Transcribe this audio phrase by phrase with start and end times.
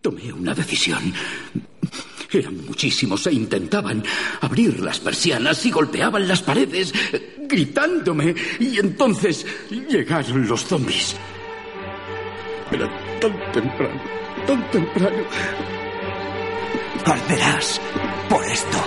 [0.00, 1.12] Tomé una decisión.
[2.32, 4.02] Eran muchísimos e intentaban
[4.40, 6.94] abrir las persianas y golpeaban las paredes,
[7.40, 8.34] gritándome.
[8.60, 11.16] Y entonces llegaron los zombies.
[12.70, 12.88] Era
[13.20, 14.00] tan temprano,
[14.46, 15.24] tan temprano.
[17.04, 17.80] Arderás
[18.28, 18.78] por esto.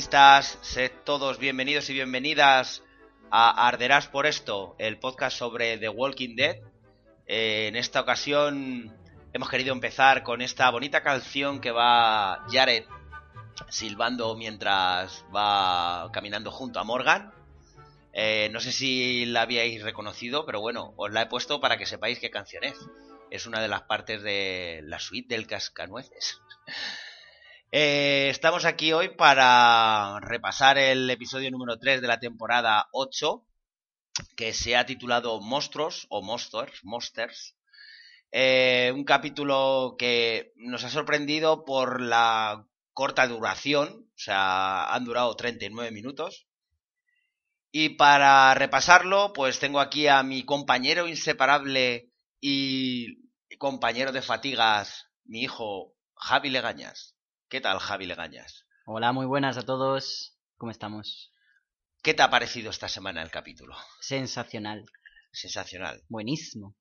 [0.00, 2.82] Legañistas, sed todos bienvenidos y bienvenidas
[3.30, 6.56] a Arderás por esto, el podcast sobre The Walking Dead.
[7.26, 8.96] Eh, en esta ocasión
[9.34, 12.84] hemos querido empezar con esta bonita canción que va Jared
[13.68, 17.34] silbando mientras va caminando junto a Morgan.
[18.14, 21.84] Eh, no sé si la habíais reconocido, pero bueno, os la he puesto para que
[21.84, 22.78] sepáis qué canción es.
[23.30, 26.40] Es una de las partes de la suite del Cascanueces.
[27.72, 33.46] Eh, estamos aquí hoy para repasar el episodio número 3 de la temporada 8,
[34.36, 37.56] que se ha titulado Monstruos o Monsters, Monsters.
[38.32, 45.36] Eh, un capítulo que nos ha sorprendido por la corta duración, o sea, han durado
[45.36, 46.48] 39 minutos.
[47.70, 52.10] Y para repasarlo, pues tengo aquí a mi compañero inseparable
[52.40, 57.14] y compañero de fatigas, mi hijo Javi Legañas.
[57.50, 58.64] ¿Qué tal, Javi Legañas?
[58.86, 60.38] Hola, muy buenas a todos.
[60.56, 61.32] ¿Cómo estamos?
[62.00, 63.74] ¿Qué te ha parecido esta semana el capítulo?
[63.98, 64.86] Sensacional.
[65.32, 66.00] Sensacional.
[66.08, 66.76] Buenísimo.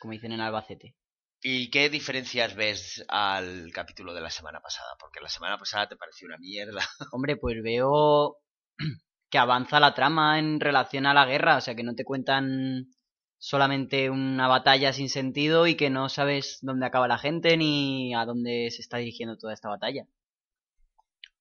[0.00, 0.96] Como dicen en Albacete.
[1.40, 4.88] ¿Y qué diferencias ves al capítulo de la semana pasada?
[4.98, 6.82] Porque la semana pasada te pareció una mierda.
[7.12, 8.38] Hombre, pues veo
[9.30, 12.88] que avanza la trama en relación a la guerra, o sea que no te cuentan
[13.38, 18.24] solamente una batalla sin sentido y que no sabes dónde acaba la gente ni a
[18.24, 20.06] dónde se está dirigiendo toda esta batalla.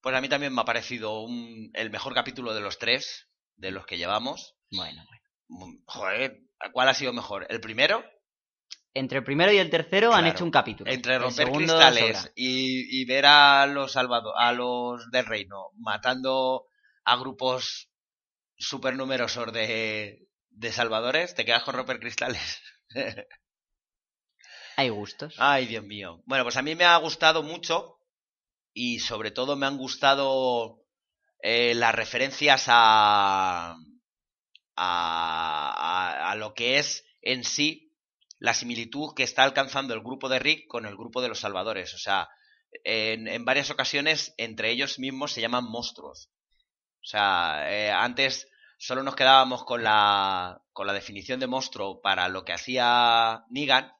[0.01, 3.71] Pues a mí también me ha parecido un, el mejor capítulo de los tres, de
[3.71, 4.55] los que llevamos.
[4.71, 5.03] Bueno,
[5.49, 5.81] bueno.
[5.85, 6.41] Joder,
[6.71, 7.47] ¿cuál ha sido mejor?
[7.49, 8.03] ¿El primero?
[8.93, 10.23] Entre el primero y el tercero Claro.
[10.25, 10.91] han hecho un capítulo.
[10.91, 16.65] Entre romper cristales y, y ver a los salvado, a los del reino matando
[17.03, 17.89] a grupos
[18.57, 20.26] super numerosos de,
[20.57, 22.61] de salvadores, te quedas con romper cristales.
[24.75, 25.35] Hay gustos.
[25.37, 26.21] Ay, Dios mío.
[26.25, 27.99] Bueno, pues a mí me ha gustado mucho
[28.73, 30.83] y sobre todo me han gustado
[31.41, 33.75] eh, las referencias a, a,
[34.75, 37.95] a, a lo que es en sí
[38.39, 41.93] la similitud que está alcanzando el grupo de Rick con el grupo de los salvadores.
[41.93, 42.29] O sea,
[42.83, 46.29] en, en varias ocasiones entre ellos mismos se llaman monstruos.
[47.01, 48.47] O sea, eh, antes
[48.77, 53.91] solo nos quedábamos con la, con la definición de monstruo para lo que hacía Negan,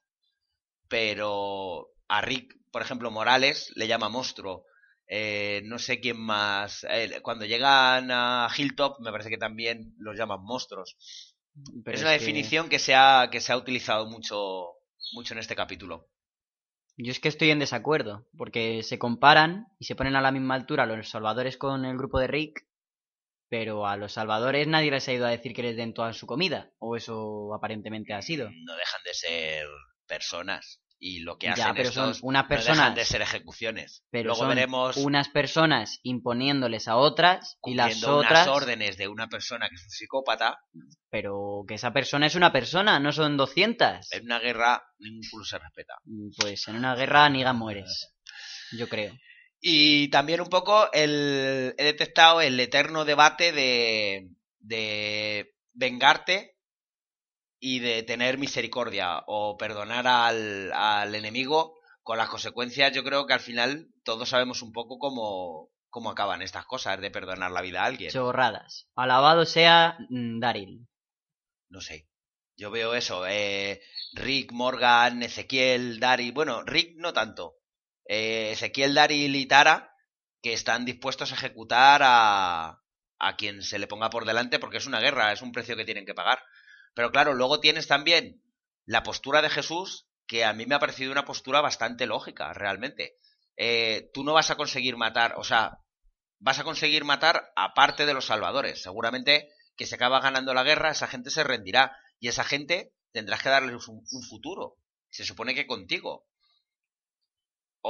[0.88, 4.64] pero a Rick, por ejemplo, Morales le llama monstruo.
[5.06, 6.84] Eh, no sé quién más.
[6.88, 10.96] eh, cuando llegan a Hilltop, me parece que también los llaman monstruos.
[11.84, 14.66] Pero es una que- definición que se ha, que se ha utilizado mucho,
[15.14, 16.08] mucho en este capítulo.
[16.96, 20.54] Yo es que estoy en desacuerdo, porque se comparan y se ponen a la misma
[20.56, 22.66] altura los salvadores con el grupo de Rick,
[23.48, 26.26] pero a los salvadores nadie les ha ido a decir que les den toda su
[26.26, 28.50] comida, o eso aparentemente ha sido.
[28.50, 29.66] No dejan de ser
[30.06, 30.80] personas.
[31.00, 34.02] Y lo que Ya, hacen pero son estos unas no dejan personas- de ser ejecuciones.
[34.10, 38.48] Pero Luego son veremos unas personas imponiéndoles a otras y las otras...
[38.48, 40.58] unas órdenes de una persona que es un psicópata.
[41.08, 44.10] Pero que esa persona es una persona, no son 200.
[44.10, 45.94] En una guerra ningún culo se respeta.
[46.36, 48.12] Pues en una guerra ni mueres,
[48.76, 49.14] yo creo.
[49.60, 56.56] Y también un poco el, he detectado el eterno debate de, de vengarte
[57.60, 61.74] y de tener misericordia o perdonar al, al enemigo
[62.04, 62.92] con las consecuencias.
[62.92, 67.10] Yo creo que al final todos sabemos un poco cómo, cómo acaban estas cosas de
[67.10, 68.12] perdonar la vida a alguien.
[68.12, 68.86] Chorradas.
[68.94, 70.86] Alabado sea Daryl.
[71.68, 72.08] No sé.
[72.56, 73.26] Yo veo eso.
[73.26, 73.80] eh,
[74.14, 76.32] Rick, Morgan, Ezequiel, Daryl.
[76.32, 77.56] Bueno, Rick no tanto.
[78.08, 79.94] Eh, Ezequiel, Daryl y Tara
[80.42, 82.82] que están dispuestos a ejecutar a,
[83.18, 85.84] a quien se le ponga por delante porque es una guerra, es un precio que
[85.84, 86.42] tienen que pagar.
[86.94, 88.42] Pero claro, luego tienes también
[88.86, 93.18] la postura de Jesús que a mí me ha parecido una postura bastante lógica, realmente.
[93.56, 95.78] Eh, tú no vas a conseguir matar, o sea,
[96.38, 98.82] vas a conseguir matar a parte de los salvadores.
[98.82, 103.42] Seguramente que se acaba ganando la guerra, esa gente se rendirá y esa gente tendrás
[103.42, 104.76] que darles un futuro.
[105.10, 106.26] Se supone que contigo.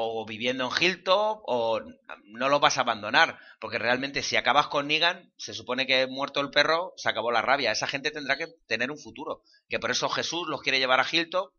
[0.00, 1.80] O viviendo en Hilltop, o
[2.24, 3.38] no lo vas a abandonar.
[3.60, 7.42] Porque realmente si acabas con Negan, se supone que muerto el perro, se acabó la
[7.42, 7.72] rabia.
[7.72, 9.42] Esa gente tendrá que tener un futuro.
[9.68, 11.52] Que por eso Jesús los quiere llevar a Hilltop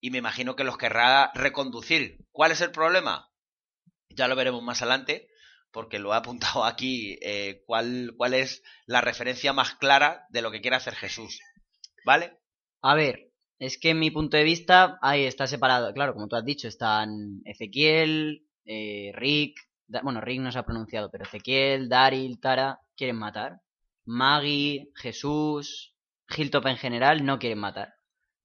[0.00, 2.18] y me imagino que los querrá reconducir.
[2.32, 3.30] ¿Cuál es el problema?
[4.08, 5.28] Ya lo veremos más adelante,
[5.70, 10.50] porque lo he apuntado aquí, eh, cuál, cuál es la referencia más clara de lo
[10.50, 11.40] que quiere hacer Jesús.
[12.04, 12.38] ¿Vale?
[12.82, 13.29] A ver,
[13.60, 15.92] es que en mi punto de vista ahí está separado.
[15.94, 19.56] Claro, como tú has dicho, están Ezequiel, eh, Rick.
[19.86, 23.60] Da- bueno, Rick no se ha pronunciado, pero Ezequiel, Daryl, Tara quieren matar.
[24.06, 25.94] Maggie, Jesús,
[26.36, 27.92] Hilltop en general no quieren matar.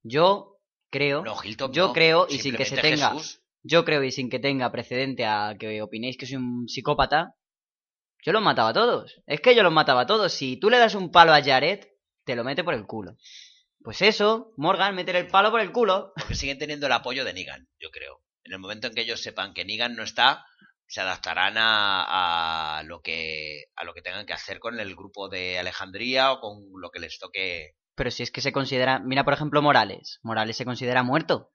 [0.04, 0.58] Yo
[0.92, 3.42] creo, No, Hilltop yo no, creo, y sin que se tenga, Jesús.
[3.64, 7.34] yo creo y sin que tenga precedente a que opinéis que soy un psicópata,
[8.24, 9.22] yo los mataba a todos.
[9.28, 10.34] Es que yo los mataba a todos.
[10.34, 11.86] Si tú le das un palo a Jared,
[12.26, 13.16] te lo mete por el culo.
[13.86, 16.12] Pues eso, Morgan, meter el palo por el culo.
[16.16, 18.24] Porque siguen teniendo el apoyo de Negan, yo creo.
[18.44, 20.44] En el momento en que ellos sepan que Negan no está,
[20.88, 25.30] se adaptarán a, a lo que a lo que tengan que hacer con el grupo
[25.30, 27.76] de Alejandría o con lo que les toque.
[27.96, 28.98] Pero si es que se considera.
[29.00, 30.20] Mira, por ejemplo, Morales.
[30.24, 31.52] Morales se considera muerto.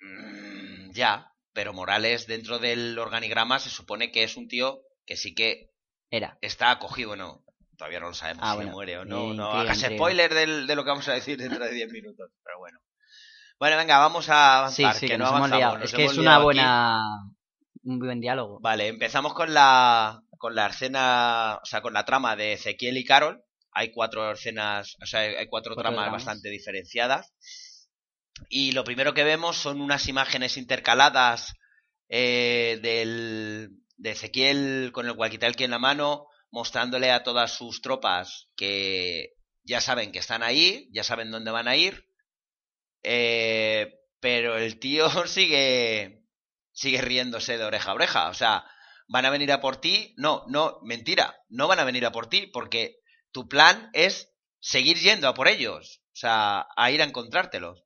[0.00, 5.34] Mm, ya, pero Morales dentro del organigrama se supone que es un tío que sí
[5.34, 5.70] que
[6.10, 6.38] Era.
[6.40, 7.44] está acogido, bueno,
[7.82, 8.70] todavía no lo sabemos Ah, si bueno.
[8.70, 9.34] muere o Eh, no.
[9.34, 12.58] No hagas spoiler del- de lo que vamos a decir dentro de 10 minutos, pero
[12.60, 12.78] bueno.
[13.58, 15.58] Bueno, venga, vamos a avanzar, sí, que, que no hemos avanzamos.
[15.58, 15.78] liado.
[15.78, 16.44] nos Es que es una aquí.
[16.44, 17.02] buena.
[17.84, 18.60] Un buen diálogo.
[18.60, 23.04] Vale, empezamos con la con la escena, o sea, con la trama de Ezequiel y
[23.04, 23.42] Carol.
[23.72, 26.24] Hay cuatro escenas, o sea, hay cuatro, Cuatro tramas dramas.
[26.24, 27.32] bastante diferenciadas.
[28.48, 31.54] Y lo primero que vemos son unas imágenes intercaladas
[32.08, 38.48] eh, del, de Ezequiel con el walkie-talkie en la mano, mostrándole a todas sus tropas
[38.54, 39.34] que
[39.64, 42.06] ya saben que están ahí, ya saben dónde van a ir.
[43.02, 46.22] Eh, pero el tío sigue
[46.72, 48.28] sigue riéndose de oreja a oreja.
[48.28, 48.64] O sea,
[49.08, 50.14] van a venir a por ti.
[50.16, 51.36] No, no, mentira.
[51.48, 53.00] No van a venir a por ti porque
[53.32, 56.02] tu plan es seguir yendo a por ellos.
[56.08, 57.82] O sea, a ir a encontrártelos.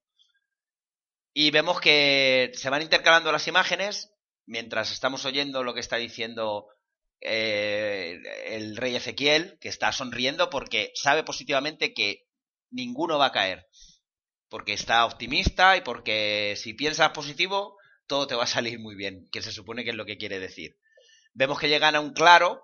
[1.32, 4.12] Y vemos que se van intercalando las imágenes
[4.46, 6.66] mientras estamos oyendo lo que está diciendo
[7.26, 12.26] eh, el rey Ezequiel, que está sonriendo porque sabe positivamente que
[12.70, 13.66] ninguno va a caer.
[14.48, 19.28] Porque está optimista y porque si piensas positivo, todo te va a salir muy bien,
[19.32, 20.78] que se supone que es lo que quiere decir.
[21.34, 22.62] Vemos que llegan a un claro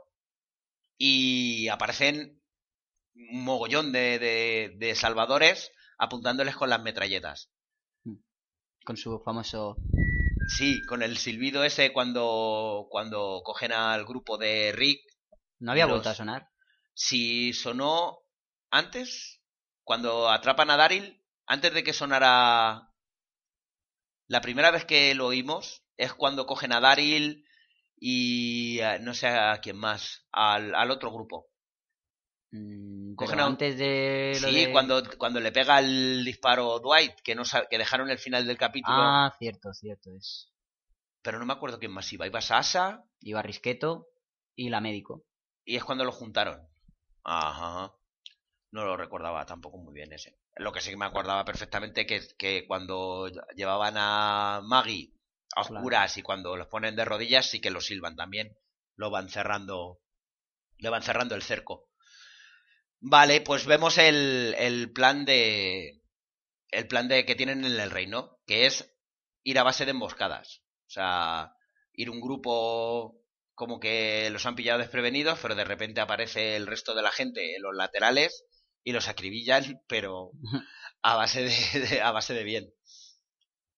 [0.97, 2.41] y aparecen
[3.15, 7.51] un mogollón de, de, de salvadores apuntándoles con las metralletas.
[8.85, 9.77] Con su famoso.
[10.47, 15.01] Sí, con el silbido ese cuando, cuando cogen al grupo de Rick.
[15.61, 16.49] No había Los- vuelto a sonar.
[16.95, 18.19] Si sonó
[18.71, 19.41] antes,
[19.83, 22.89] cuando atrapan a Daryl, antes de que sonara
[24.27, 27.45] la primera vez que lo oímos, es cuando cogen a Daryl
[28.01, 31.52] y no sé a quién más, al, al otro grupo.
[32.53, 34.39] Mm, Cogen a- antes de.
[34.41, 38.11] lo Sí, de- cuando, cuando le pega el disparo Dwight, que, no sa- que dejaron
[38.11, 40.11] el final del capítulo, Ah, cierto, cierto.
[40.15, 40.49] Es.
[41.23, 42.27] pero no me acuerdo quién más iba.
[42.27, 44.09] Iba Sasha Iba Risqueto
[44.57, 45.25] y la médico.
[45.65, 46.69] y es cuando lo juntaron.
[47.25, 47.95] Ajá.
[48.73, 50.37] No lo recordaba tampoco muy bien ese.
[50.57, 55.13] Lo que sí que me acordaba perfectamente que, que cuando llevaban a Maggie
[55.55, 55.77] a Claro.
[55.77, 58.57] oscuras y cuando los ponen de rodillas sí que lo silban también.
[58.97, 60.01] Lo van cerrando.
[60.79, 61.87] Le van cerrando el cerco.
[63.03, 66.01] Vale, pues vemos el, el plan de.
[66.71, 68.39] El plan de que tienen en el reino.
[68.47, 68.95] Que es
[69.43, 70.63] ir a base de emboscadas.
[70.87, 71.53] O sea,
[71.93, 73.19] ir un grupo
[73.55, 77.57] como que los han pillado desprevenidos, pero de repente aparece el resto de la gente
[77.57, 78.45] en los laterales
[78.85, 80.31] y los acribillan, pero
[81.03, 82.73] a base de, a base de bien.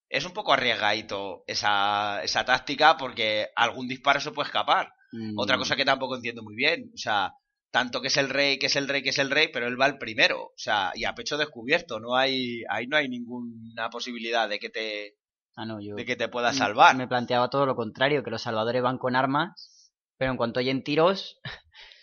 [0.08, 4.92] Es un poco arriesgadito esa, esa táctica porque algún disparo se puede escapar.
[5.36, 6.90] Otra cosa Mm, que tampoco entiendo muy bien.
[6.94, 7.32] O sea,
[7.74, 9.80] tanto que es el rey, que es el rey, que es el rey, pero él
[9.80, 10.42] va el primero.
[10.44, 11.98] O sea, y a pecho descubierto.
[11.98, 15.16] No hay, ahí no hay ninguna posibilidad de que te,
[15.56, 16.94] Ah, no, yo de que te pueda salvar.
[16.96, 20.84] me planteaba todo lo contrario, que los salvadores van con armas, pero en cuanto oyen
[20.84, 21.40] tiros,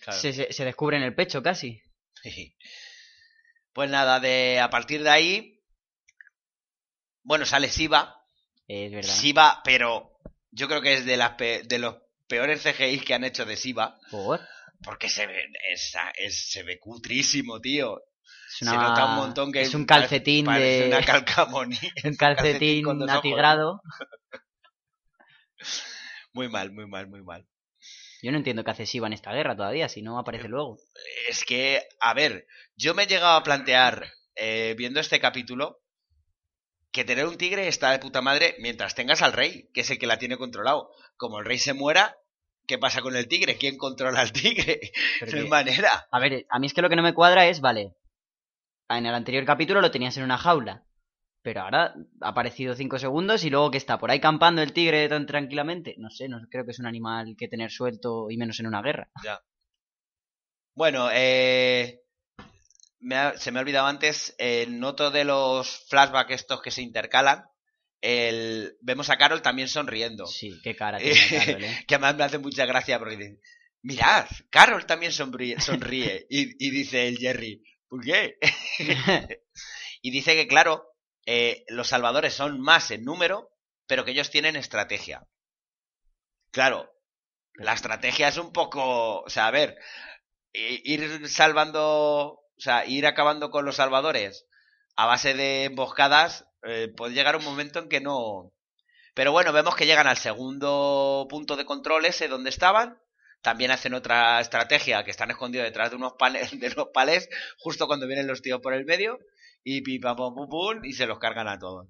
[0.04, 0.20] Claro.
[0.20, 1.82] se, se, se descubren el pecho casi.
[3.74, 5.62] Pues nada, de a partir de ahí,
[7.24, 8.18] bueno, sale Siva.
[8.68, 9.10] Es verdad.
[9.14, 10.18] Siva, pero
[10.52, 11.96] yo creo que es de las pe- de los
[12.28, 14.42] peores CGI que han hecho de Siva, Por-
[14.84, 17.98] porque se ve es- se ve cutrísimo, tío.
[18.00, 21.80] Es, Se nota un montón que es un calcetín de una calcamonía.
[22.04, 23.82] un calcetín calcetín atigrado.
[26.34, 27.48] Muy mal, muy mal, muy mal.
[28.22, 30.78] Yo no entiendo qué hace Shiva en esta guerra todavía, si no aparece luego.
[31.28, 32.46] Es que, a ver,
[32.76, 35.80] yo me he llegado a plantear, eh, viendo este capítulo,
[36.92, 39.98] que tener un tigre está de puta madre mientras tengas al rey, que es el
[39.98, 40.92] que la tiene controlado.
[41.18, 42.16] Como el rey se muera,
[42.72, 43.58] ¿qué pasa con el tigre?
[43.58, 44.80] ¿Quién controla al tigre?
[45.20, 46.08] Pero No hay manera.
[46.10, 47.98] A ver, a mí es que lo que no me cuadra es, vale,
[48.90, 50.86] en el anterior capítulo lo tenías en una jaula,
[51.42, 55.10] pero ahora ha aparecido cinco segundos y luego que está por ahí campando el tigre
[55.10, 55.96] tan tranquilamente.
[55.98, 58.82] No sé, no creo que es un animal que tener suelto y menos en una
[58.82, 59.10] guerra.
[60.74, 62.00] Bueno, eh,
[63.00, 66.82] me ha- se me ha olvidado antes, eh, noto de los flashbacks estos que se
[66.82, 67.44] intercalan,
[68.02, 70.26] el, vemos a Carol también sonriendo.
[70.26, 71.86] Sí, qué cara tiene Carol, ¿eh?
[71.88, 73.40] que además me hace mucha gracia porque dice,
[73.82, 76.26] mirad, Carol también sonríe, sonríe.
[76.30, 78.38] y, y dice el Jerry, ¿por qué?
[80.02, 80.92] y dice que, claro,
[81.26, 83.52] eh, los salvadores son más en número,
[83.88, 85.28] pero que ellos tienen estrategia.
[86.52, 86.92] Claro,
[87.54, 89.78] la estrategia es un poco, o sea, a ver,
[90.54, 94.48] ir salvando, o sea, ir acabando con los salvadores
[94.96, 98.52] a base de emboscadas, eh, puede llegar un momento en que no.
[99.14, 103.00] Pero bueno, vemos que llegan al segundo punto de control ese donde estaban.
[103.42, 107.88] También hacen otra estrategia que están escondidos detrás de unos palés, de los palés, justo
[107.88, 109.20] cuando vienen los tíos por el medio,
[109.64, 111.88] y pim pum pum, y se los cargan a todos.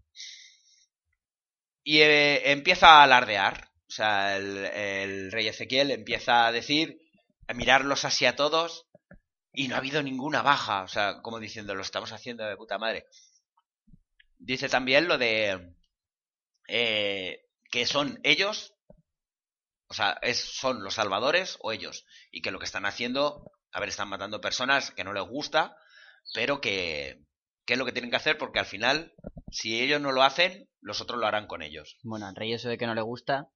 [1.83, 3.69] Y eh, empieza a alardear.
[3.87, 6.97] O sea, el, el rey Ezequiel empieza a decir,
[7.47, 8.87] a mirarlos así a todos,
[9.53, 10.83] y no ha habido ninguna baja.
[10.83, 13.05] O sea, como diciendo, lo estamos haciendo de puta madre.
[14.43, 15.75] Dice también lo de
[16.67, 18.73] eh, que son ellos,
[19.87, 23.79] o sea, es, son los salvadores o ellos, y que lo que están haciendo, a
[23.79, 25.77] ver, están matando personas que no les gusta,
[26.33, 27.23] pero que,
[27.65, 29.13] que es lo que tienen que hacer porque al final,
[29.51, 31.97] si ellos no lo hacen, los otros lo harán con ellos.
[32.01, 33.51] Bueno, al rey eso de que no le gusta,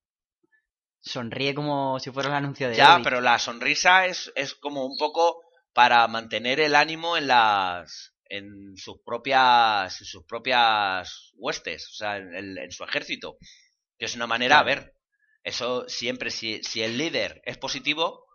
[1.01, 4.97] sonríe como si fuera el anuncio de Ya, pero la sonrisa es, es como un
[4.97, 5.41] poco
[5.73, 12.17] para mantener el ánimo en las en sus propias en sus propias huestes, o sea,
[12.17, 13.37] en, en su ejército.
[13.97, 14.95] Que es una manera, a ver,
[15.43, 18.25] eso siempre, si, si el líder es positivo,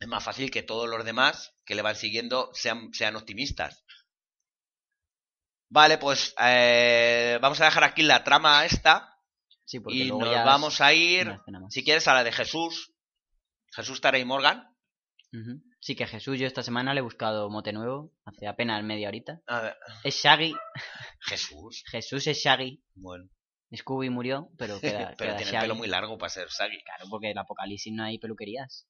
[0.00, 3.84] es más fácil que todos los demás que le van siguiendo sean, sean optimistas.
[5.68, 9.10] Vale, pues eh, vamos a dejar aquí la trama esta
[9.70, 12.92] Sí, y nos vamos a ir, si quieres, a la de Jesús.
[13.72, 14.68] Jesús Tara y Morgan.
[15.80, 19.40] Sí, que Jesús yo esta semana le he buscado mote nuevo, hace apenas media horita.
[19.46, 20.54] A ver, Es Shaggy,
[21.20, 21.84] Jesús.
[21.90, 22.82] Jesús es Shaggy.
[22.94, 23.30] Bueno,
[23.74, 25.64] Scooby murió, pero queda, pero queda tiene el Shaggy.
[25.64, 26.82] pelo muy largo para ser Sagi.
[26.82, 28.86] Claro, porque en el apocalipsis no hay peluquerías.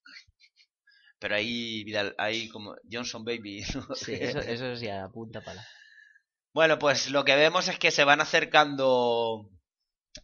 [1.20, 3.62] Pero ahí, Vidal, ahí como Johnson Baby.
[3.75, 3.94] ¿no?
[3.94, 5.64] Sí, eso, eso sí apunta para.
[6.52, 9.49] Bueno, pues lo que vemos es que se van acercando.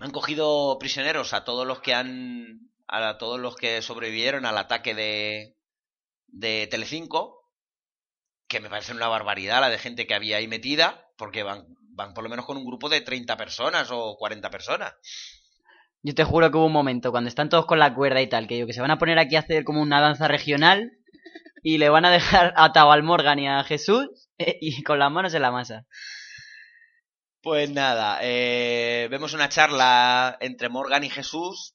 [0.01, 2.73] Han cogido prisioneros a todos los que han.
[2.89, 5.56] a todos los que sobrevivieron al ataque de.
[6.29, 7.51] De Telecinco.
[8.49, 11.11] Que me parece una barbaridad la de gente que había ahí metida.
[11.17, 14.95] Porque van, van por lo menos con un grupo de 30 personas o 40 personas.
[16.03, 18.47] Yo te juro que hubo un momento cuando están todos con la cuerda y tal,
[18.47, 20.93] que yo que se van a poner aquí a hacer como una danza regional
[21.63, 25.11] y le van a dejar atado al Morgan y a Jesús eh, y con las
[25.11, 25.85] manos en la masa.
[27.43, 31.75] Pues nada, eh, vemos una charla entre Morgan y Jesús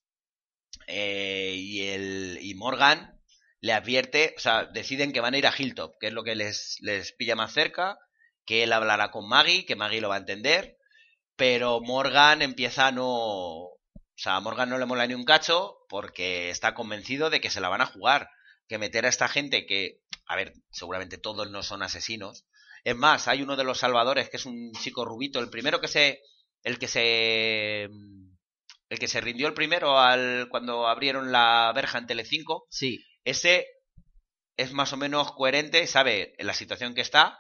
[0.87, 3.20] eh, y, el, y Morgan
[3.61, 6.35] le advierte, o sea, deciden que van a ir a Hilltop, que es lo que
[6.35, 7.97] les, les pilla más cerca,
[8.45, 10.77] que él hablará con Maggie, que Maggie lo va a entender,
[11.35, 13.07] pero Morgan empieza a no...
[13.07, 17.49] O sea, a Morgan no le mola ni un cacho porque está convencido de que
[17.49, 18.29] se la van a jugar,
[18.67, 22.45] que meter a esta gente que, a ver, seguramente todos no son asesinos,
[22.83, 25.87] es más, hay uno de los salvadores que es un chico rubito, el primero que
[25.87, 26.21] se.
[26.63, 27.83] El que se.
[27.83, 33.67] el que se rindió el primero al cuando abrieron la verja en Telecinco, Sí, ese
[34.57, 37.39] es más o menos coherente, sabe en la situación que está,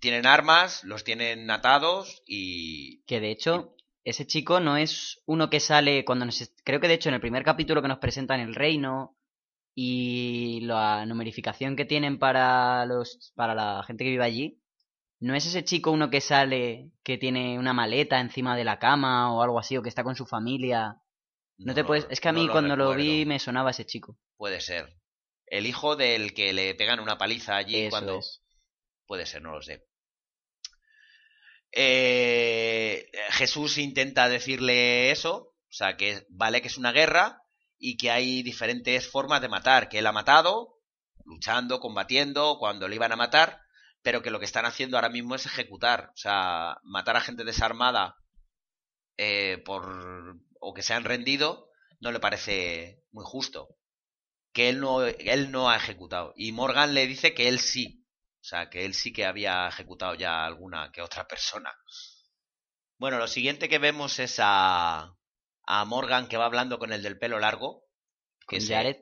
[0.00, 5.60] tienen armas, los tienen atados y que de hecho ese chico no es uno que
[5.60, 6.52] sale cuando nos...
[6.64, 9.16] Creo que de hecho en el primer capítulo que nos presentan el reino
[9.74, 14.60] y la numerificación que tienen para los para la gente que vive allí,
[15.20, 19.32] no es ese chico uno que sale que tiene una maleta encima de la cama
[19.32, 20.96] o algo así o que está con su familia.
[21.58, 23.84] No, te puedes, es que a no mí lo cuando lo vi me sonaba ese
[23.84, 24.16] chico.
[24.40, 24.96] Puede ser.
[25.44, 28.18] El hijo del que le pegan una paliza allí Eso cuando...
[28.20, 28.40] es.
[29.06, 29.86] Puede ser, no lo sé.
[31.72, 37.42] Eh, Jesús intenta decirle eso, o sea, que vale que es una guerra
[37.76, 40.78] y que hay diferentes formas de matar, que él ha matado,
[41.26, 43.60] luchando, combatiendo, cuando le iban a matar,
[44.00, 47.44] pero que lo que están haciendo ahora mismo es ejecutar, o sea, matar a gente
[47.44, 48.16] desarmada
[49.18, 51.68] eh, por o que se han rendido
[52.00, 53.76] no le parece muy justo,
[54.52, 58.04] que él no él no ha ejecutado y Morgan le dice que él sí,
[58.40, 61.72] o sea, que él sí que había ejecutado ya alguna que otra persona.
[62.98, 65.14] Bueno, lo siguiente que vemos es a,
[65.66, 67.84] a Morgan que va hablando con el del pelo largo.
[68.46, 69.00] Que Con se- Jared,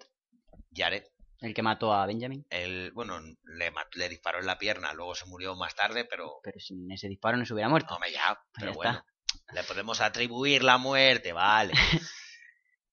[0.72, 1.04] Jared.
[1.40, 2.46] el que mató a Benjamin.
[2.50, 6.40] El, bueno, le, le disparó en la pierna, luego se murió más tarde, pero...
[6.44, 7.94] Pero sin ese disparo no se hubiera muerto.
[7.94, 9.04] No me ya, pero Ya bueno.
[9.52, 11.72] Le podemos atribuir la muerte, vale.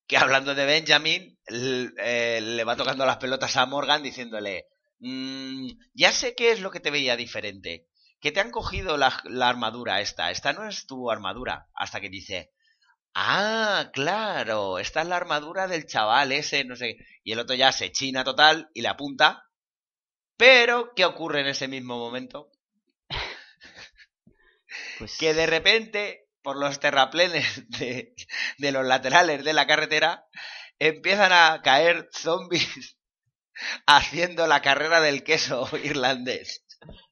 [0.07, 4.65] que hablando de Benjamin, eh, le va tocando las pelotas a Morgan diciéndole,
[4.99, 7.87] "Mm, ya sé qué es lo que te veía diferente,
[8.19, 12.09] que te han cogido la, la armadura esta, esta no es tu armadura, hasta que
[12.09, 12.51] dice,
[13.15, 17.05] ah, claro, esta es la armadura del chaval ese, no sé, qué".
[17.23, 19.45] y el otro ya se china total y le apunta,
[20.37, 22.51] pero ¿qué ocurre en ese mismo momento?
[24.97, 28.13] Pues que de repente, por los terraplenes de,
[28.59, 30.23] de los laterales de la carretera,
[30.79, 32.97] empiezan a caer zombies
[33.87, 36.63] haciendo la carrera del queso irlandés.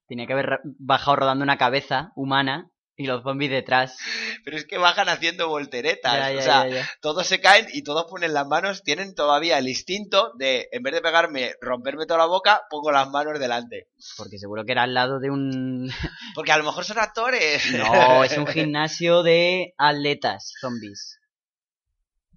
[0.07, 3.97] tenía que haber bajado rodando una cabeza humana y los zombies detrás.
[4.43, 6.13] Pero es que bajan haciendo volteretas.
[6.13, 9.57] Ya, ya, o sea, ya, todos se caen y todos ponen las manos, tienen todavía
[9.57, 13.87] el instinto de, en vez de pegarme, romperme toda la boca, pongo las manos delante.
[14.17, 15.89] Porque seguro que era al lado de un...
[16.35, 17.71] Porque a lo mejor son actores.
[17.71, 21.19] No, es un gimnasio de atletas zombies.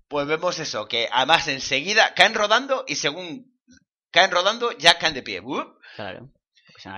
[0.09, 3.59] Pues vemos eso, que además enseguida caen rodando y según
[4.12, 5.42] caen rodando ya caen de pie.
[5.97, 6.31] Claro.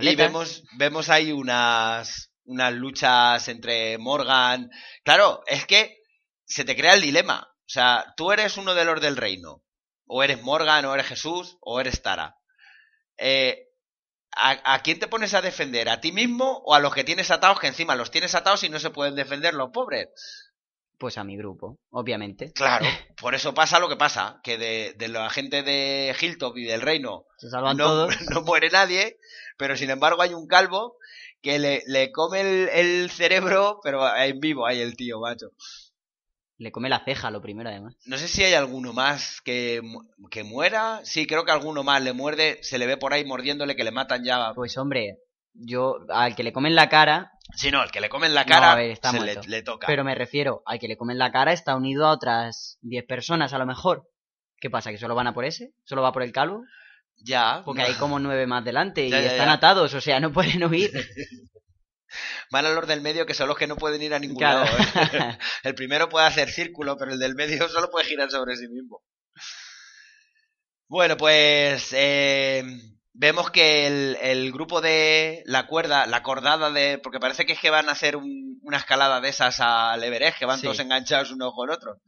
[0.01, 4.71] Y vemos, vemos ahí unas, unas luchas entre Morgan.
[5.05, 6.03] Claro, es que
[6.45, 7.49] se te crea el dilema.
[7.53, 9.63] O sea, tú eres uno de los del reino.
[10.07, 12.37] O eres Morgan, o eres Jesús, o eres Tara.
[13.19, 13.69] Eh,
[14.35, 15.89] ¿a, a quién te pones a defender?
[15.91, 18.71] ¿A ti mismo o a los que tienes atados que encima los tienes atados y
[18.71, 20.09] no se pueden defender los pobres?
[20.99, 22.53] Pues a mi grupo, obviamente.
[22.53, 22.85] Claro,
[23.21, 26.81] por eso pasa lo que pasa, que de, de la gente de Hilltop y del
[26.81, 28.17] reino Se salvan no, todos.
[28.31, 29.19] no muere nadie,
[29.59, 30.97] pero sin embargo hay un calvo
[31.43, 35.49] que le, le come el, el cerebro, pero en vivo hay el tío, macho.
[36.59, 37.95] Le come la ceja lo primero, además.
[38.07, 39.81] No sé si hay alguno más que,
[40.31, 41.01] que muera.
[41.05, 43.93] Sí, creo que alguno más le muerde, se le ve por ahí mordiéndole que le
[43.93, 44.53] matan ya.
[44.55, 45.19] Pues hombre,
[45.55, 48.49] yo al que le comen la cara, Sí, no, el que le comen la No,
[48.49, 49.87] cara a ver, está se le toca.
[49.87, 53.53] pero me refiero al que le comen la cara está unido a otras 10 personas
[53.55, 54.07] a lo mejor.
[54.61, 54.91] ¿Qué pasa?
[54.91, 55.73] ¿Que solo van a por ese?
[55.85, 56.65] ¿Solo va por el calvo?
[57.21, 59.53] Ya, Porque hay como nueve más delante y Ya, están ya.
[59.55, 60.91] atados, o sea, no pueden huir.
[62.51, 64.65] van a los del medio que son los que no pueden ir a ningún Claro.
[64.65, 64.77] lado.
[65.13, 65.39] ¿eh?
[65.65, 69.03] El primero puede hacer círculo, pero el del medio solo puede girar sobre sí mismo.
[70.89, 72.65] Bueno, pues eh,
[73.13, 76.99] vemos que el, el grupo de la cuerda, la cordada de...
[76.99, 80.39] Porque parece que es que van a hacer un- una escalada de esas al Everest,
[80.39, 80.63] que van Sí.
[80.65, 82.01] todos enganchados uno con otro.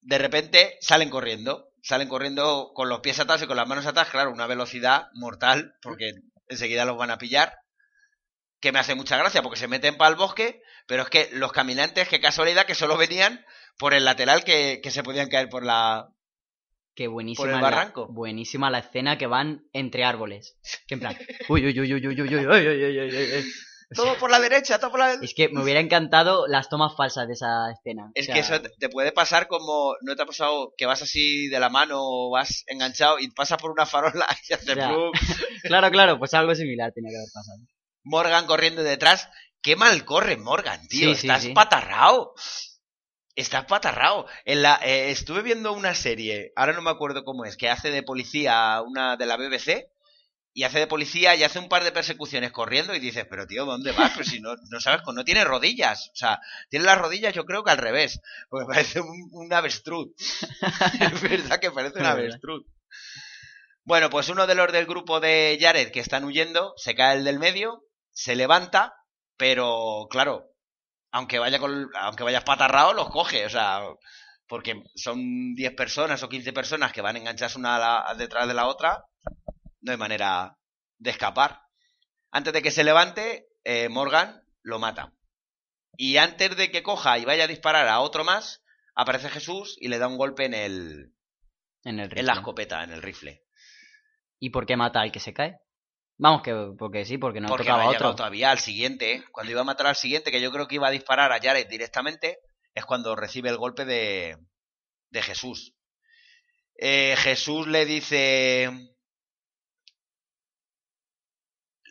[0.00, 4.10] De repente salen corriendo, salen corriendo con los pies atados y con las manos atadas,
[4.10, 6.12] claro, una velocidad mortal, porque
[6.48, 7.54] enseguida los van a pillar
[8.60, 11.52] que me hace mucha gracia porque se meten para el bosque, pero es que los
[11.52, 13.44] caminantes, qué casualidad, que solo venían
[13.78, 16.08] por el lateral que, que se podían caer por la...
[16.96, 18.08] Qué buenísima, Por el la- barranco.
[18.12, 20.56] buenísima la escena que van entre árboles.
[20.88, 21.16] Que en plan,
[21.48, 23.52] uy, uy, uy, uy, uy, uy, uy, uy, uy, uy, uy, uy, uy.
[23.94, 25.24] Todo por la derecha, todo por la derecha.
[25.24, 28.10] Es que me hubiera encantado las tomas falsas de esa escena.
[28.14, 31.00] Es O sea, que eso te- puede pasar como, ¿no te ha pasado que vas
[31.02, 35.12] así de la mano o vas enganchado y pasas por una farola y hace plum?
[35.64, 37.58] Claro, claro, pues algo similar tenía que haber pasado.
[38.04, 39.28] Morgan corriendo detrás.
[39.60, 41.08] Qué mal corre Morgan, tío.
[41.14, 41.52] Sí, sí, Estás sí.
[41.52, 42.32] patarrao.
[43.34, 44.26] Estás patarrao.
[44.44, 47.90] En la, eh, estuve viendo una serie, ahora no me acuerdo cómo es, que hace
[47.90, 49.88] de policía una de la BBC
[50.54, 53.64] y hace de policía y hace un par de persecuciones corriendo y dices, pero tío,
[53.64, 54.12] ¿dónde vas?
[54.12, 56.08] Pero si no, no sabes, no tiene rodillas.
[56.12, 58.20] O sea, tiene las rodillas yo creo que al revés.
[58.48, 60.08] Porque parece un, un avestruz.
[61.00, 62.64] es verdad que parece un avestruz.
[63.84, 67.24] Bueno, pues uno de los del grupo de Jared que están huyendo, se cae el
[67.24, 68.94] del medio, se levanta,
[69.36, 70.50] pero claro,
[71.12, 73.80] aunque vaya con, aunque vayas patarrao, los coge, o sea,
[74.46, 78.46] porque son 10 personas o 15 personas que van a engancharse una a la- detrás
[78.48, 79.04] de la otra,
[79.80, 80.58] no hay manera
[80.98, 81.62] de escapar.
[82.30, 85.14] Antes de que se levante, eh, Morgan lo mata.
[85.96, 88.62] Y antes de que coja y vaya a disparar a otro más,
[88.94, 91.12] aparece Jesús y le da un golpe en el
[91.84, 93.44] En el en la escopeta, en el rifle.
[94.38, 95.58] ¿Y por qué mata al que se cae?
[96.18, 98.14] Vamos, que porque sí, porque no porque tocaba no ha otro.
[98.14, 99.12] todavía al siguiente.
[99.12, 99.24] ¿eh?
[99.30, 101.68] Cuando iba a matar al siguiente, que yo creo que iba a disparar a Jared
[101.68, 102.38] directamente,
[102.74, 104.36] es cuando recibe el golpe de,
[105.10, 105.74] de Jesús.
[106.76, 108.96] Eh, Jesús le dice.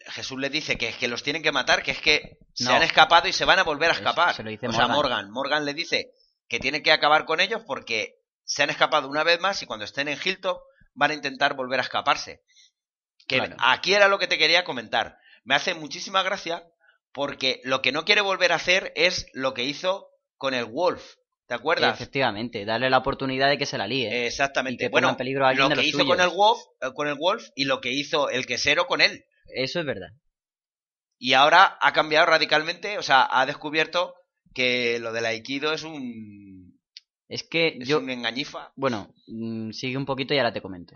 [0.10, 2.84] Jesús le dice que es que los tienen que matar, que es que se han
[2.84, 4.34] escapado y se van a volver a escapar.
[4.36, 4.96] se lo dice o sea, Morgan.
[4.98, 5.32] Morgan.
[5.32, 6.12] Morgan le dice
[6.48, 9.86] que tiene que acabar con ellos porque se han escapado una vez más y cuando
[9.86, 10.60] estén en Hilltop
[10.94, 12.42] van a intentar volver a escaparse.
[13.28, 13.58] Que Claro.
[13.60, 15.18] aquí era lo que te quería comentar.
[15.44, 16.64] Me hace muchísima gracia
[17.12, 21.04] porque lo que no quiere volver a hacer es lo que hizo con el Wolf.
[21.48, 21.94] ¿Te acuerdas?
[21.96, 24.10] Efectivamente, darle la oportunidad de que se la líe.
[24.10, 24.84] Eh, Exactamente.
[24.84, 26.16] y que ponga bueno, en peligro a alguien lo de que los hizo suyos.
[26.16, 29.24] con el Wolf, eh, con el Wolf y lo que hizo el quesero con él.
[29.50, 30.10] Eso es verdad.
[31.20, 34.14] Y ahora ha cambiado radicalmente, o sea, ha descubierto
[34.54, 36.80] que lo del Aikido es un
[37.28, 38.00] Es que es yo...
[38.00, 38.72] un engañifa.
[38.76, 40.96] Bueno, mm, sigue un poquito y ahora te comento.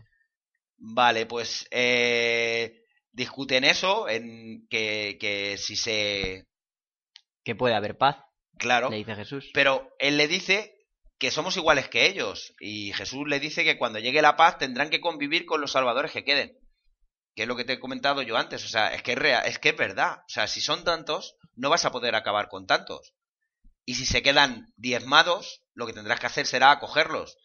[0.77, 6.47] Vale, pues eh, discuten eso, en que, que si se...
[7.43, 8.17] Que puede haber paz,
[8.57, 9.49] Claro, le dice Jesús.
[9.53, 10.75] pero él le dice
[11.17, 12.53] que somos iguales que ellos.
[12.59, 16.11] Y Jesús le dice que cuando llegue la paz tendrán que convivir con los salvadores
[16.11, 16.57] que queden.
[17.35, 18.63] Que es lo que te he comentado yo antes.
[18.65, 20.19] O sea, es que es, rea- es que es verdad.
[20.19, 23.13] O sea, si son tantos, no vas a poder acabar con tantos.
[23.85, 27.37] Y si se quedan diezmados, lo que tendrás que hacer será acogerlos.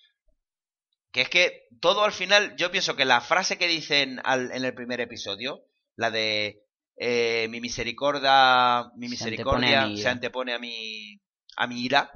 [1.12, 4.64] Que es que todo al final, yo pienso que la frase que dicen al- en
[4.64, 5.62] el primer episodio,
[5.96, 6.62] la de
[6.98, 11.20] eh, mi misericordia, mi Se antepone misericordia a mi se antepone a mi,
[11.56, 12.10] a mi ira,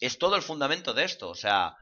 [0.00, 1.28] es todo el fundamento de esto.
[1.28, 1.74] O sea,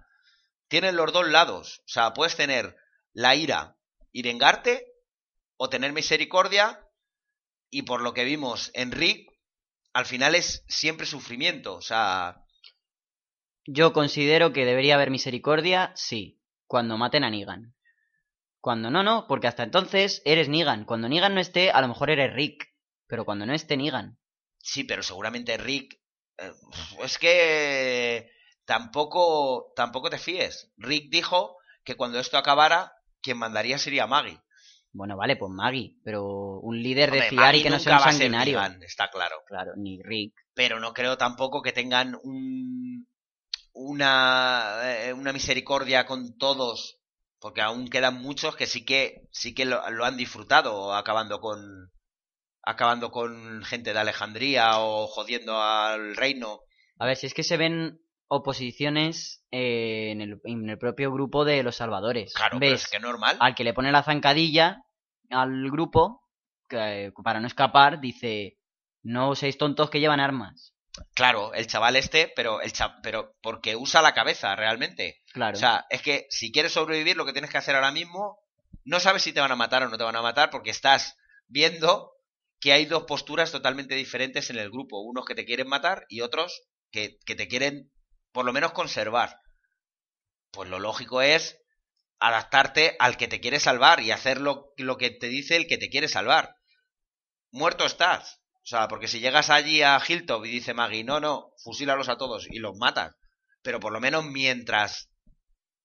[0.69, 1.81] tienen los dos lados.
[1.85, 2.77] O sea, puedes tener
[3.13, 3.76] la ira
[4.13, 4.87] y vengarte,
[5.57, 6.81] o tener misericordia,
[7.71, 9.31] y por lo que vimos en Rick,
[9.93, 11.75] al final es siempre sufrimiento.
[11.75, 12.45] O sea,
[13.67, 17.75] Yo considero que debería haber misericordia, sí, cuando maten a Negan.
[18.61, 20.85] Cuando no, no, porque hasta entonces eres Negan.
[20.85, 22.69] Cuando Negan no esté, a lo mejor eres Rick.
[23.07, 24.19] Pero cuando no esté Negan.
[24.59, 26.01] sí, pero seguramente Rick.
[26.39, 26.53] eh,
[27.03, 28.31] es que
[28.65, 30.73] tampoco, tampoco te fíes.
[30.77, 32.96] Rick dijo que cuando esto acabara,
[33.27, 34.41] quien mandaría sería Maggie.
[34.93, 37.99] Bueno, vale, pues Maggie, pero un líder de fiar Maggie y que no sea un
[37.99, 38.63] va a ser sanguinario.
[38.83, 39.43] Está claro.
[39.47, 40.33] Claro, ni Rick.
[40.55, 43.07] pero no creo tampoco que tengan un,
[43.73, 46.99] una, eh, una misericordia con todos,
[47.41, 51.91] porque aún quedan muchos que sí que sí que lo, lo han disfrutado acabando con
[52.63, 56.61] acabando con gente de Alejandría o jodiendo al reino.
[56.99, 61.45] A ver, si es que se ven oposiciones eh, en, el, en el propio grupo
[61.45, 62.33] de los salvadores.
[62.35, 62.85] Claro, pero ¿Ves?
[62.85, 63.37] es que normal.
[63.41, 64.83] Al que le pone la zancadilla
[65.31, 66.23] al grupo,
[66.69, 68.59] que, para no escapar, dice,
[69.03, 70.73] no seis tontos que llevan armas.
[71.15, 75.21] Claro, el chaval este, pero el cha- pero porque usa la cabeza realmente.
[75.33, 75.57] Claro.
[75.57, 78.39] O sea, es que si quieres sobrevivir, lo que tienes que hacer ahora mismo,
[78.85, 81.19] no sabes si te van a matar o no te van a matar, porque estás
[81.49, 82.13] viendo
[82.61, 85.01] que hay dos posturas totalmente diferentes en el grupo.
[85.03, 87.91] Unos que te quieren matar y otros que, que te quieren,
[88.37, 89.41] por lo menos, conservar.
[90.51, 91.59] Pues lo lógico es
[92.19, 95.79] adaptarte al que te quiere salvar y hacer lo, lo que te dice el que
[95.79, 96.55] te quiere salvar.
[97.51, 98.43] Muerto estás.
[98.57, 102.19] O sea, porque si llegas allí a Hilltop y dice Maggie, no, no, fusílalos a
[102.19, 103.17] todos y los matas.
[103.63, 105.09] Pero por lo menos mientras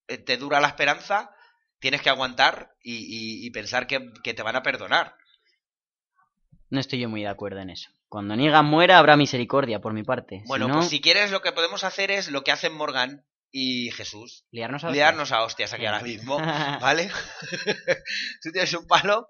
[0.09, 1.33] eh, te dura la esperanza,
[1.79, 5.15] tienes que aguantar y, pensar que, que te van a perdonar.
[6.69, 7.89] No estoy yo muy de acuerdo en eso.
[8.11, 10.43] Cuando Negan muera habrá misericordia por mi parte.
[10.45, 13.25] Bueno, si no, pues si quieres, lo que podemos hacer es lo que hacen Morgan
[13.53, 14.45] y Jesús.
[14.51, 16.37] liarnos a Liarnos a hostias aquí ahora mismo,
[16.81, 17.09] ¿vale?
[18.43, 19.29] Tú tienes un palo.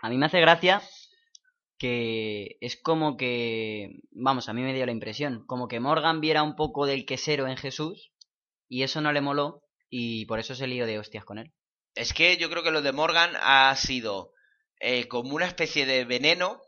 [0.00, 0.80] A mí me hace gracia
[1.76, 6.44] que es como que, vamos, a mí me dio la impresión, como que Morgan viera
[6.44, 8.12] un poco del quesero en Jesús
[8.68, 11.52] y eso no le moló y por eso se lío de hostias con él.
[11.96, 14.34] Es que yo creo que lo de Morgan ha sido
[14.78, 16.60] eh, como una especie de veneno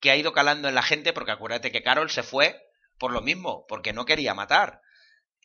[0.00, 2.60] que ha ido calando en la gente, porque acuérdate que Carol se fue
[2.98, 4.80] por lo mismo, porque no quería matar.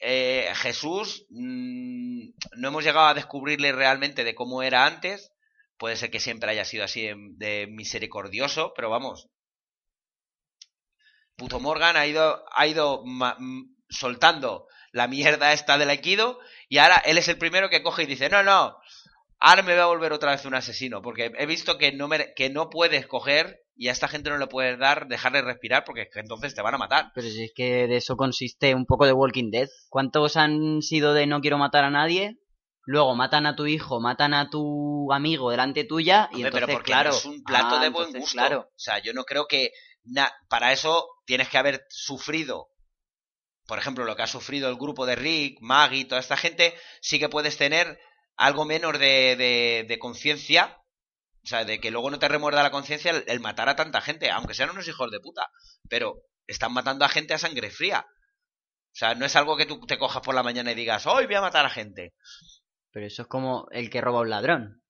[0.02, 5.32] Eh, Jesús mm, no hemos llegado a descubrirle realmente de cómo era antes,
[5.78, 9.30] Puede ser que siempre haya sido así de, misericordioso, pero vamos.
[11.36, 16.78] Puto Morgan ha ido, ha ido ma- m- soltando la mierda esta del Aikido y
[16.78, 18.78] ahora él es el primero que coge y dice, no, no,
[19.40, 22.34] ahora me voy a volver otra vez un asesino, porque he visto que no, mere-
[22.36, 26.04] que no puedes coger y a esta gente no le puedes dar, dejarle respirar, porque
[26.04, 27.12] es que entonces te van a matar.
[27.16, 29.70] Pero si es que de eso consiste un poco de Walking Dead.
[29.90, 32.38] ¿Cuántos han sido de no quiero matar a nadie?
[32.84, 36.78] Luego matan a tu hijo, matan a tu amigo delante tuya y Hombre, entonces, pero
[36.78, 38.38] porque claro, no es un plato ah, de buen entonces, gusto.
[38.38, 39.72] Claro, O sea, yo no creo que
[40.04, 42.70] na- para eso tienes que haber sufrido,
[43.68, 47.20] por ejemplo, lo que ha sufrido el grupo de Rick, Maggie, toda esta gente, sí
[47.20, 48.00] que puedes tener
[48.36, 50.81] algo menos de, de, de conciencia.
[51.44, 54.00] O sea, de que luego no te remuerda la conciencia el, el matar a tanta
[54.02, 55.48] gente, aunque sean unos hijos de puta.
[55.90, 56.16] Pero
[56.48, 58.06] están matando a gente a sangre fría.
[58.08, 61.26] O sea, no es algo que tú te cojas por la mañana y digas, hoy
[61.26, 62.14] voy a matar a gente.
[62.92, 64.84] pero eso es como el que roba a un ladrón.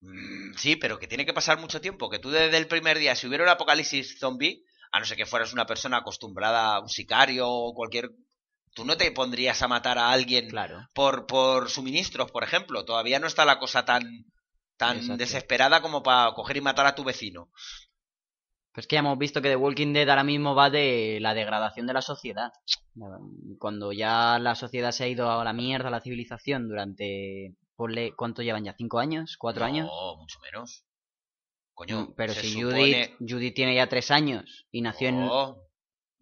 [0.00, 2.10] Mm, Sí, pero que tiene que pasar mucho tiempo.
[2.10, 5.26] Que tú desde el primer día, si hubiera un apocalipsis zombie, a no ser que
[5.26, 8.10] fueras una persona acostumbrada a un sicario o cualquier...
[8.74, 10.86] Tú no te pondrías a matar a alguien Claro.
[10.94, 12.84] por, por suministros, por ejemplo.
[12.84, 14.02] Todavía no está la cosa tan,
[14.86, 15.16] tan Exacto.
[15.18, 17.50] desesperada como para coger y matar a tu vecino.
[18.74, 21.86] Pues que ya hemos visto que The Walking Dead ahora mismo va de la degradación
[21.86, 22.50] de la sociedad.
[23.58, 27.54] Cuando ya la sociedad se ha ido a la mierda, la civilización, durante...
[27.76, 28.74] Ponle, ¿Cuánto llevan ya?
[28.76, 29.36] ¿Cinco años?
[29.38, 29.86] ¿Cuatro años?
[29.86, 30.84] No, mucho menos.
[31.74, 35.20] Coño, Mm, Pero si supone- Judith, Judith tiene ya tres años y nació en...
[35.20, 35.56] No,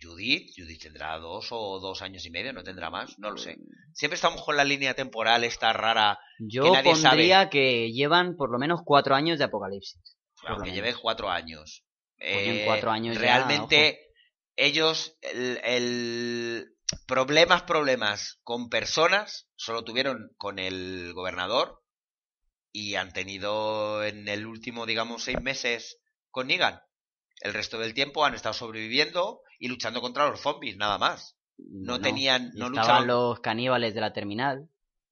[0.00, 3.58] Judith, Judith tendrá dos o dos años y medio, no tendrá más, no lo sé.
[3.94, 8.50] Siempre estamos con la línea temporal esta rara, Yo que nadie pondría que llevan por
[8.50, 10.00] lo menos cuatro años de apocalipsis.
[10.46, 10.76] Aunque menos.
[10.76, 11.84] lleve cuatro años.
[12.18, 14.10] En Eh, cuatro años ya, realmente
[14.56, 16.76] ellos el, el
[17.06, 21.82] problemas problemas con personas solo tuvieron con el gobernador
[22.72, 25.98] y han tenido en el último digamos seis meses
[26.30, 26.80] con Negan
[27.40, 31.36] el resto del tiempo han estado sobreviviendo y luchando contra los zombies nada más
[31.70, 34.68] no tenían no estaban luchaban los caníbales de la terminal.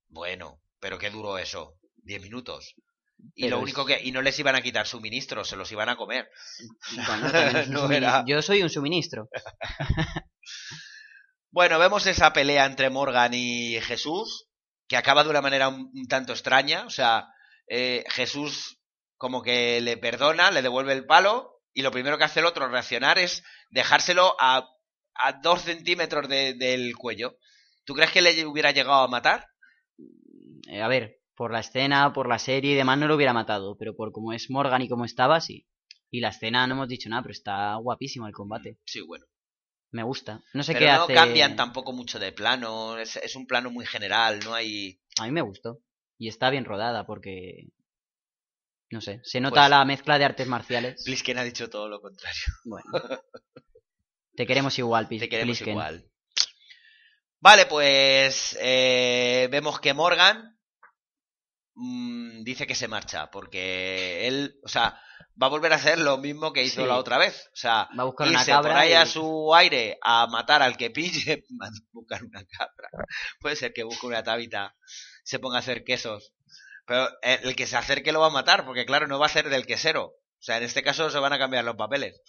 [0.09, 2.75] bueno pero qué duró eso diez minutos
[3.35, 5.89] y Pero lo único que y no les iban a quitar suministros se los iban
[5.89, 6.29] a comer
[6.95, 7.29] Bueno,
[7.69, 9.29] No era- Yo soy un suministro.
[11.51, 14.49] Bueno, vemos esa pelea entre Morgan y Jesús,
[14.87, 16.85] que acaba de una manera un, un tanto extraña.
[16.87, 17.27] O sea,
[17.69, 18.79] eh, Jesús
[19.17, 22.69] como que le perdona, le devuelve el palo, y lo primero que hace el otro
[22.69, 24.69] reaccionar es dejárselo a,
[25.19, 27.39] a dos centímetros de- del cuello.
[27.85, 29.47] ¿Tú crees que le hubiera llegado a matar?
[30.69, 33.77] Eh, a ver, por la escena, por la serie y demás no lo hubiera matado,
[33.79, 35.67] pero por cómo es Morgan y cómo estaba, sí.
[36.11, 38.79] Y la escena no hemos dicho nada, pero está guapísimo el combate.
[38.85, 39.25] Sí, bueno.
[39.91, 40.43] Me gusta.
[40.53, 41.15] No sé Pero qué no hace.
[41.15, 45.01] cambian tampoco mucho de plano, es, es un plano muy general, no hay...
[45.19, 45.81] A mí me gustó.
[46.19, 47.69] Y está bien rodada porque.
[48.91, 51.03] No sé, se nota Pues- la mezcla de artes marciales.
[51.05, 52.43] Plisken ha dicho todo lo contrario.
[52.65, 52.85] Bueno.
[54.39, 55.71] Te queremos igual, Te queremos Plisken.
[55.75, 56.09] igual.
[57.41, 60.57] Vale, pues eh, vemos que Morgan
[61.75, 65.01] mm, dice que se marcha porque él, o sea,
[65.41, 66.87] va a volver a hacer lo mismo que hizo Sí.
[66.87, 67.49] la otra vez.
[67.53, 68.71] O sea, Va a buscar una cabra.
[68.71, 72.91] por ahí a su aire a matar al que pille, a buscar una cabra.
[73.41, 74.77] Puede ser que busque una tabita,
[75.25, 76.33] se ponga a hacer quesos.
[76.87, 79.51] Pero el que se acerque lo va a matar, porque claro, no va a ser
[79.51, 80.05] del quesero.
[80.07, 82.23] O sea, en este caso se van a cambiar los papeles.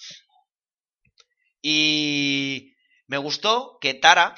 [1.61, 2.75] Y
[3.07, 4.35] me gustó que Tara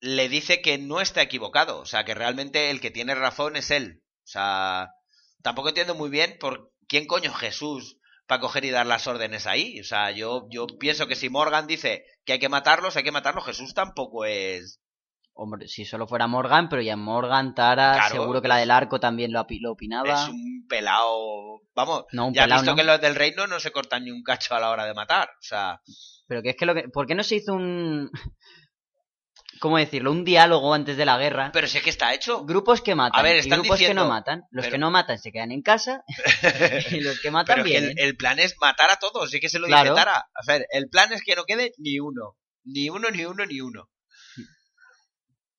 [0.00, 1.80] le dice que no está equivocado.
[1.80, 4.02] O sea, que realmente el que tiene razón es él.
[4.24, 4.90] O sea,
[5.42, 9.46] tampoco entiendo muy bien por quién coño es Jesús para coger y dar las órdenes
[9.46, 9.80] ahí.
[9.80, 13.12] O sea, yo, yo pienso que si Morgan dice que hay que matarlos, hay que
[13.12, 13.44] matarlos.
[13.44, 14.80] Jesús tampoco es.
[15.36, 19.00] Hombre, si solo fuera Morgan, pero ya Morgan, Tara, Claro, seguro que la del arco
[19.00, 20.22] también lo, lo opinaba.
[20.24, 21.60] Es un pelao.
[21.74, 22.76] Vamos, No, un ya has pelao visto no.
[22.76, 25.28] que los del reino no se cortan ni un cacho a la hora de matar.
[25.30, 25.80] O sea,
[26.28, 26.84] Pero que es que lo que...
[26.88, 28.10] ¿Por qué no se hizo un...
[29.60, 30.10] ¿Cómo decirlo?
[30.12, 31.50] Un diálogo antes de la guerra.
[31.52, 32.44] pero si es que está hecho.
[32.44, 34.42] Grupos que matan A ver, y están grupos que no diciendo- matan.
[34.50, 36.04] Los pero- que no matan se quedan en casa
[36.90, 37.98] y los que matan Pero es que vienen.
[37.98, 39.94] el, el plan es matar a todos, sí que se lo Claro.
[39.94, 40.18] dice Tara.
[40.34, 42.36] A ver, el plan es que no quede ni uno.
[42.64, 43.88] Ni uno, ni uno, ni uno.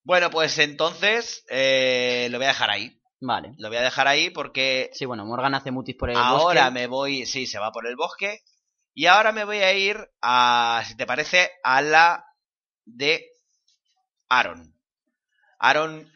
[0.05, 2.97] Bueno, pues entonces eh, lo voy a dejar ahí.
[3.19, 3.53] Vale.
[3.57, 6.79] Lo voy a dejar ahí porque Sí, bueno, Morgan hace mutis por el ahora bosque.
[6.79, 8.39] me voy, sí, se va por el bosque.
[8.93, 12.23] Y ahora me voy a ir a, si te parece, a la
[12.85, 13.25] de
[14.29, 14.73] Aaron.
[15.59, 16.09] Aaron,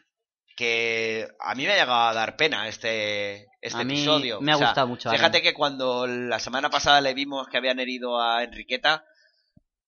[0.56, 4.40] que a mí me ha llegado a dar pena este, este A mí episodio.
[4.40, 5.18] me ha O sea, gustado mucho Aaron.
[5.18, 9.04] Fíjate que cuando la semana pasada le vimos que habían herido a Enriqueta,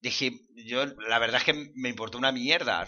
[0.01, 0.33] dije,
[0.67, 2.85] yo la verdad es que me importó una mierda.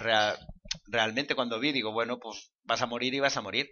[0.76, 3.70] Rea- realmente cuando vi, digo, bueno, pues vas a morir y vas a morir.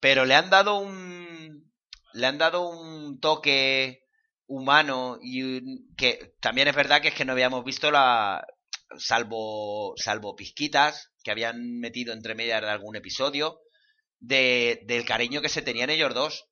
[0.00, 1.72] Pero le han dado un,
[2.14, 4.04] le han dado un toque
[4.46, 8.44] humano y que también es verdad que es que no habíamos visto la
[8.98, 13.60] salvo salvo pizquitas que habían metido entre medias de algún episodio
[14.20, 16.46] de, del cariño que se tenían ellos dos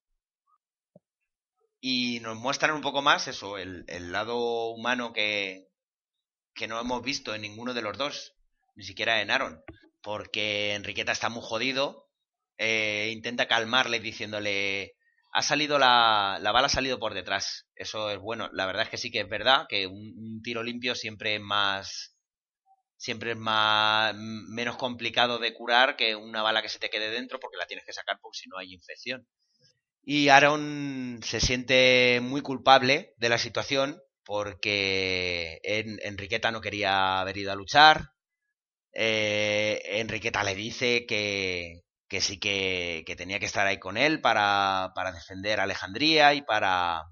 [1.80, 5.66] y nos muestran un poco más eso el, el lado humano que
[6.54, 8.34] que no hemos visto en ninguno de los dos
[8.78, 9.62] ni siquiera en Aaron
[10.02, 12.08] porque Enriqueta está muy jodido
[12.58, 14.94] eh, intenta calmarle diciéndole
[15.32, 17.66] ha salido la, la bala ha salido por detrás.
[17.74, 18.48] Eso es bueno.
[18.52, 22.16] La verdad es que sí que es verdad que un, tiro limpio siempre es más
[22.96, 27.38] siempre es más menos complicado de curar que una bala que se te quede dentro
[27.40, 29.26] porque la tienes que sacar porque si no hay infección.
[30.02, 37.36] Y Aaron se siente muy culpable de la situación porque en- Enriqueta no quería haber
[37.36, 38.12] ido a luchar.
[38.92, 44.20] Eh, Enriqueta le dice que, que sí que, que tenía que estar ahí con él
[44.20, 47.04] para, para defender a Alejandría y para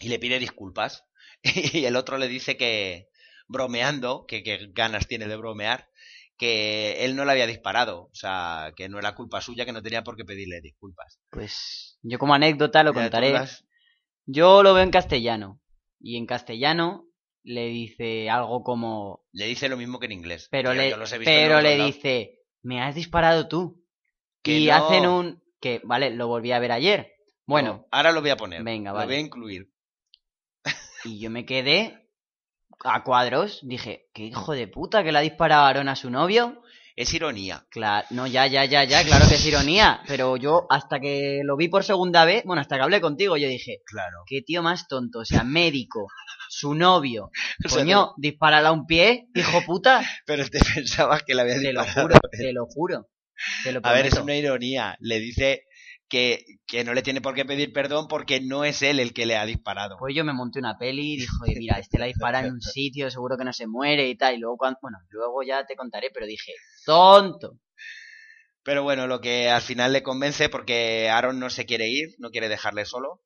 [0.00, 1.04] y le pide disculpas
[1.42, 3.08] y el otro le dice que
[3.48, 5.88] bromeando que, que ganas tiene de bromear
[6.36, 9.82] que él no le había disparado o sea que no era culpa suya que no
[9.82, 13.34] tenía por qué pedirle disculpas Pues yo como anécdota lo contaré.
[14.26, 15.60] Yo lo veo en castellano.
[16.00, 17.05] Y en castellano
[17.46, 19.24] le dice algo como...
[19.32, 22.94] le dice lo mismo que en inglés Pero Tío, le, pero le dice, me has
[22.94, 23.82] disparado tú.
[24.42, 24.74] Que y no.
[24.74, 25.42] hacen un...
[25.60, 27.12] Que, vale, lo volví a ver ayer.
[27.46, 29.06] Bueno, No, ahora lo voy a poner Venga, lo vale.
[29.06, 29.70] voy a incluir
[31.04, 32.10] y yo me quedé
[32.84, 33.60] a cuadros.
[33.62, 36.62] Dije, qué hijo de puta que le ha disparado Aaron a su novio.
[36.96, 40.00] Es ironía Claro, no, ya, ya, ya, ya, claro que es ironía.
[40.06, 43.48] Pero yo, hasta que lo vi por segunda vez, bueno, hasta que hablé contigo, yo
[43.48, 45.20] dije, claro qué tío más tonto.
[45.20, 46.08] O sea, médico,
[46.48, 47.30] su novio.
[47.64, 50.02] O sea, Coño, dispárala a un pie, hijo puta.
[50.26, 53.10] pero te pensabas que le había Te lo disparado juro, te lo juro.
[53.62, 54.96] Te lo A ver, es una ironía.
[55.00, 55.64] Le dice
[56.08, 59.26] que, que no le tiene por qué pedir perdón porque no es él el que
[59.26, 59.96] le ha disparado.
[59.98, 62.60] Pues yo me monté una peli y dijo, "Oye, mira, este la dispara en un
[62.60, 64.34] sitio, seguro que no se muere y tal.
[64.34, 66.52] Y luego, cuando, bueno, luego ya te contaré, pero dije,
[66.86, 67.58] tonto.
[68.62, 72.30] Pero bueno, lo que al final le convence porque Aaron no se quiere ir, no
[72.30, 73.22] quiere dejarle solo.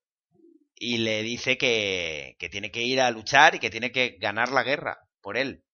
[0.77, 4.51] Y le dice que, que tiene que ir a luchar y que tiene que ganar
[4.53, 5.65] la guerra por él.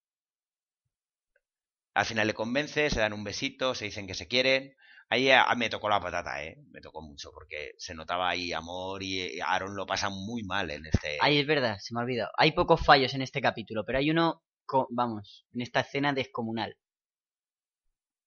[1.94, 4.76] Al final le convence, se dan un besito, se dicen que se quieren.
[5.08, 6.56] Ahí a- me tocó la patata, ¿eh?
[6.70, 10.86] Me tocó mucho porque se notaba ahí amor y Aaron lo pasa muy mal en
[10.86, 11.18] este...
[11.18, 12.30] Ay, es verdad, se me ha olvidado.
[12.38, 14.42] Hay pocos fallos en este capítulo, pero hay uno,
[14.90, 16.76] vamos, en esta escena descomunal.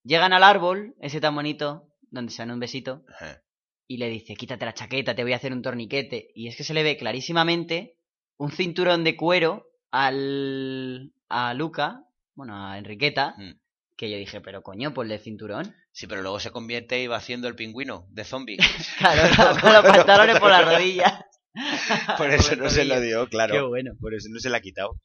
[0.09, 3.43] Llegan al árbol, ese tan bonito, donde se dan un besito, Ajá.
[3.87, 6.31] y le dice, quítate la chaqueta, te voy a hacer un torniquete.
[6.33, 7.95] Y es que se le ve clarísimamente
[8.37, 13.51] un cinturón de cuero al, a Luca, bueno, a Enriqueta, Mm.
[13.97, 15.75] que yo dije, pero coño, pues de cinturón.
[15.91, 18.57] Sí, pero luego se convierte y va haciendo el pingüino de zombie.
[18.97, 21.13] Claro, con los pantalones por las rodillas.
[22.17, 23.53] Por eso no se lo dio, claro.
[23.53, 23.91] Qué bueno.
[23.99, 24.99] Por eso no se la ha quitado.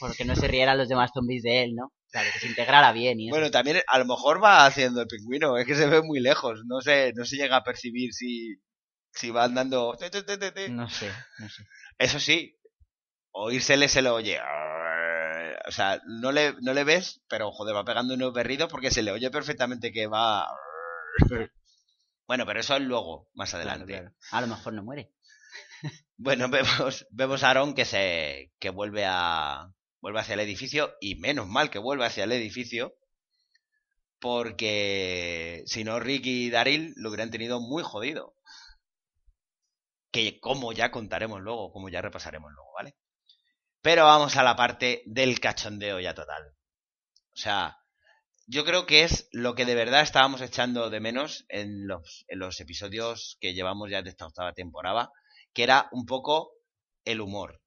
[0.00, 1.92] Porque no se rieran los demás zombies de él, ¿no?
[2.12, 3.34] Claro, que se integrara bien y eso.
[3.34, 6.60] Bueno, también a lo mejor va haciendo el pingüino, es que se ve muy lejos,
[6.66, 8.56] no se, no se llega a percibir si,
[9.12, 9.96] si va andando.
[10.68, 11.66] No sé, no sé.
[11.98, 12.58] Eso sí,
[13.30, 14.38] oírsele se lo oye.
[15.66, 19.02] O sea, no le, no le ves, pero joder, va pegando unos berridos porque se
[19.02, 20.46] le oye perfectamente que va.
[22.26, 23.86] Bueno, pero eso es luego, más adelante.
[23.86, 24.16] Claro, claro.
[24.32, 25.12] A lo mejor no muere.
[26.18, 31.14] Bueno, vemos, vemos a Aaron que se que vuelve a vuelve hacia el edificio y
[31.14, 32.94] menos mal que vuelve hacia el edificio
[34.20, 38.36] porque si no Rick y Daryl lo hubieran tenido muy jodido.
[40.12, 42.96] Que como ya contaremos luego, como ya repasaremos luego, ¿vale?
[43.80, 46.54] Pero vamos a la parte del cachondeo ya total.
[47.32, 47.78] O sea,
[48.46, 52.38] yo creo que es lo que de verdad estábamos echando de menos en los, en
[52.38, 55.10] los episodios que llevamos ya de esta octava temporada,
[55.54, 56.52] que era un poco
[57.04, 57.61] el humor.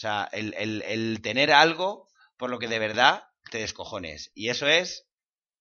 [0.00, 2.08] O sea, el, el, el tener algo
[2.38, 4.32] por lo que de verdad te descojones.
[4.34, 5.06] Y eso es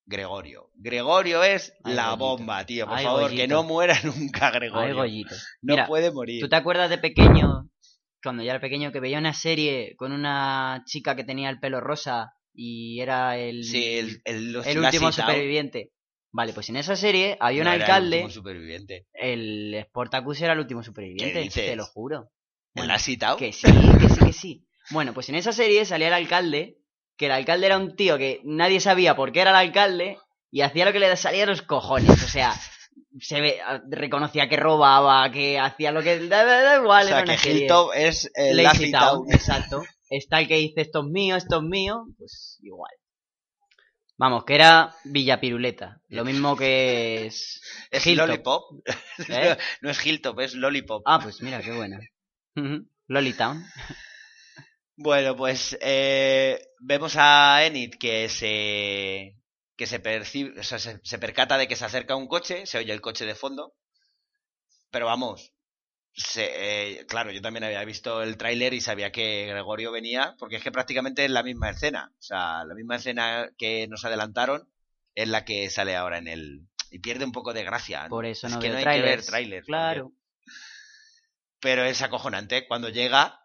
[0.06, 0.69] Gregorio.
[0.75, 2.88] Gregorio es Ay, la bomba, tío.
[2.88, 4.95] Por Ay, favor, que no muera nunca Gregorio.
[5.62, 6.39] No Mira, puede morir.
[6.41, 7.69] ¿Tú te acuerdas de pequeño,
[8.23, 11.82] cuando ya era pequeño, que veía una serie con una chica que tenía el pelo
[11.82, 15.91] rosa y era el, Sí, el, último superviviente?
[16.32, 19.05] Vale, pues en esa serie había No un era el alcalde, último superviviente.
[19.11, 22.32] el Sportacus era el último superviviente, te lo juro.
[22.76, 23.38] ¿El Bueno, has citado?
[23.38, 23.67] Que sí,
[23.99, 24.65] que sí, que sí.
[24.91, 26.78] Bueno, pues en esa serie salía el alcalde,
[27.17, 30.17] que el alcalde era un tío que nadie sabía por qué era el alcalde
[30.51, 32.24] y hacía lo que le salía a los cojones.
[32.24, 32.53] O sea,
[33.20, 33.59] se ve,
[33.89, 36.28] reconocía que robaba, que hacía lo que...
[36.28, 37.51] Da, da- da igual, o sea, era que.
[37.51, 39.32] Hilltop es el Town, Town.
[39.34, 39.84] exacto.
[40.09, 42.91] Está el que dice esto es mío, esto es mío, pues igual.
[44.17, 46.01] Vamos, que era Villapiruleta.
[46.09, 47.61] Lo mismo que es.
[47.91, 48.28] Es Hilltop.
[48.28, 48.63] Lollipop.
[49.30, 49.57] ¿Eh?
[49.82, 51.03] no es Hilltop, es Lollipop.
[51.05, 51.99] Ah, pues mira, qué buena.
[53.07, 53.64] Lolitown.
[54.97, 59.36] Bueno, pues eh, vemos a Enid que se
[59.78, 62.78] que se percibe, o sea, se, se percata de que se acerca un coche, se
[62.80, 63.74] oye el coche de fondo,
[64.91, 65.53] pero vamos,
[66.14, 70.57] se- eh, claro, yo también había visto el tráiler y sabía que Gregorio venía, porque
[70.57, 74.70] es que prácticamente es la misma escena, o sea, la misma escena que nos adelantaron
[75.16, 78.03] es la que sale ahora en el y pierde un poco de gracia.
[78.03, 78.10] ¿no?
[78.10, 79.68] Por eso Es no que veo no hay que ver trailers.
[79.68, 80.12] Claro.
[81.60, 83.39] Pero es acojonante cuando llega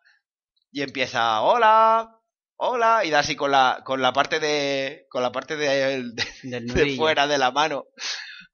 [0.71, 2.19] y empieza hola
[2.57, 6.25] hola y da así con la con la parte de con la parte de, de-
[6.43, 6.97] Del de nudillo.
[6.97, 7.87] fuera de la mano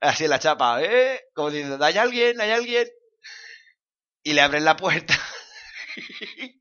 [0.01, 2.89] así en la chapa eh como diciendo hay alguien hay alguien
[4.23, 5.15] y le abren la puerta.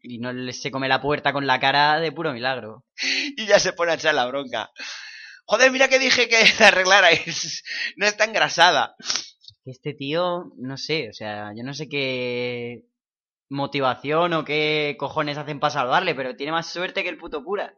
[0.02, 2.86] Y no le- se come la puerta con la cara de puro milagro.
[3.38, 4.72] y ya se pone a echar la bronca.
[5.46, 7.64] Joder mira que dije que la arreglarais.
[7.96, 8.96] No está engrasada
[9.66, 12.86] este tío, no sé, o sea, yo no sé qué
[13.50, 17.74] motivación o qué cojones hacen para salvarle, pero tiene más suerte que el puto cura.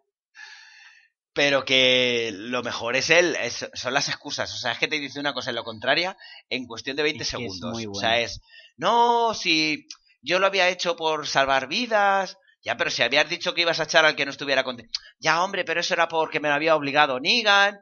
[1.34, 4.54] pero que lo mejor es él, es- son las excusas.
[4.54, 6.18] O sea, es que te dice una cosa en lo contraria
[6.50, 7.86] en cuestión de 20 Es que es segundos.
[7.90, 8.42] O sea, es,
[8.76, 9.88] no, si
[10.22, 12.38] yo lo había hecho por salvar vidas.
[12.64, 14.90] Ya, pero si habías dicho que ibas a echar al que no estuviera contigo.
[15.20, 17.80] Ya, hombre, pero eso era porque me lo había obligado Negan.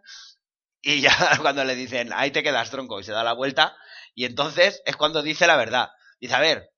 [0.84, 1.10] Y ya
[1.42, 3.76] cuando le dicen, ahí te quedas tronco, y se da la vuelta.
[4.14, 5.90] Y entonces es cuando dice la verdad.
[6.22, 6.70] Dice, a ver,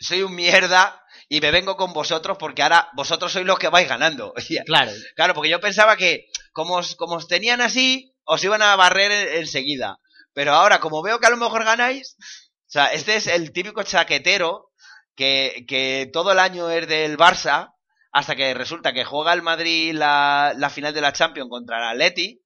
[0.00, 3.88] soy un mierda y me vengo con vosotros porque ahora vosotros sois los que vais
[3.88, 4.32] ganando.
[4.66, 8.74] Claro, Claro, porque yo pensaba que como os, como os tenían así, os iban a
[8.76, 9.98] barrer en- enseguida.
[10.32, 13.82] Pero ahora, como veo que a lo mejor ganáis, o sea, este es el típico
[13.82, 14.70] chaquetero
[15.16, 17.74] que, que todo el año es del Barça,
[18.12, 21.84] hasta que resulta que juega el Madrid la, la final de la Champions contra el
[21.90, 22.39] Atleti,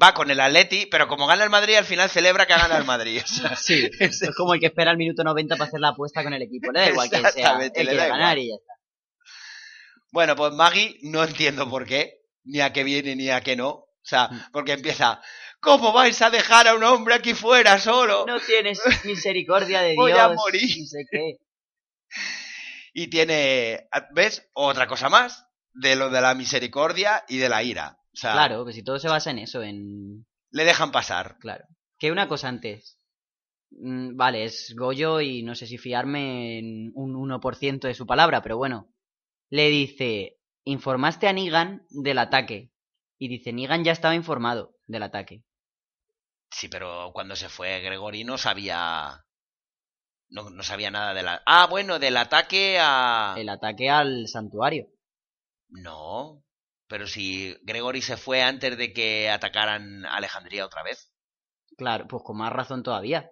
[0.00, 2.84] va con el Atleti, pero como gana el Madrid, al final celebra que gana el
[2.84, 3.20] Madrid.
[3.24, 3.90] O sea, sí.
[4.00, 6.42] es- Es como el que espera el minuto 90 para hacer la apuesta con el
[6.42, 6.70] equipo.
[6.72, 7.58] Le da igual que sea.
[7.62, 8.72] Él quiere ganar y ya está.
[10.10, 13.68] Bueno, pues Maggie no entiendo por qué, ni a qué viene ni a qué no.
[13.70, 15.22] O sea, porque empieza,
[15.60, 18.24] ¿cómo vais a dejar a un hombre aquí fuera solo?
[18.26, 20.22] No tienes misericordia de Voy Dios.
[20.22, 20.62] a morir.
[20.80, 21.36] No sé qué.
[22.94, 24.50] Y tiene, ¿ves?
[24.54, 27.98] Otra cosa más de lo de la misericordia y de la ira.
[28.14, 30.26] O sea, Claro, pues si todo se basa en eso, en...
[30.50, 31.38] le dejan pasar.
[31.38, 31.64] Claro.
[31.98, 32.98] Que una cosa antes.
[33.70, 38.42] Mm, Vale, es Goyo y no sé si fiarme en un 1% de su palabra,
[38.42, 38.90] pero bueno.
[39.50, 42.70] Le dice, informaste a Negan del ataque.
[43.18, 45.44] Y dice, Negan ya estaba informado del ataque.
[46.50, 49.24] Sí, pero cuando se fue Gregory no sabía...
[50.28, 51.42] No, no sabía nada de la...
[51.46, 53.34] Ah, bueno, del ataque a...
[53.36, 54.88] El ataque al santuario.
[55.68, 56.42] No,
[56.92, 61.10] pero si Gregory se fue antes de que atacaran a Alejandría otra vez.
[61.78, 63.30] Claro, pues con más razón todavía.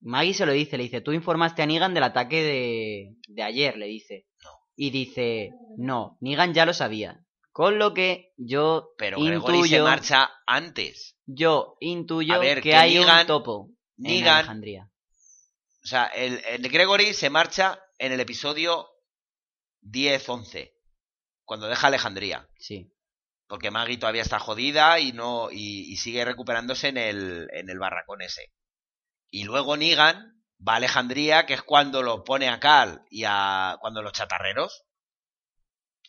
[0.00, 3.76] Maggie se lo dice, le dice, tú informaste a Negan del ataque de, de ayer,
[3.76, 4.26] le dice.
[4.42, 4.50] No.
[4.74, 7.24] Y dice, no, Negan ya lo sabía.
[7.52, 11.16] Con lo que yo Pero Gregory se marcha antes.
[11.24, 14.90] yo intuyo A ver, que, que hay Negan- un topo en Negan- Alejandría.
[15.84, 18.88] O sea, el, el Gregory se marcha en el episodio
[19.82, 20.72] 10-11,
[21.48, 22.46] cuando deja Alejandría.
[22.58, 22.92] Sí,
[23.48, 27.78] Porque Maggie todavía está jodida y no y, y sigue recuperándose en el, en el
[27.78, 28.52] barracón ese.
[29.30, 33.78] Y luego Negan va a Alejandría, que es cuando lo pone a Cal y a
[33.80, 34.84] cuando los chatarreros.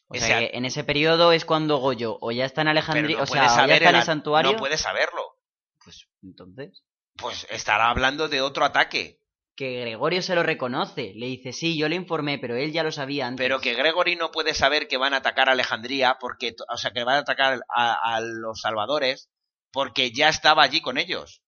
[0.10, 3.18] o Ese sea que en ese periodo es cuando Goyo o ya está en Alejandría,
[3.18, 5.38] no o sea, ya está en el santuario, No puede saberlo.
[5.84, 6.84] pues entonces
[7.16, 9.19] Pues estará hablando de otro ataque.
[9.60, 12.94] Que Gregorio se lo reconoce, le dice, sí, yo le informé, pero él ya lo
[12.94, 13.44] sabía antes.
[13.44, 16.92] Pero que Gregory no puede saber que van a atacar a Alejandría, porque, o sea,
[16.92, 19.30] que van a atacar a, a los salvadores,
[19.74, 21.42] porque ya estaba allí con ellos.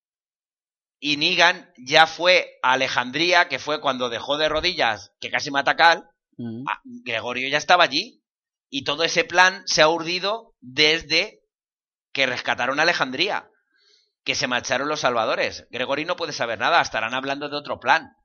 [0.99, 5.71] Y Negan ya fue a Alejandría, que fue cuando dejó de rodillas, que casi mata
[5.71, 6.09] a Cal.
[6.35, 6.65] Mm.
[6.67, 8.25] Ah, Gregorio ya estaba allí.
[8.69, 11.45] Y todo ese plan se ha urdido desde
[12.11, 13.49] que rescataron a Alejandría.
[14.23, 15.67] Que se marcharon los salvadores.
[15.71, 18.15] Gregorio no puede saber nada, estarán hablando de otro plan.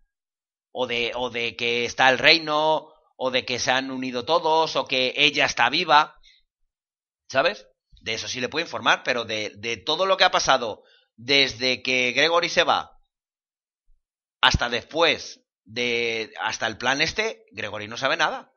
[0.72, 4.76] O de, o de que está el reino, o de que se han unido todos,
[4.76, 6.18] o que ella está viva.
[7.28, 7.66] ¿Sabes?
[8.02, 10.82] De eso sí le puedo informar, pero de, de todo lo que ha pasado
[11.16, 12.96] desde que Gregory se va
[14.40, 18.52] hasta después de hasta el plan este, Gregory no sabe nada.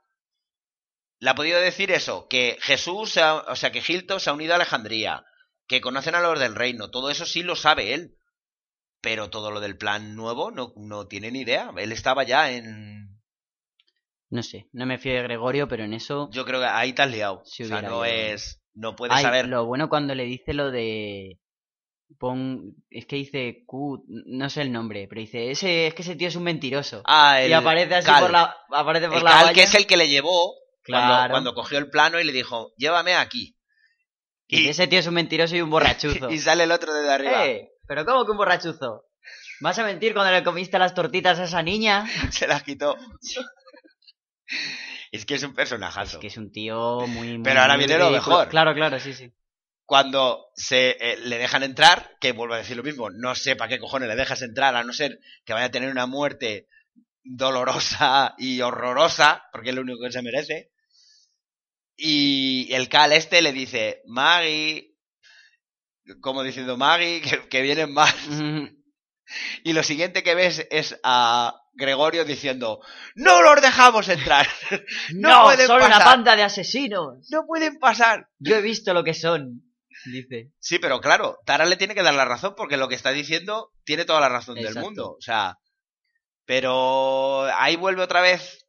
[1.20, 4.56] Le ha podido decir eso, que Jesús, o sea, que Hilton se ha unido a
[4.56, 5.26] Alejandría,
[5.70, 8.18] que conocen a los del reino, todo eso sí lo sabe él.
[9.02, 11.72] Pero todo lo del plan nuevo no, no tiene ni idea.
[11.78, 13.22] Él estaba ya en...
[14.30, 17.04] No sé, no me fío de Gregorio, pero en eso Yo creo que ahí te
[17.04, 17.42] has liado.
[17.46, 18.06] Sí o sea, no ido.
[18.06, 18.62] es...
[18.74, 19.48] no puede Ay, saber.
[19.48, 21.40] Lo bueno cuando le dice lo de.
[22.18, 22.76] Pon.
[22.90, 26.28] Es que dice Q, no sé el nombre, pero dice, ese, es que ese tío
[26.28, 27.04] es un mentiroso.
[27.06, 28.22] Ah, el y aparece así Cal.
[28.24, 28.56] por la.
[28.72, 29.54] Aparece por El la Cal, valla.
[29.54, 30.56] que es el que le llevó
[30.86, 33.56] cuando, cuando cogió el plano y le dijo, llévame aquí.
[34.52, 36.30] Y Y, ese tío es un mentiroso y un borrachuzo.
[36.32, 37.46] y sale el otro desde arriba.
[37.46, 37.70] ¡Eh!
[37.88, 39.06] ¿Pero cómo que un borrachuzo?
[39.62, 42.06] ¿Vas a mentir cuando le comiste las tortitas a esa niña?
[42.32, 42.98] Se las quitó.
[45.12, 46.20] es que es un Es personajazo.
[46.20, 47.38] que es un tío muy.
[47.38, 48.36] muy Pero ahora muy viene lo ridículo.
[48.38, 48.50] mejor.
[48.50, 49.32] Claro, claro, sí, sí.
[49.86, 53.70] Cuando se eh, le dejan entrar, que vuelvo a decir lo mismo, no sé para
[53.70, 56.68] qué cojones le dejas entrar, a no ser que vaya a tener una muerte
[57.24, 60.72] dolorosa y horrorosa, porque es lo único que se merece.
[62.02, 64.96] Y el Cal este le dice, Maggie,
[66.22, 68.16] como diciendo Maggie, que, que vienen más.
[69.64, 72.80] Y lo siguiente que ves es a Gregorio diciendo,
[73.14, 74.48] no los dejamos entrar.
[75.14, 75.44] No ¡No!
[75.44, 77.28] pueden ¡Son una banda de asesinos!
[77.30, 78.28] No pueden pasar.
[78.40, 79.62] Yo he visto lo que son,
[80.06, 80.52] dice.
[80.60, 83.72] Sí, pero claro, Tara le tiene que dar la razón porque lo que está diciendo
[83.84, 85.12] tiene toda la razón del mundo.
[85.12, 85.60] O sea,
[86.46, 88.66] pero ahí vuelve otra vez.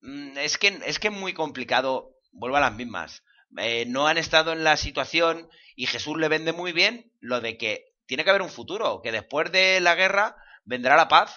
[0.00, 2.10] Mm, Es que es que es muy complicado.
[2.34, 3.22] Vuelvo a las mismas.
[3.56, 7.56] Eh, no han estado en la situación y Jesús le vende muy bien lo de
[7.56, 11.36] que tiene que haber un futuro, que después de la guerra vendrá la paz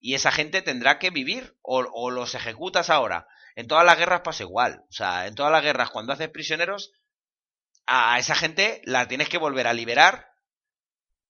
[0.00, 3.26] y esa gente tendrá que vivir o, o los ejecutas ahora.
[3.56, 4.84] En todas las guerras pasa igual.
[4.88, 6.92] O sea, en todas las guerras cuando haces prisioneros
[7.86, 10.28] a esa gente la tienes que volver a liberar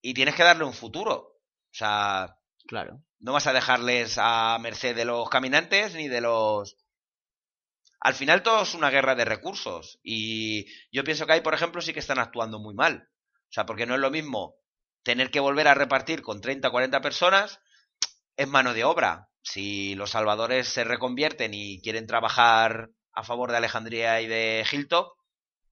[0.02, 1.14] y tienes que darle un futuro.
[1.14, 2.36] O sea,
[2.66, 3.00] Claro.
[3.20, 6.76] no vas a dejarles a merced de los caminantes ni de los...
[8.00, 11.80] Al final todo es una guerra de recursos y yo pienso que ahí, por ejemplo,
[11.80, 13.08] sí que están actuando muy mal.
[13.48, 14.56] O sea, porque no es lo mismo
[15.02, 17.60] tener que volver a repartir con 30 o 40 personas,
[18.36, 19.28] es mano de obra.
[19.42, 25.16] Si los salvadores se reconvierten y quieren trabajar a favor de Alejandría y de Hilltop,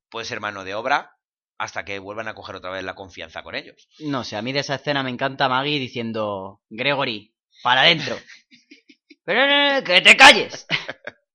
[0.08, 1.12] puede ser mano de obra
[1.58, 3.88] hasta que vuelvan a coger otra vez la confianza con ellos.
[4.00, 8.18] No sé, a mí de esa escena me encanta Maggie diciendo, Gregory, para adentro.
[9.24, 10.66] Pero no, no, que te calles.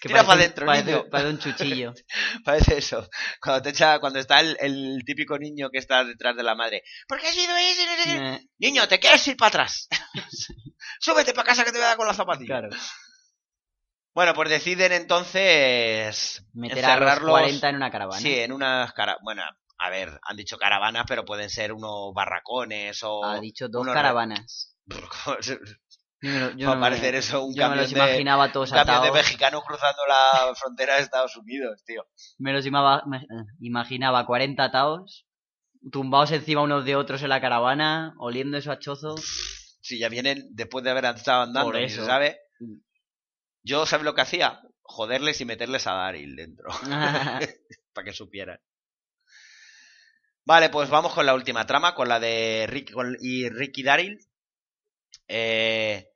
[0.00, 1.94] Que Tira parece pa' un- dentro, parece, parece un chuchillo.
[2.44, 3.08] Parece eso.
[3.40, 6.82] Cuando te echa, cuando está el, el típico niño que está detrás de la madre.
[7.08, 7.72] ¿Por qué has ido ahí?
[7.76, 8.16] No sé qué".
[8.34, 9.88] Eh, Niño, te quieres ir para atrás.
[11.00, 12.60] Súbete para casa que te voy a dar con la zapatilla.
[12.60, 12.68] claro.
[14.14, 18.18] Bueno, pues deciden entonces Meter a los encerrarlos 40 en una caravana.
[18.20, 19.18] Sí, en unas cara...
[19.22, 19.42] Bueno,
[19.78, 23.24] a ver, han dicho caravanas, pero pueden ser unos barracones o...
[23.24, 24.74] Ha dicho dos unos caravanas.
[26.56, 29.02] Yo me a no eso un yo me camión, los de, imaginaba todos un camión
[29.02, 32.06] de mexicanos cruzando la frontera de Estados Unidos, tío.
[32.38, 32.64] Me los
[33.06, 35.26] me- eh, imaginaba 40 atados,
[35.92, 39.16] tumbados encima unos de otros en la caravana, oliendo eso a chozo.
[39.18, 42.04] Si ya vienen después de haber estado andando, Por eso.
[42.04, 42.40] sabe.
[43.62, 44.60] Yo, ¿sabes lo que hacía?
[44.82, 46.68] Joderles y meterles a Daryl dentro.
[47.92, 48.60] para que supieran.
[50.44, 54.18] Vale, pues vamos con la última trama, con la de Rick con- y Ricky Daryl.
[55.28, 56.08] Eh,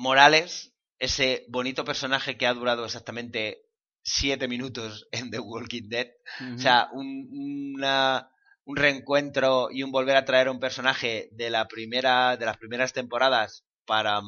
[0.00, 3.58] Morales, ese bonito personaje que ha durado exactamente
[4.02, 6.08] siete minutos en The Walking Dead.
[6.56, 7.28] O sea, un,
[7.76, 8.30] una-
[8.64, 12.56] un reencuentro y un volver a traer a un personaje de la primera, de las
[12.56, 14.20] primeras temporadas para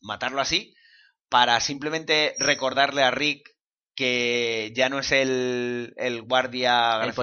[0.00, 0.74] matarlo así,
[1.28, 3.50] para simplemente recordarle a Rick
[3.94, 7.16] que ya no es el, el guardia el este,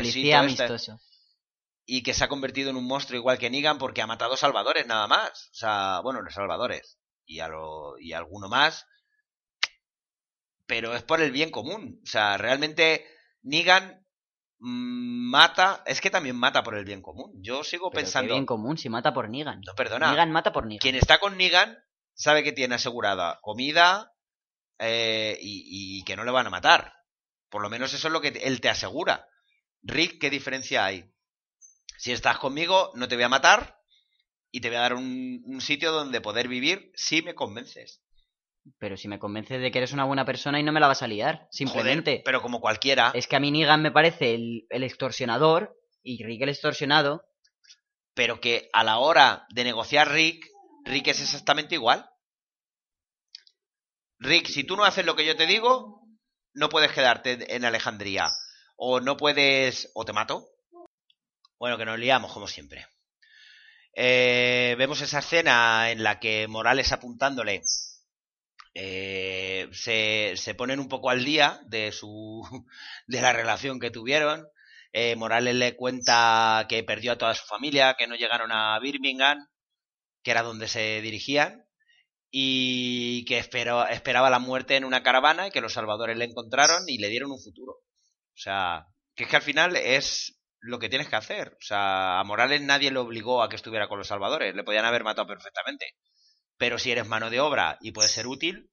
[0.66, 1.00] amistoso.
[1.86, 4.86] y que se ha convertido en un monstruo igual que Negan porque ha matado salvadores
[4.88, 5.50] nada más.
[5.52, 8.86] O sea, bueno, los salvadores y, a lo, y alguno más.
[10.66, 12.00] Pero es por el bien común.
[12.04, 13.06] O sea, realmente
[13.42, 14.06] Negan
[14.60, 17.32] mata, es que también mata por el bien común.
[17.42, 19.62] Yo sigo Pero qué pensando, bien común si mata por Negan.
[19.66, 20.80] no, perdona, Negan mata por Negan.
[20.80, 21.78] quien está con Negan
[22.14, 24.14] sabe que tiene asegurada comida
[24.80, 26.94] eh, y, y que no le van a matar.
[27.50, 29.28] Por lo menos eso es lo que él te asegura.
[29.82, 31.14] Rick, ¿qué diferencia hay?
[31.98, 33.83] Si estás conmigo, no te voy a matar
[34.54, 38.02] y te voy a dar un, un sitio donde poder vivir si me convences.
[38.78, 41.02] Pero si me convences de que eres una buena persona y no me la vas
[41.02, 42.12] a liar, simplemente.
[42.12, 46.24] Joder, pero como cualquiera, Es que a mí Negan me parece el, el extorsionador y
[46.24, 47.26] Rick el extorsionado.
[48.14, 50.46] pero que a la hora de negociar Rick,
[50.86, 52.08] Rick es exactamente igual.
[54.20, 56.02] Rick, si tú no haces lo que yo te digo,
[56.54, 58.28] no puedes quedarte en Alejandría.
[58.76, 59.92] O no puedes...
[59.96, 60.48] o te mato.
[61.60, 62.86] Bueno, que nos liamos como siempre.
[63.96, 67.62] Eh, vemos esa escena en la que Morales apuntándole
[68.74, 72.42] eh, se, se ponen un poco al día de su
[73.08, 74.48] de la relación que tuvieron.
[74.94, 79.48] Eh, Morales le cuenta que perdió a toda su familia, que no llegaron a Birmingham,
[80.24, 81.66] que era donde se dirigían,
[82.32, 86.84] y que esperó- esperaba la muerte en una caravana y que los salvadores le encontraron
[86.88, 87.74] y le dieron un futuro.
[87.74, 91.50] O sea, que es que al final es lo que tienes que hacer.
[91.60, 94.56] O sea, a Morales nadie le obligó a que estuviera con los salvadores.
[94.56, 95.86] Le podían haber matado perfectamente.
[96.58, 98.70] Pero si eres mano de obra y puedes ser útil,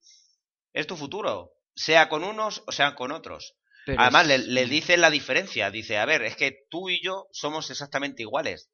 [0.73, 1.53] es tu futuro.
[1.75, 3.55] Sea con unos o sean con otros.
[3.87, 5.71] Pero Además, es- le, le dice la diferencia.
[5.71, 8.71] Dice, a ver, es que tú y yo somos exactamente iguales.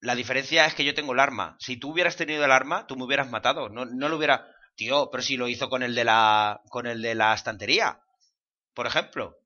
[0.00, 1.56] La diferencia es que yo tengo el arma.
[1.58, 3.68] Si tú hubieras tenido el arma, tú me hubieras matado.
[3.68, 4.46] No, no lo hubiera...
[4.76, 8.00] Tío, pero si lo hizo con el de la, con el de la estantería.
[8.72, 9.36] Por ejemplo.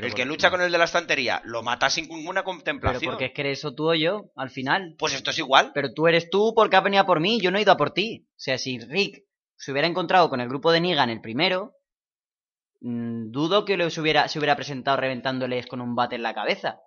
[0.00, 3.10] Pero el que lucha con el de la estantería lo mata sin ninguna Pero contemplación.
[3.12, 4.94] porque es que eres o tú o yo, al final.
[4.98, 5.72] Pues esto es igual.
[5.74, 7.76] Pero tú eres tú porque has venido a por mí, yo no he ido a
[7.76, 8.26] por ti.
[8.30, 9.24] O sea, si Rick
[9.56, 11.74] se hubiera encontrado con el grupo de Negan el primero,
[12.80, 16.80] mm, dudo que se hubiera, se hubiera presentado reventándoles con un bate en la cabeza.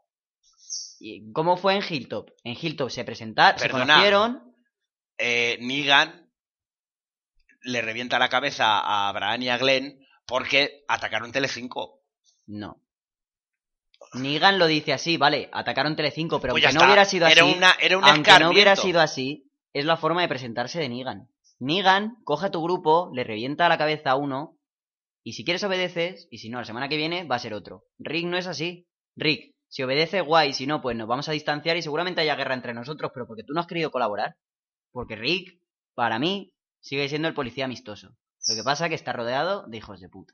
[0.99, 2.29] ¿Y cómo fue en Hilltop?
[2.43, 4.53] En Hilltop se presentaron, se conocieron,
[5.17, 6.29] eh, Negan
[7.63, 12.01] le revienta la cabeza a Abraham y a Glenn porque atacaron Telecinco.
[12.47, 12.80] no.
[14.13, 17.53] Negan lo dice así, vale, atacaron Telecinco, pero Pues aunque no hubiera sido era así,
[17.57, 21.29] Una, era un aunque no hubiera sido así, es la forma de presentarse de Negan.
[21.59, 24.57] Negan coge a tu grupo, le revienta la cabeza a uno,
[25.23, 27.85] y si quieres obedeces, y si no, la semana que viene va a ser otro.
[27.99, 28.87] Rick no es así.
[29.15, 32.55] Rick, si obedece, guay, si no, pues nos vamos a distanciar y seguramente haya guerra
[32.55, 34.35] entre nosotros, pero porque tú no has querido colaborar.
[34.91, 35.59] Porque Rick,
[35.93, 38.17] para mí, sigue siendo el policía amistoso.
[38.47, 40.33] Lo que pasa es que está rodeado de hijos de puta.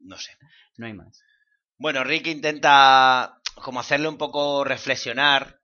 [0.00, 0.32] No sé.
[0.78, 1.22] No hay más.
[1.78, 5.60] Bueno, Rick intenta como hacerle un poco reflexionar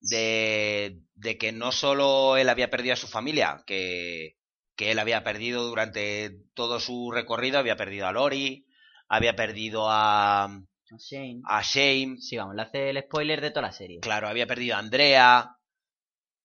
[0.00, 4.36] de, de que no solo él había perdido a su familia, que,
[4.76, 8.66] que él había perdido durante todo su recorrido, había perdido a Lori,
[9.08, 10.48] había perdido a,
[10.96, 11.42] Shane.
[11.44, 13.98] a Shane, Sí, vamos, le hace el spoiler de toda la serie.
[14.00, 15.56] claro, había perdido a Andrea,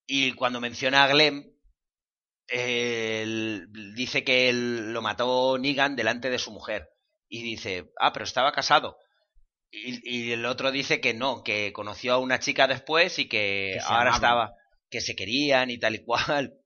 [0.07, 1.53] y cuando menciona a Glenn,
[2.47, 6.89] él dice que él lo mató Negan delante de su mujer.
[7.35, 8.97] Y dice, ah, pero estaba casado.
[9.71, 13.79] Y, y el otro dice que no, que conoció a una chica después y que,
[13.83, 14.13] ahora amaban.
[14.13, 14.53] estaba,
[14.91, 16.53] que se querían y tal y cual.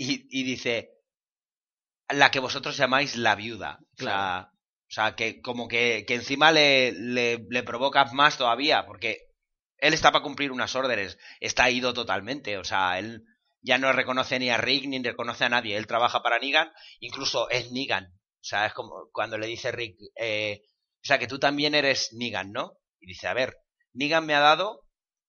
[0.00, 0.90] Y, y dice,
[2.08, 3.80] la que vosotros llamáis la viuda.
[3.98, 4.48] O sea, Claro.
[4.52, 9.18] o sea, que como que, que encima le, le, le provocas más todavía, porque
[9.78, 13.24] él está para cumplir unas órdenes, está ido totalmente, o sea, él
[13.60, 16.70] ya no reconoce ni a Rick ni reconoce a nadie, él trabaja para Negan,
[17.00, 21.26] incluso es Negan, o sea, es como cuando le dice Rick, eh, o sea, que
[21.26, 22.78] tú también eres Negan, ¿no?
[23.00, 23.56] Y dice, a ver,
[23.92, 24.84] Negan me ha dado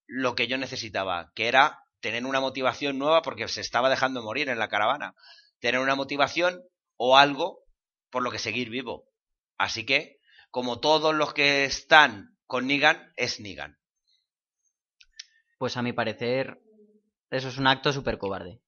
[0.07, 4.49] lo que yo necesitaba, que era tener una motivación nueva porque se estaba dejando morir
[4.49, 5.15] en la caravana,
[5.59, 6.63] tener una motivación
[6.97, 7.63] o algo
[8.09, 9.05] por lo que seguir vivo.
[9.57, 13.77] Así que, como todos los que están con Negan, es Negan.
[15.57, 16.59] Pues a mi parecer,
[17.29, 18.61] eso es un acto súper cobarde.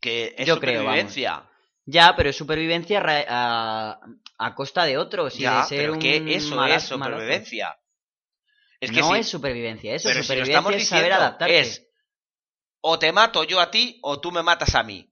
[0.00, 1.50] Que es Yo creo, supervivencia.
[1.90, 3.98] Ya, pero es supervivencia a,
[4.36, 7.78] a costa de otros y ya, de ser pero es que un eso es supervivencia.
[8.78, 11.60] Es que no es supervivencia, eso pero si lo supervivencia estamos es saber adaptarte.
[11.60, 11.86] es
[12.82, 15.10] o te mato yo a ti o tú me matas a mí.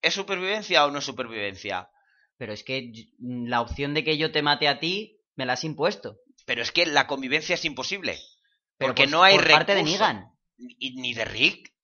[0.00, 1.90] ¿Es supervivencia o no es supervivencia?
[2.38, 5.52] Pero es que y- la opción de que yo te mate a ti me la
[5.52, 6.16] has impuesto.
[6.46, 8.18] Pero es que la convivencia es imposible.
[8.78, 9.82] Pero Porque por- no hay por parte de.
[9.82, 10.30] Negan.
[10.56, 11.74] Ni de Rick.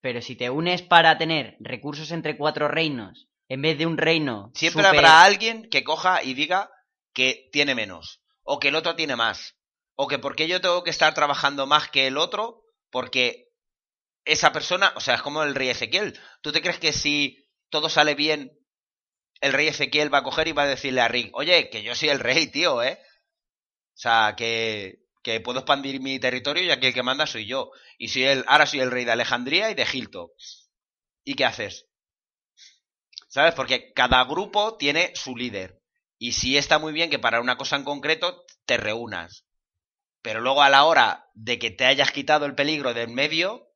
[0.00, 4.52] Pero si te unes para tener recursos entre cuatro reinos, en vez de un reino
[4.54, 6.70] Siempre habrá alguien que coja y diga
[7.12, 8.22] que tiene menos.
[8.44, 9.56] O que el otro tiene más.
[9.96, 13.48] O que porque yo tengo que estar trabajando más que el otro, porque
[14.24, 16.18] esa persona, o sea, es como el rey Ezequiel.
[16.42, 18.56] ¿Tú te crees que si todo sale bien,
[19.40, 21.96] el rey Ezequiel va a coger y va a decirle a Rick, oye, que yo
[21.96, 23.00] soy el rey, tío, ¿eh?
[23.02, 27.72] O sea, que, que puedo expandir mi territorio y aquí el que manda soy yo.
[27.98, 30.34] Y soy el, ahora soy el rey de Alejandría y de Hilto.
[31.24, 31.89] ¿Y qué haces?
[33.30, 33.54] ¿Sabes?
[33.54, 35.80] Porque cada grupo tiene su líder.
[36.18, 39.46] Y sí está muy bien que para una cosa en concreto te reúnas.
[40.20, 43.68] Pero luego a la hora de que te hayas quitado el peligro del medio,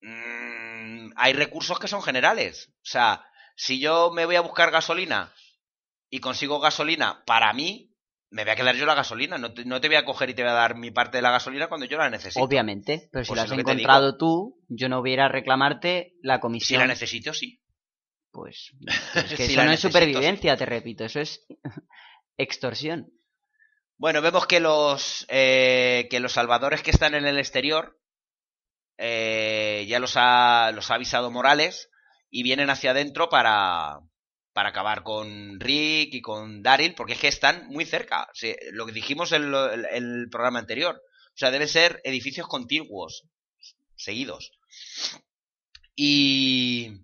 [0.00, 2.70] mm, hay recursos que son generales.
[2.78, 5.32] O sea, si yo me voy a buscar gasolina
[6.10, 7.90] y consigo gasolina para mí,
[8.30, 9.36] me voy a quedar yo la gasolina.
[9.36, 11.22] No te, no te voy a coger y te voy a dar mi parte de
[11.22, 12.42] la gasolina cuando yo la necesito.
[12.42, 16.40] Obviamente, pero si Pues es has encontrado tú, yo no hubiera a reclamarte la Si
[16.40, 16.80] comisión.
[16.80, 17.60] la necesito, sí.
[18.34, 18.72] Pues
[19.14, 21.46] es que eso no es supervivencia, te repito, eso es
[22.36, 23.12] extorsión.
[23.96, 27.96] Bueno, vemos que los eh, que los salvadores que están en el exterior
[28.98, 31.90] eh, ya los ha, los ha avisado Morales
[32.28, 34.00] y vienen hacia adentro para,
[34.52, 38.28] para acabar con Rick y con Daryl, porque es que están muy cerca.
[38.34, 40.96] Sí, lo que dijimos en en el programa anterior.
[40.96, 43.28] O sea, deben ser edificios contiguos,
[43.94, 44.50] seguidos.
[45.94, 47.03] Y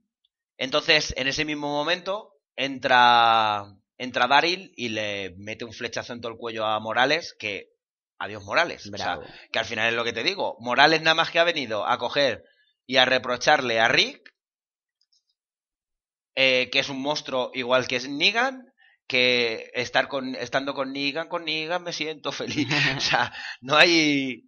[0.60, 3.64] entonces, en ese mismo momento, entra,
[3.98, 7.70] entra Daryl y le mete un flechazo en todo el cuello a Morales, que
[8.18, 8.86] adiós Morales.
[8.86, 9.14] O sea,
[9.50, 10.56] que al final es lo que te digo.
[10.60, 12.44] Morales nada más que ha venido a coger
[12.86, 14.20] y a reprocharle a Rick,
[16.36, 18.66] eh, que es un monstruo igual que es Negan,
[19.06, 22.68] que estar con, estando con Negan, con Negan me siento feliz.
[22.96, 24.44] o sea, no hay,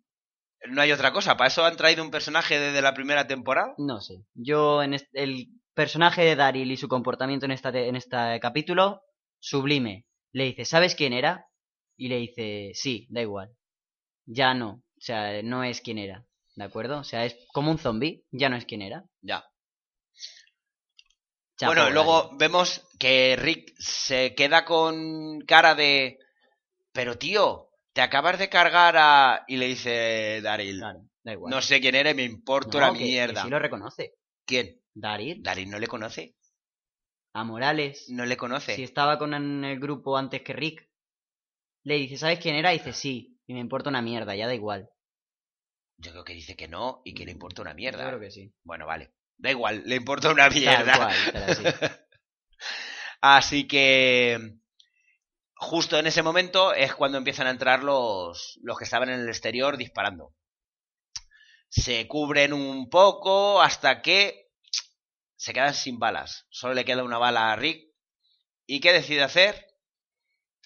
[0.69, 1.37] no hay otra cosa.
[1.37, 3.75] Para eso han traído un personaje desde la primera temporada.
[3.79, 4.15] No sé.
[4.35, 9.03] Yo, en est- el personaje de Daryl y su comportamiento en, esta en este capítulo,
[9.41, 10.07] sublime.
[10.33, 11.47] Le dice, ¿sabes quién era?
[11.97, 13.51] Y le dice, sí, da igual.
[14.27, 14.71] Ya no.
[14.97, 16.25] O sea, no es quien era.
[16.55, 16.99] ¿De acuerdo?
[16.99, 18.25] O sea, es como un zombie.
[18.31, 19.05] Ya no es quien era.
[19.21, 19.45] Ya.
[21.59, 22.39] Chapo, bueno, luego Daryl.
[22.39, 26.19] vemos que Rick se queda con cara de.
[26.93, 29.45] Pero tío, te acabas de cargar a.
[29.49, 30.79] Y le dice Daryl.
[30.79, 31.51] Claro, da igual.
[31.51, 33.43] No sé quién eres, me importa No, una que- que mierda.
[33.43, 34.15] sí lo reconoce.
[34.47, 34.82] ¿Quién?
[34.95, 35.43] Daryl.
[35.43, 36.37] Daryl no le conoce.
[37.35, 38.07] A Morales.
[38.09, 38.77] No le conoce.
[38.77, 40.89] Si estaba con en el grupo antes que Rick.
[41.85, 42.73] Le dice, ¿sabes quién era?
[42.73, 43.41] Y dice, sí.
[43.47, 44.91] Y me importa una mierda, ya da igual.
[45.97, 48.03] Yo creo que dice que no y que le importa una mierda.
[48.03, 48.55] Yo creo que sí.
[48.63, 49.15] Bueno, vale.
[49.37, 50.97] Da igual, le importa una mierda.
[50.97, 51.65] cual, pero sí.
[53.21, 54.59] Así que
[55.55, 59.29] justo en ese momento es cuando empiezan a entrar los, los que estaban en el
[59.29, 60.35] exterior disparando.
[61.69, 64.42] Se cubren un poco hasta que
[65.43, 66.47] se quedan sin balas.
[66.51, 67.89] Solo le queda una bala a Rick.
[68.65, 69.67] ¿Y qué decide hacer?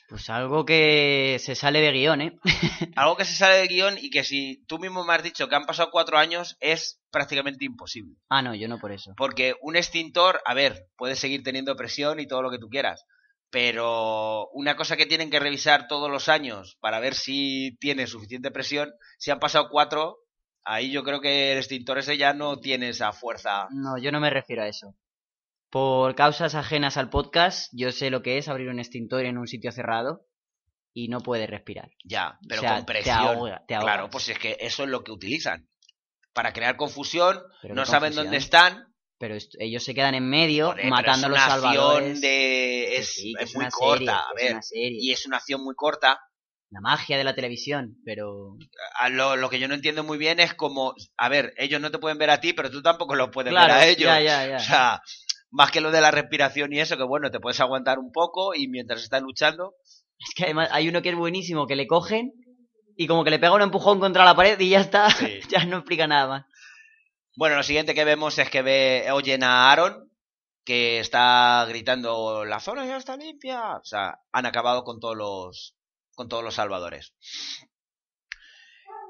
[0.07, 2.39] Pues algo que se sale de guion, ¿eh?
[2.95, 5.57] Algo que se sale del guion y que si tú mismo me has dicho que
[5.57, 8.17] han pasado cuatro años es prácticamente imposible.
[8.29, 9.15] ah, no, yo no por eso.
[9.17, 13.07] Porque un extintor, a ver, puede seguir teniendo presión y todo lo que tú quieras.
[13.49, 18.51] Pero una cosa que tienen que revisar todos los años para ver si tiene suficiente
[18.51, 20.19] presión, si han pasado cuatro,
[20.67, 23.69] ahí yo creo que el extintor ese ya no tiene esa fuerza.
[23.71, 24.95] No, yo no me refiero a eso.
[25.71, 29.47] Por causas ajenas al podcast, yo sé lo que es abrir un extintor en un
[29.47, 30.27] sitio cerrado
[30.93, 31.91] y no puedes respirar.
[32.05, 33.17] Ya, pero O sea, con te presión.
[33.19, 33.93] ahoga- te ahogas.
[33.95, 35.69] claro, pues es que eso es lo que utilizan.
[36.33, 38.25] Para crear confusión, Pero no saben confusión.
[38.27, 38.95] dónde están.
[39.19, 42.21] Pero ellos se quedan en medio Joder, pero matando a los es una acción salvadores.
[42.21, 42.29] de...
[42.29, 44.53] Que Es, sí, es es muy una corta, serie, a es ver.
[44.53, 44.99] una serie.
[45.01, 46.21] Y es una acción muy corta.
[46.71, 48.57] La magia de la televisión, pero...
[48.99, 51.91] a lo, lo que yo no entiendo muy bien es como, a ver, ellos no
[51.91, 54.01] te pueden ver a ti, pero tú tampoco los puedes Claro, ver a ellos.
[54.07, 54.57] ya, ya, ya.
[54.57, 55.03] O sea,
[55.51, 58.55] más que lo de la respiración y eso, que bueno, te puedes aguantar un poco
[58.55, 59.75] y mientras estás luchando,
[60.19, 62.33] Es que además hay uno que es buenísimo, que le cogen
[62.97, 65.09] y como que le pega un empujón contra la pared y ya está.
[65.11, 65.39] Sí.
[65.49, 66.45] ya no explica nada más.
[67.37, 70.11] Bueno, lo siguiente que vemos es que ve, oyen a Aaron
[70.65, 73.77] que está gritando la zona ya está limpia.
[73.77, 75.76] O sea, han acabado con todos los
[76.17, 77.15] con todos los salvadores.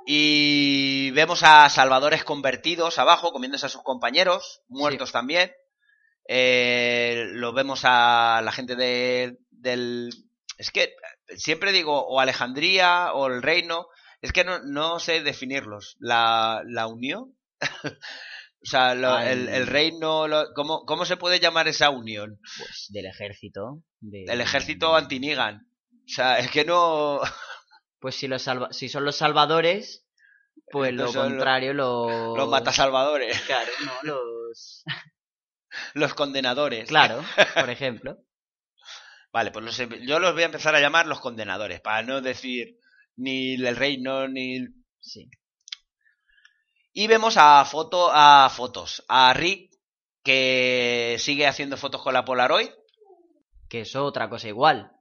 [0.06, 5.50] Y vemos a salvadores convertidos abajo, comiéndose a sus compañeros, muertos también.
[6.28, 10.10] Eh, lo vemos a la gente de, del...
[10.58, 10.94] Es que
[11.36, 13.88] siempre digo o Alejandría o el reino.
[14.22, 15.96] Es que no, no sé definirlos.
[15.98, 17.36] La, la unión.
[17.84, 17.90] o
[18.68, 20.28] sea, lo- el, el reino...
[20.28, 22.38] lo- ¿cómo, ¿Cómo se puede llamar esa unión?
[22.58, 23.82] Pues del ejército.
[24.00, 25.68] de- El ejército anti-Nigan.
[26.06, 27.20] O sea, es que no...
[27.98, 30.06] Pues si, los salva- si son los salvadores,
[30.70, 32.36] pues lo son los- contrario, los...
[32.36, 33.40] Los matasalvadores.
[33.42, 34.84] Claro, no, los...
[35.94, 36.88] Los condenadores.
[36.88, 37.22] Claro,
[37.54, 38.16] por ejemplo.
[39.32, 42.22] Vale, pues los em- yo los voy a empezar a llamar los condenadores, para no
[42.22, 42.78] decir
[43.16, 44.60] ni el reino ni...
[45.00, 45.28] Sí.
[46.92, 49.70] Y vemos a foto, a fotos, a Rick
[50.22, 52.70] que sigue haciendo fotos con la Polaroid.
[53.68, 54.92] Que eso otra cosa igual.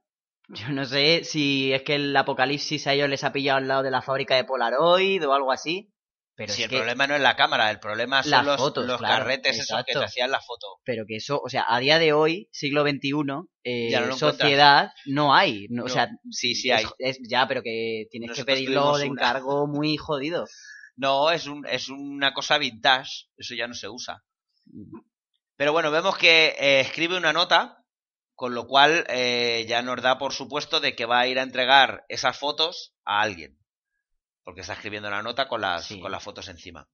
[0.48, 3.82] Yo no sé si es que el apocalipsis a ellos les ha pillado al lado
[3.82, 5.92] de la fábrica de Polaroid o algo así.
[6.36, 6.76] Pero si el que...
[6.76, 9.68] problema no es la cámara, el problema son Las los, fotos, los claro, carretes esos
[9.68, 10.00] que exacto.
[10.00, 10.66] te hacían la foto.
[10.84, 13.10] Pero que eso, o sea, a día de hoy, siglo XXI,
[13.64, 14.18] eh, no encuentras.
[14.18, 15.66] sociedad, no hay.
[15.70, 16.84] No, No, o sea, sí, sí hay.
[16.98, 19.22] es- ya, pero que tienes Nosotros que pedirlo de una.
[19.22, 20.44] encargo muy jodido.
[20.96, 24.22] No, es, un, es una cosa vintage, eso ya no se usa.
[25.56, 27.82] Pero bueno, vemos que eh, escribe una nota,
[28.36, 31.42] con lo cual eh, ya nos da por supuesto de que va a ir a
[31.42, 33.58] entregar esas fotos a alguien.
[34.44, 35.98] Porque está escribiendo la nota con las, Sí.
[36.00, 36.88] con las fotos encima.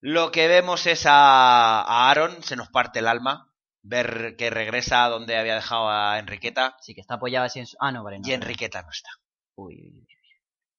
[0.00, 3.52] Lo que vemos es a, a Aaron, se nos parte el alma,
[3.82, 7.66] ver que regresa a donde había dejado a Enriqueta, Sí, que está apoyado así en
[7.66, 7.76] su...
[7.80, 8.28] Ah, no, vale, no.
[8.28, 9.10] y Enriqueta no está.
[9.56, 10.08] Uy, uy, uy.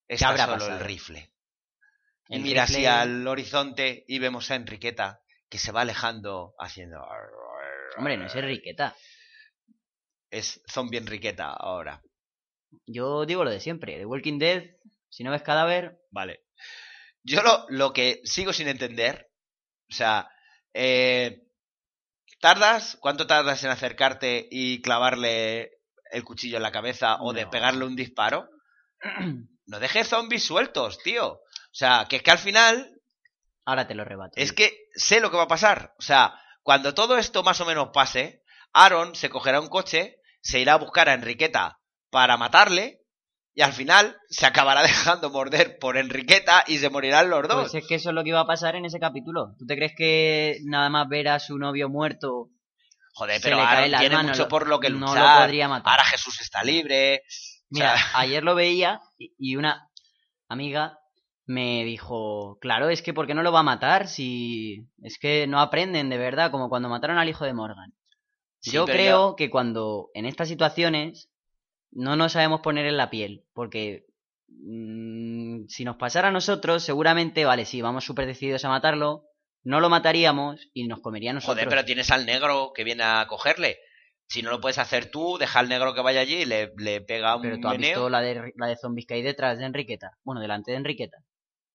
[0.07, 0.77] Está habrá solo pasado?
[0.77, 1.31] el rifle.
[2.29, 6.53] Y El mira rifle- así al horizonte y vemos a Enriqueta que se va alejando
[6.59, 7.01] haciendo...
[7.97, 8.95] Hombre, no es Enriqueta.
[10.29, 12.01] Es zombie Enriqueta ahora.
[12.85, 13.97] Yo digo lo de siempre.
[13.97, 14.63] The Walking Dead,
[15.09, 16.45] si no ves cadáver, Vale.
[17.23, 19.29] Yo lo, lo que sigo sin entender,
[19.91, 20.29] o sea,
[20.73, 21.43] eh,
[22.39, 22.97] ¿Tardas?
[23.01, 25.71] ¿Cuánto tardas en acercarte y clavarle
[26.11, 28.49] el cuchillo en la cabeza o de pegarle un disparo?
[29.71, 31.27] No dejes zombies sueltos, tío.
[31.33, 31.41] O
[31.73, 32.91] sea, que es que al final
[33.65, 34.31] Ahora te lo rebato.
[34.35, 35.93] es que sé lo que va a pasar.
[35.99, 38.41] O sea, cuando todo esto más o menos pase,
[38.73, 41.79] Aaron se cogerá un coche, se irá a buscar a Enriqueta
[42.09, 42.99] para matarle
[43.53, 47.69] y al final se acabará dejando morder por Enriqueta y se morirán los dos.
[47.71, 49.55] Pues es que eso es lo que iba a pasar en ese capítulo.
[49.57, 52.49] ¿Tú te crees que nada más ver a su novio muerto
[53.13, 53.57] Joder, se pero
[53.99, 55.37] tiene no mucho por lo que no luchar.
[55.39, 55.91] lo podría matar.
[55.93, 57.23] Ahora Jesús está libre.
[57.69, 59.89] Mira, O sea, ayer lo veía y- y una
[60.47, 60.97] amiga
[61.45, 65.47] me dijo, claro, es que ¿por qué no lo va a matar si es que
[65.47, 67.91] no aprenden de verdad, como cuando mataron al hijo de Morgan?
[68.61, 71.29] Sí, yo creo que cuando en estas situaciones
[71.91, 74.05] no nos sabemos poner en la piel, porque
[74.47, 79.25] mm, si nos pasara a nosotros, seguramente, vale, sí, vamos súper decididos a matarlo,
[79.63, 81.55] no lo mataríamos y nos comería a nosotros.
[81.57, 83.77] Joder, pero tienes al negro que viene a cogerle.
[84.27, 87.01] Si no lo puedes hacer tú, deja al negro que vaya allí y le, le
[87.01, 87.89] pega un Pero tú has meneo.
[87.89, 90.11] visto la de, la de zombies que hay detrás de Enriqueta.
[90.23, 91.17] Bueno, delante de Enriqueta.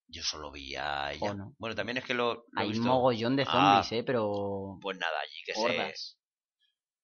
[0.07, 1.32] Yo solo vi a ella.
[1.32, 1.55] ¿O no?
[1.59, 2.85] Bueno, también es que lo, Hay visto.
[2.87, 3.82] mogollón de Ah.
[3.82, 4.78] zombies, eh, pero...
[4.80, 5.61] Pues nada, allí que se...
[5.61, 6.18] hordas.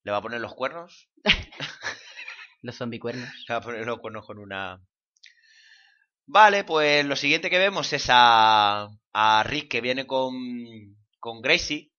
[0.03, 1.09] ¿Le va a poner los cuernos?
[2.63, 3.29] Los zombie cuernos.
[3.49, 4.81] Le va a poner los cuernos con una...
[6.27, 10.35] Vale, pues lo siguiente que vemos es a, a Rick que viene con,
[11.19, 11.91] con Gracie.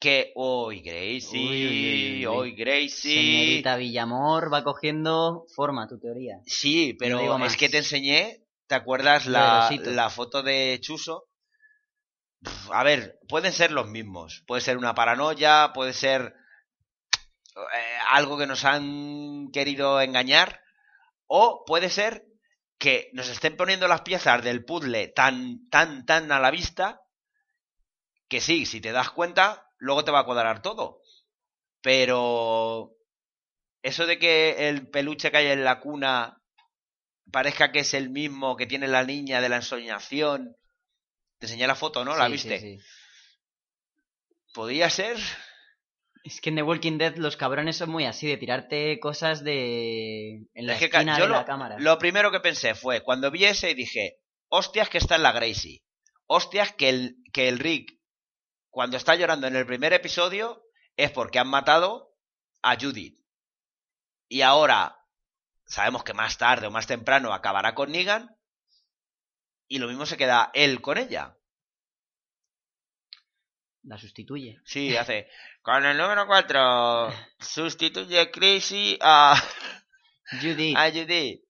[0.00, 0.32] Que...
[0.34, 1.38] ¡Uy, Gracie!
[1.38, 2.26] Uy, uy, uy, uy.
[2.26, 3.14] ¡Uy, Gracie!
[3.14, 6.40] Señorita Villamor va cogiendo forma tu teoría.
[6.46, 11.28] Sí, pero No es que te enseñé, ¿te acuerdas la, la foto de Chuso?
[12.72, 14.44] A ver, pueden ser los mismos.
[14.46, 16.34] Puede ser una paranoia, puede ser
[17.74, 20.60] eh, algo que nos han querido engañar,
[21.26, 22.24] o puede ser
[22.78, 27.00] que nos estén poniendo las piezas del puzzle tan, tan, tan a la vista,
[28.28, 31.00] que sí, si te das cuenta, luego te va a cuadrar todo.
[31.80, 32.92] Pero
[33.82, 36.40] eso de que el peluche que hay en la cuna
[37.30, 40.56] parezca que es el mismo que tiene la niña de la ensoñación.
[41.38, 42.16] Te enseñé la foto, ¿no?
[42.16, 42.60] ¿La Sí, viste?
[42.60, 42.84] sí, sí.
[44.54, 45.18] ¿Podría ser?
[46.24, 50.46] Es que en The Walking Dead los cabrones son muy así, de tirarte cosas de...
[50.54, 51.76] En la Es que esquina yo de lo, la cámara.
[51.78, 55.82] lo primero que pensé fue, cuando vi ese dije, hostias que está en la Gracie.
[56.26, 57.98] Hostias que el, que el Rick,
[58.68, 60.62] cuando está llorando en el primer episodio,
[60.96, 62.14] es porque han matado
[62.62, 63.18] a Judith.
[64.28, 64.98] Y ahora,
[65.66, 68.36] sabemos que más tarde o más temprano acabará con Negan.
[69.68, 71.37] Y lo mismo se queda él con ella.
[73.88, 74.58] La sustituye.
[74.64, 75.28] Sí, hace.
[75.62, 79.34] Con el número 4, sustituye Crazy a,
[80.42, 80.76] Judith.
[80.76, 81.42] a Judith.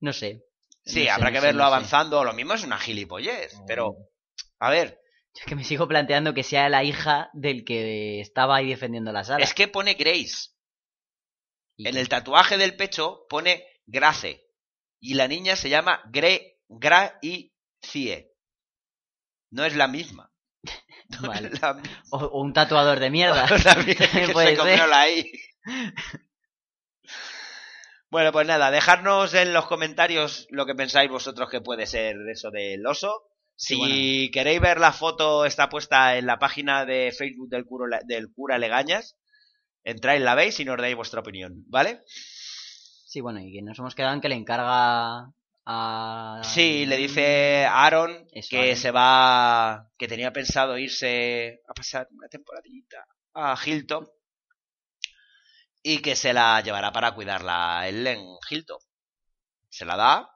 [0.00, 0.42] No sé.
[0.84, 1.74] Sí, No sé, habrá no que sé, verlo no sé.
[1.74, 2.24] avanzando.
[2.24, 3.54] Lo mismo es una gilipollez.
[3.66, 3.94] Pero,
[4.58, 4.98] a ver,
[5.34, 9.22] Es que me sigo planteando que sea la hija del que estaba ahí defendiendo la
[9.24, 9.44] sala.
[9.44, 10.50] es que pone Grace.
[11.76, 14.46] Y En el tatuaje del pecho pone Grace.
[15.00, 18.32] Y la niña se llama Gre, Gra y Cie.
[19.50, 20.29] No es la misma.
[21.20, 21.50] Vale.
[21.62, 23.46] la o, o un tatuador de mierda.
[23.84, 25.26] Que se ser.
[28.10, 32.50] Bueno, pues nada, dejadnos en los comentarios lo que pensáis vosotros que puede ser eso
[32.50, 33.26] del oso.
[33.54, 38.32] Si queréis ver la foto, está puesta en la página de Facebook del, cura, del
[38.32, 39.18] cura Legañas.
[39.84, 42.00] Entráis, la veis y nos dais vuestra opinión, ¿vale?
[42.06, 45.30] Sí, bueno, y que nos hemos quedado en que le encarga
[45.66, 46.40] a...
[46.44, 48.76] Sí, le dice a Aaron Eso, que Aaron.
[48.76, 54.08] se va, que tenía pensado irse a pasar una temporadita a Hilton
[55.82, 58.78] y que se la llevará para cuidarla él en Hilton.
[59.68, 60.30] Se la da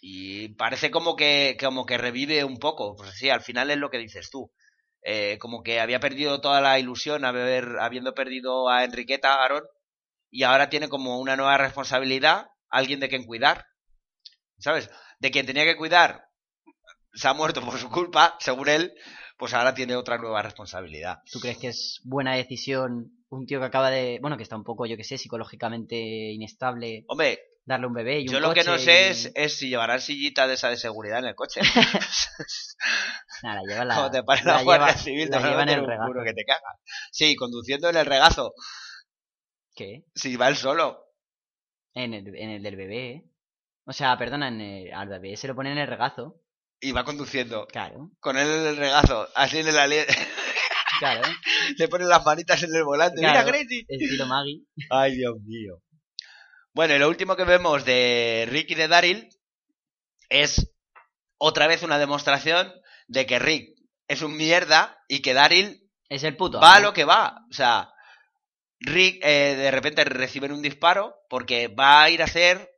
[0.00, 2.96] y parece como que, como que revive un poco.
[2.96, 4.52] Pues sí, al final es lo que dices tú.
[5.02, 9.64] Eh, como que había perdido toda la ilusión haber, habiendo perdido a Enriqueta, Aaron,
[10.30, 13.66] y ahora tiene como una nueva responsabilidad, alguien de quien cuidar.
[14.60, 14.88] ¿Sabes?
[15.18, 16.28] De quien tenía que cuidar
[17.12, 18.94] se ha muerto por su culpa, según él,
[19.36, 21.18] pues ahora tiene otra nueva responsabilidad.
[21.32, 24.18] ¿Tú crees que es buena decisión un tío que acaba de...
[24.20, 28.28] Bueno, que está un poco, yo que sé, psicológicamente inestable, Hombre, darle un bebé y
[28.28, 30.76] un yo lo que no sé y- es, es si llevarán sillita de esa de
[30.76, 31.60] seguridad en el coche.
[33.42, 33.94] Nada, lleva la...
[33.96, 36.06] Como te la la Guardia lleva- Civil, la lleva en el regazo.
[36.06, 36.78] puro que te caga.
[37.10, 38.54] Sí, conduciendo en el regazo.
[39.74, 40.04] ¿Qué?
[40.14, 41.06] Si va él solo.
[41.94, 43.24] En el, en el del bebé, ¿eh?
[43.86, 46.36] O sea, perdona, en el- al bebé se lo pone en el regazo.
[46.80, 47.66] Y va conduciendo.
[47.66, 49.28] Claro, Con él en el regazo.
[49.34, 50.04] Así en el ali-
[50.98, 51.22] claro.
[51.78, 53.20] Le ponen las manitas en el volante.
[53.20, 53.40] Claro.
[53.40, 53.84] Mira, Gracie.
[53.88, 54.62] Estilo Maggie.
[54.90, 55.82] Ay, Dios mío.
[56.72, 59.28] Bueno, y lo último que vemos de Rick y de Daryl
[60.28, 60.72] es
[61.38, 62.72] otra vez una demostración
[63.08, 63.76] de que Rick
[64.08, 66.60] es un mierda y que Daryl Es el puto.
[66.60, 66.86] va a amo.
[66.86, 67.44] lo que va.
[67.50, 67.90] O sea,
[68.80, 72.70] Rick eh, de repente reciben un disparo porque va a ir a hacer.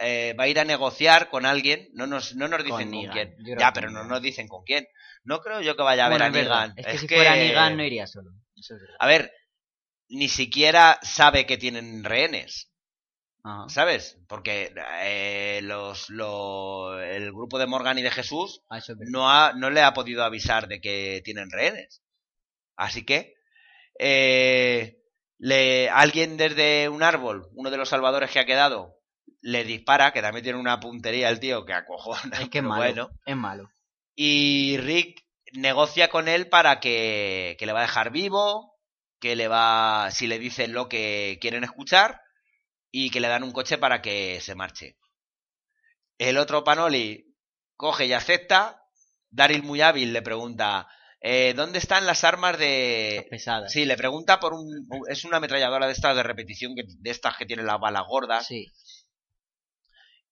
[0.00, 1.88] Eh, va a ir a negociar con alguien.
[1.94, 3.12] No nos, no nos dicen con, Negan.
[3.12, 3.58] quién.
[3.58, 4.86] Ya, pero no nos dicen con quién.
[5.24, 6.44] No creo yo que vaya a Bueno, ver a es.
[6.48, 6.74] Negan.
[6.76, 8.30] Es que si fuera Negan no iría solo.
[8.56, 8.96] Eso es verdad.
[8.98, 9.32] A ver,
[10.08, 12.66] ni siquiera sabe que tienen rehenes.
[13.42, 13.68] Ajá.
[13.68, 14.18] ¿Sabes?
[14.28, 14.72] Porque
[15.02, 19.70] eh, los, lo- el grupo de Morgan y de Jesús Ah, es no, ha, no
[19.70, 22.02] le ha podido avisar de que tienen rehenes.
[22.76, 23.34] Así que
[23.98, 24.98] eh,
[25.38, 28.94] le, alguien desde un árbol, uno de los salvadores que ha quedado,
[29.40, 32.40] le dispara, que también tiene una puntería el tío que acojona.
[32.40, 32.80] Es que es malo.
[32.80, 33.10] bueno.
[33.24, 33.70] Es malo.
[34.14, 38.78] Y Rick negocia con él para que, que le va a dejar vivo,
[39.18, 42.22] que le va, si le dicen lo que quieren escuchar,
[42.90, 44.96] y que le dan un coche para que se marche.
[46.18, 47.34] El otro Panoli
[47.76, 48.84] coge y acepta.
[49.30, 50.88] Daryl muy hábil le pregunta,
[51.20, 53.26] eh, ¿dónde están las armas de...?
[53.30, 53.72] Pesadas.
[53.72, 54.88] Sí, le pregunta por un...
[55.08, 58.46] Es una ametralladora de estas de repetición, que, de estas que tienen las balas gordas.
[58.46, 58.72] Sí.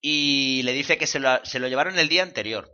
[0.00, 2.70] Y le dice que se lo, se lo llevaron el día anterior.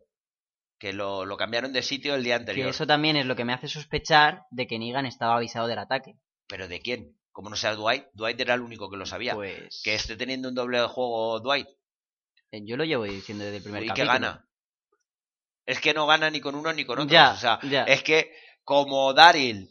[0.79, 2.68] Que lo, lo cambiaron de sitio el día Que anterior.
[2.68, 6.14] eso también es lo que me hace sospechar de que Negan estaba avisado del ataque.
[6.49, 7.18] ¿Pero de quién?
[7.33, 8.05] Como no sea Dwight.
[8.12, 9.35] Dwight era el único que lo sabía.
[9.35, 9.81] Pues.
[9.83, 11.68] Que esté teniendo un doble de juego Dwight.
[12.51, 14.12] eh, Yo lo llevo diciendo desde el primer ¿Y qué capítulo.
[14.12, 14.49] gana?
[15.66, 17.11] Es que no gana ni con uno ni con otro.
[17.11, 17.85] Ya, o sea, ya.
[17.85, 18.31] es que
[18.64, 19.70] como Daryl,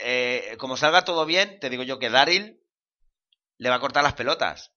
[0.00, 2.60] eh, como salga todo bien, te digo yo que Daryl
[3.58, 4.72] le va a cortar las pelotas.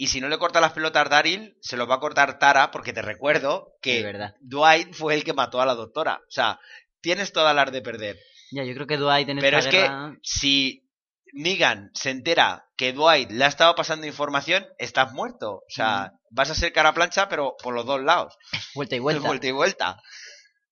[0.00, 2.92] Y si no le corta las pelotas Daryl, se los va a cortar Tara, porque
[2.92, 4.36] te recuerdo que verdad.
[4.40, 6.20] Dwight fue el que mató a la doctora.
[6.22, 6.60] O sea,
[7.00, 8.16] tienes todas las de perder.
[8.52, 10.88] Ya, yo creo que Dwight en Pero esta es que si
[11.32, 15.56] Negan se entera que Dwight le ha estado pasando información, estás muerto.
[15.56, 18.38] O sea, vas a ser cara plancha, pero por los dos lados.
[18.76, 19.22] Vuelta y vuelta.
[19.26, 20.02] Vuelta y vuelta.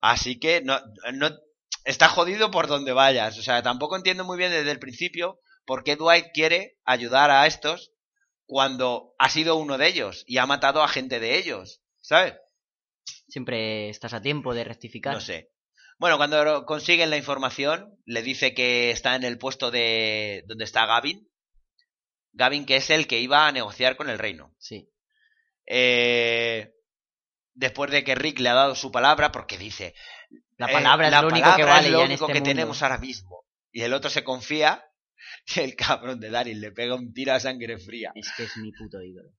[0.00, 0.80] Así que no,
[1.14, 1.30] no
[1.84, 3.36] está jodido por donde vayas.
[3.38, 7.44] O sea, tampoco entiendo muy bien desde el principio por qué Dwight quiere ayudar a
[7.48, 7.90] estos
[8.46, 11.82] cuando ha sido uno de ellos y ha matado a gente de ellos.
[12.00, 12.34] ¿Sabes?
[13.28, 15.14] Siempre estás a tiempo de rectificar.
[15.14, 15.50] No sé.
[15.98, 20.86] Bueno, cuando consiguen la información, le dice que está en el puesto de donde está
[20.86, 21.28] Gavin.
[22.32, 24.54] Gavin, que es el que iba a negociar con el reino.
[24.58, 24.90] Sí.
[25.66, 26.74] Eh,
[27.54, 29.94] después de que Rick le ha dado su palabra, porque dice,
[30.58, 32.32] La eh, palabra la es lo único que vale es lo ya en único este
[32.34, 32.50] que mundo.
[32.50, 33.44] tenemos ahora mismo.
[33.72, 34.84] Y el otro se confía
[35.56, 38.12] el cabrón de Daryl le pega un tiro a sangre fría.
[38.14, 39.30] Es que es mi puto ídolo.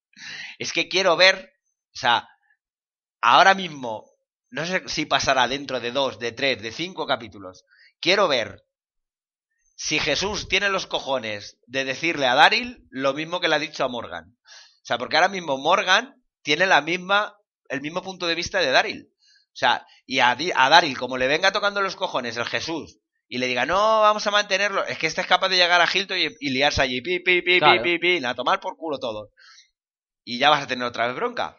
[0.58, 1.54] Es que quiero ver,
[1.94, 2.28] o sea,
[3.22, 4.10] ahora mismo,
[4.50, 7.66] no sé si pasará dentro de dos, de tres, de cinco capítulos.
[8.00, 8.64] Quiero ver
[9.76, 13.84] si Jesús tiene los cojones de decirle a Daryl lo mismo que le ha dicho
[13.84, 14.36] a Morgan.
[14.44, 17.38] O sea, porque ahora mismo Morgan tiene la misma,
[17.70, 19.12] el mismo punto de vista de Daryl.
[19.12, 23.00] O sea, y a, a Daryl, como le venga tocando los cojones el Jesús
[23.30, 25.88] y le diga, no, vamos a mantenerlo, es que este es capaz de llegar a
[25.92, 27.82] Hilton y, y liarse allí, pi, pi, pi, Claro.
[27.84, 29.32] pi, pi, pi, a tomar por culo todo.
[30.26, 31.58] Y ya vas a tener otra vez bronca.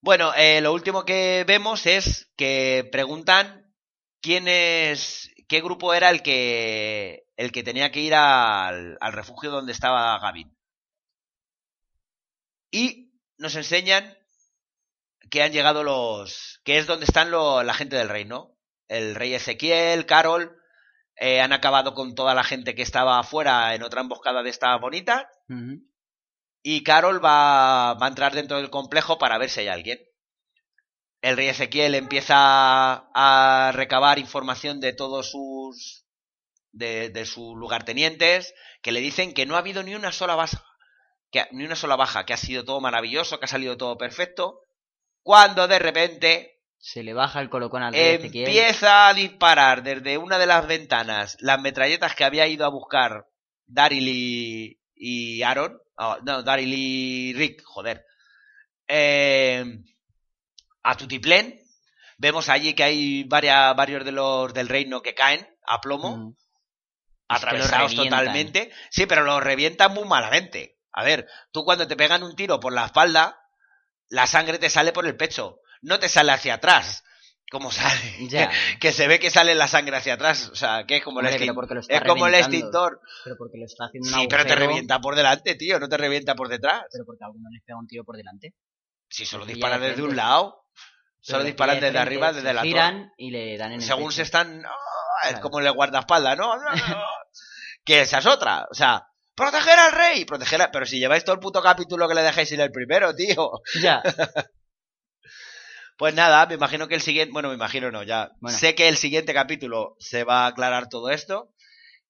[0.00, 3.74] Bueno, eh, lo último que vemos es que preguntan
[4.22, 9.50] quién es, qué grupo era el que, el que tenía que ir al, al refugio
[9.50, 10.56] donde estaba Gavin.
[12.72, 14.16] Y nos enseñan
[15.30, 18.56] que han llegado los, que es donde están lo- la gente del reino.
[18.90, 20.60] El rey Ezequiel, Carol,
[21.14, 24.76] eh, han acabado con toda la gente que estaba afuera en otra emboscada de esta
[24.76, 25.30] bonita.
[26.62, 30.00] Y Carol va, va a entrar dentro del complejo para ver si hay alguien.
[31.22, 36.04] El rey Ezequiel empieza a recabar información de todos sus.
[36.72, 40.66] de, de sus lugartenientes, que le dicen que no ha habido ni una sola baja.
[41.30, 44.62] Que, ni una sola baja, que ha sido todo maravilloso, que ha salido todo perfecto.
[45.22, 50.38] Cuando de repente Se le baja el colocón al rey empieza a disparar desde una
[50.38, 53.26] de las ventanas las metralletas que había ido a buscar
[53.66, 55.78] Daryl y, y Aaron.
[55.96, 58.06] Oh, no, Daryl y Rick, joder.
[58.88, 59.64] Eh,
[60.82, 61.60] a Tutiplén.
[62.16, 66.34] Vemos allí que hay varias, varios de los del reino que caen a plomo,
[67.28, 68.70] atravesados totalmente.
[68.90, 70.78] Sí, pero los revientan muy malamente.
[70.92, 73.38] A ver, tú cuando te pegan un tiro por la espalda,
[74.08, 77.04] la sangre te sale por el pecho, no te sale hacia atrás.
[77.50, 78.28] Como sale.
[78.28, 78.48] Ya.
[78.80, 80.48] que se ve que sale la sangre hacia atrás.
[80.52, 82.34] O sea, que es como Hombre, el pero extin- porque lo está Es como el
[82.34, 83.00] extintor.
[83.24, 85.80] Pero porque lo está haciendo Sí, pero te revienta por delante, tío.
[85.80, 86.84] No te revienta por detrás.
[86.92, 88.54] Pero porque a alguno les pega un tiro por delante.
[89.08, 90.64] Si solo disparan de desde un lado.
[91.18, 94.62] Solo le disparan desde arriba, desde la giran y le dan en Según se están.
[95.28, 96.54] Es como el guardaespaldas, ¿no?
[97.84, 98.66] que esa es otra.
[98.70, 100.24] O sea, proteger al rey.
[100.24, 100.70] Proteger a...
[100.70, 103.50] Pero si lleváis todo el puto capítulo que le dejáis ir el primero, tío.
[103.82, 104.02] Ya.
[106.00, 108.56] Pues nada, me imagino que el siguiente, bueno, me imagino no, ya Bueno.
[108.56, 111.52] sé que el siguiente capítulo se va a aclarar todo esto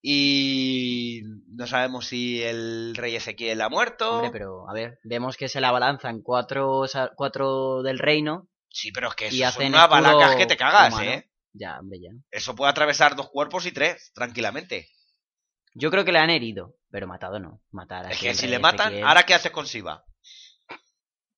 [0.01, 4.09] y no sabemos si el rey Ezequiel ha muerto.
[4.12, 6.84] Hombre, pero a ver, vemos que se la balanzan cuatro,
[7.16, 8.49] cuatro del reino.
[8.68, 11.11] Sí, pero es que Y eso son unas balacas que te cagas, humano.
[11.11, 11.28] ¿eh?
[11.53, 12.11] Ya, hombre, ya.
[12.30, 14.88] Eso puede atravesar dos cuerpos y tres, tranquilamente.
[15.74, 17.61] Yo creo que le han herido, pero matado no.
[17.72, 20.05] Matar Es así que si le matan, ¿ahora qué haces con Siva?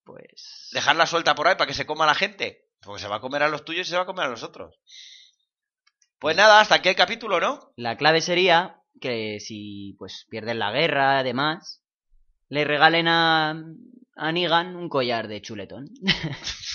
[0.05, 0.69] Pues.
[0.73, 2.67] ¿Dejarla suelta por ahí para que se coma la gente?
[2.81, 4.43] Porque se va a comer a los tuyos y se va a comer a los
[4.43, 4.81] otros.
[6.19, 7.73] Pues nada, hasta aquí el capítulo, ¿no?
[7.77, 11.83] La clave sería que si pues pierden la guerra, además,
[12.49, 13.51] le regalen a,
[14.17, 15.89] a Negan un collar de chuletón.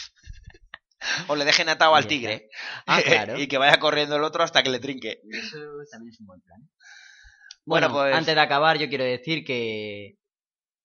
[1.30, 2.50] O le dejen atado al tigre.
[2.86, 3.38] Ah, claro.
[3.40, 5.22] y que vaya corriendo el otro hasta que le trinque.
[5.32, 5.58] Eso
[5.92, 6.60] también es un buen plan.
[7.66, 10.18] Bueno, Bueno, pues- antes de acabar, yo quiero decir que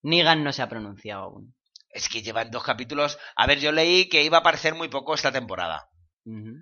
[0.03, 1.55] Negan no se ha pronunciado aún.
[1.93, 3.19] Es que llevan dos capítulos.
[3.37, 5.89] A ver, yo leí que iba a aparecer muy poco esta temporada.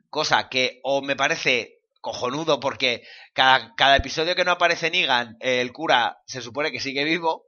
[0.09, 3.03] Cosa que o me parece cojonudo porque
[3.35, 7.47] cada, cada episodio que no aparece Negan, el cura se supone que sigue vivo.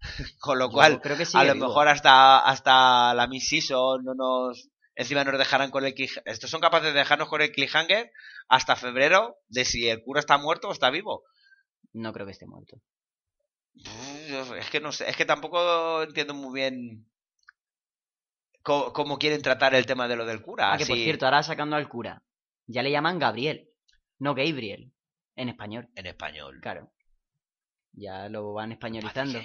[0.40, 1.68] Con lo Yo cual, creo que a lo vivo.
[1.68, 4.68] mejor hasta, hasta la Miss Season no nos.
[4.94, 5.94] Encima nos dejarán con el
[6.26, 8.10] Estos son capaces de dejarnos con el cliffhanger
[8.48, 11.22] hasta febrero de si el cura está muerto o está vivo.
[11.92, 12.82] No creo que esté muerto.
[13.74, 17.06] Es que no sé, es que tampoco entiendo muy bien
[18.62, 20.72] cómo, cómo quieren tratar el tema de lo del cura.
[20.72, 22.22] Ah, que por cierto, ahora sacando al cura.
[22.66, 23.68] Ya le llaman Gabriel,
[24.18, 24.92] no Gabriel,
[25.36, 25.88] en español.
[25.94, 26.60] en español.
[26.60, 26.92] Claro.
[27.92, 29.40] Ya lo van españolizando.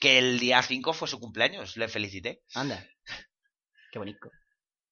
[0.00, 2.42] Que el día 5 fue su cumpleaños, le felicité.
[2.54, 2.84] Anda.
[3.90, 4.30] Qué bonito.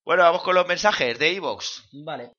[0.05, 1.89] Bueno, vamos con los mensajes de Evox.
[1.93, 2.33] Vale.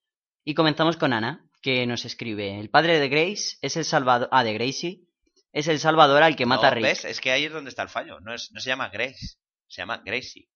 [0.43, 2.59] Y comenzamos con Ana, que nos escribe.
[2.59, 4.29] El padre de Grace es el salvador...
[4.31, 5.06] Ah, de Gracie.
[5.51, 6.83] Es el salvador al que mata a Rick.
[6.83, 7.05] ¿Ves?
[7.05, 8.19] Es que ahí es donde está el fallo.
[8.19, 9.37] No, es, no se llama Grace,
[9.67, 10.49] se llama Gracie.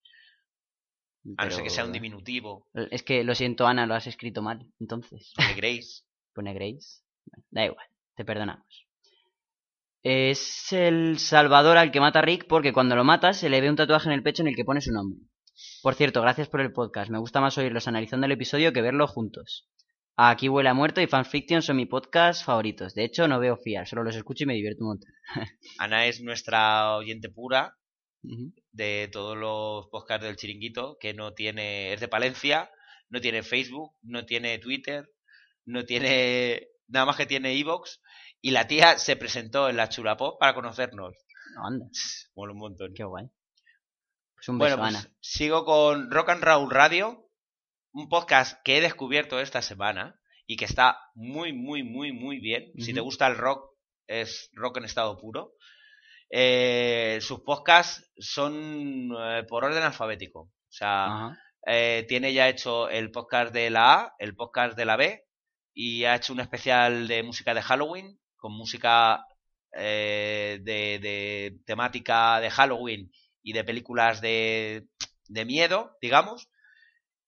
[1.38, 4.42] A no ser que sea un diminutivo Es que lo siento, Ana, lo has escrito
[4.42, 4.66] mal.
[4.80, 6.04] Entonces, de Grace.
[6.34, 7.02] pone Grace.
[7.52, 7.86] Da igual,
[8.16, 8.88] te perdonamos.
[10.04, 13.70] Es el salvador al que mata a Rick porque cuando lo mata se le ve
[13.70, 15.20] un tatuaje en el pecho en el que pone su nombre.
[15.84, 17.12] Por cierto, gracias por el podcast.
[17.12, 19.70] Me gusta más oírlos analizando el episodio que verlo juntos.
[20.24, 22.94] Aquí huele a muerto y Fanfiction son mi podcast favoritos.
[22.94, 25.10] De hecho, no veo fiar, solo los escucho y me divierto un montón.
[25.80, 27.76] Ana es nuestra oyente pura
[28.72, 32.70] de todos los podcasts del chiringuito, que no tiene, es de Palencia,
[33.10, 35.10] no tiene Facebook, no tiene Twitter,
[35.66, 38.00] no tiene, nada más que tiene Evox,
[38.42, 41.16] y la tía se presentó en la Chulapop para conocernos.
[41.56, 41.86] No, anda,
[42.36, 42.94] Mola un montón.
[42.94, 43.26] qué guay.
[44.36, 45.16] Pues un Bueno, beso, pues Ana.
[45.20, 47.28] sigo con Rock and Roll Radio,
[47.94, 52.72] un podcast que he descubierto esta semana y que está muy, muy, muy, muy bien.
[52.78, 53.72] Si te gusta el rock,
[54.08, 55.54] es rock en estado puro.
[56.30, 60.42] Eh, sus podcasts son eh, por orden alfabético.
[60.42, 64.96] O sea, eh, tiene ya hecho el podcast de la A, el podcast de la
[64.96, 65.26] B
[65.74, 69.26] y ha hecho un especial de música de Halloween con música
[69.74, 73.12] eh, de, de temática de Halloween
[73.44, 74.88] y de películas de,
[75.28, 76.50] de miedo, digamos.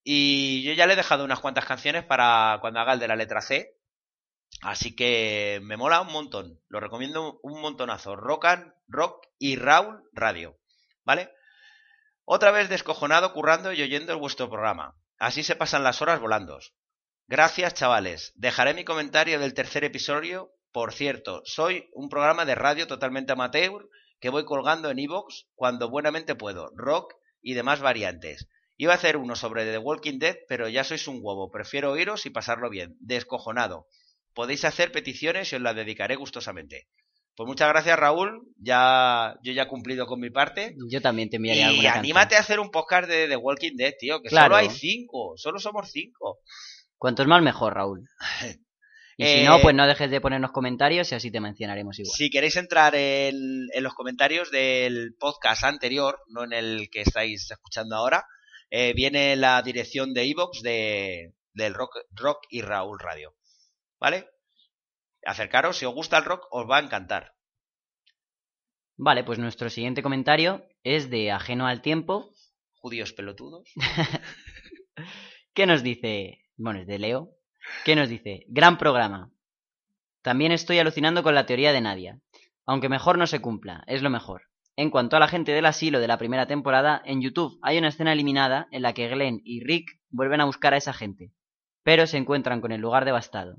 [0.04, 3.16] Y yo ya le he dejado unas cuantas canciones para cuando haga el de la
[3.16, 3.78] letra C.
[4.62, 6.62] Así que me mola un montón.
[6.68, 8.16] Lo recomiendo un montonazo.
[8.16, 10.60] Rock, and, rock y Raúl Radio.
[11.04, 11.32] ¿Vale?
[12.26, 14.96] Otra vez descojonado, currando y oyendo vuestro programa.
[15.18, 16.60] Así se pasan las horas volando.
[17.28, 18.34] Gracias, chavales.
[18.36, 20.54] Dejaré mi comentario del tercer episodio.
[20.72, 23.90] Por cierto, soy un programa de radio totalmente amateur
[24.20, 26.72] que voy colgando en iVoox cuando buenamente puedo.
[26.76, 28.48] Rock y demás variantes.
[28.78, 31.52] Iba a hacer uno sobre The Walking Dead, pero ya sois un huevo.
[31.52, 32.96] Prefiero oíros y pasarlo bien.
[33.00, 33.88] Descojonado.
[34.34, 36.88] Podéis hacer peticiones y os las dedicaré gustosamente.
[37.36, 38.42] Pues muchas gracias, Raúl.
[38.58, 40.76] Ya, yo ya he cumplido con mi parte.
[40.90, 44.22] Yo también te enviaré Y anímate a hacer un podcast de The Walking Dead, tío,
[44.22, 44.56] que Claro.
[44.56, 46.40] solo hay cinco, solo somos cinco.
[46.42, 46.98] canción.
[46.98, 48.08] Cuantos más mejor, Raúl.
[49.16, 52.16] Y si Eh, no, pues no dejes de ponernos comentarios y así te mencionaremos igual.
[52.18, 57.52] Si queréis entrar en, en los comentarios del podcast anterior, no en el que estáis
[57.52, 58.26] escuchando ahora,
[58.76, 63.36] eh, viene la dirección de iVoox de, del rock, rock y Raúl Radio.
[64.00, 64.28] ¿Vale?
[65.24, 67.36] Acercaros, si os gusta el rock, os va a encantar.
[68.98, 72.34] Vale, pues nuestro siguiente comentario es de Ajeno al Tiempo,
[72.80, 73.70] Judíos pelotudos.
[75.54, 77.30] que nos dice, bueno, es de Leo,
[77.86, 79.32] que nos dice, gran programa.
[80.24, 82.20] También estoy alucinando con la teoría de Nadia,
[82.66, 84.50] aunque mejor no se cumpla, es lo mejor.
[84.76, 87.90] En cuanto a la gente del asilo de la primera temporada, en YouTube hay una
[87.90, 91.32] escena eliminada en la que Glenn y Rick vuelven a buscar a esa gente,
[91.84, 93.58] pero se encuentran con el lugar devastado.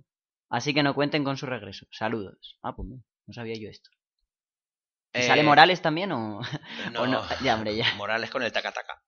[0.51, 1.87] Así que no cuenten con su regreso.
[1.91, 2.59] Saludos.
[2.63, 3.91] Ah, pues no, sabía yo esto.
[5.13, 6.41] ¿Y Eh, ¿Sale Morales también o...?
[6.93, 7.23] No, o no?
[7.43, 7.95] Ya, hombre, ya.
[7.97, 9.01] Morales con el taca-taca.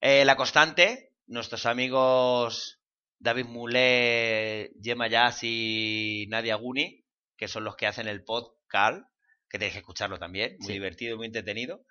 [0.00, 2.80] Eh, la constante, nuestros amigos
[3.18, 7.04] David Moulet, Gemma Jazz y Nadia Guni,
[7.36, 9.02] que son los que hacen el podcast,
[9.48, 10.72] que tenéis que escucharlo también, muy Sí.
[10.74, 11.84] divertido muy entretenido.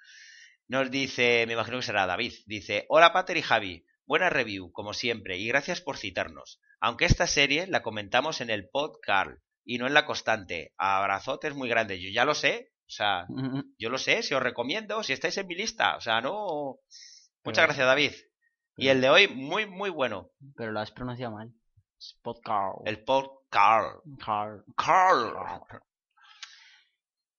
[0.68, 4.94] Nos dice, me imagino que será David, dice, hola Pater y Javi, buena review, como
[4.94, 6.60] siempre, y gracias por citarnos.
[6.80, 9.32] Aunque esta serie la comentamos en el podcast
[9.66, 10.74] y no en la constante.
[10.78, 12.00] Abrazotes muy grandes.
[12.02, 13.26] Yo ya lo sé, o sea,
[13.80, 16.80] yo lo sé, si os recomiendo, si estáis en mi lista, o sea, no...
[17.44, 18.12] Muchas Pero- gracias, David.
[18.80, 20.30] Y el de hoy, muy, muy bueno.
[20.56, 21.52] Pero lo has pronunciado mal.
[21.98, 22.78] Es podcast.
[22.86, 24.06] El podcast.
[24.20, 25.34] Car- Carl.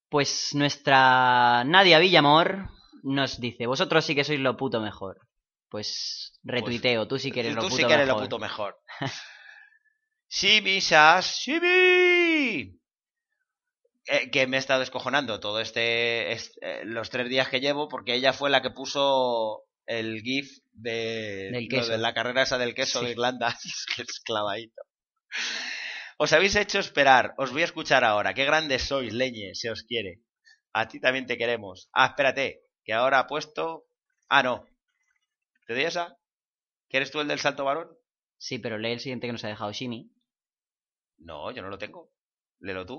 [0.08, 2.70] Pues nuestra Nadia Villamor
[3.02, 5.20] nos dice, vosotros sí que sois lo puto mejor.
[5.68, 8.20] Pues retuiteo, tú sí que eres Tú lo puto sí que eres mejor.
[8.22, 8.78] lo puto mejor.
[10.28, 12.78] Sibi, Sas, Sibi.
[14.06, 17.88] Eh, que me he estado descojonando todo este, est- eh, los tres días que llevo
[17.88, 21.90] porque ella fue la que puso el gif de, Del lo queso.
[21.92, 23.06] de la carrera esa del queso Sí.
[23.06, 23.54] de Irlanda
[23.96, 24.80] que es clavadito
[26.22, 29.82] os habéis hecho esperar os voy a escuchar ahora qué grandes sois leñe se os
[29.88, 30.12] quiere
[30.72, 32.46] a ti también te queremos ah espérate
[32.84, 33.86] que ahora ha puesto
[34.28, 34.66] ah no
[35.66, 36.18] ¿te doy esa?
[36.88, 37.88] ¿quieres tú el del salto varón?
[38.40, 40.10] Sí, pero lee el siguiente que nos ha dejado Shimi.
[41.18, 42.10] no yo no lo tengo
[42.60, 42.96] léelo tú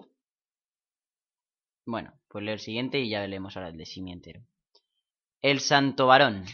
[1.86, 4.42] Bueno, pues leo el siguiente y ya leemos ahora el de Shimi entero.
[5.42, 6.46] El Santo Varón.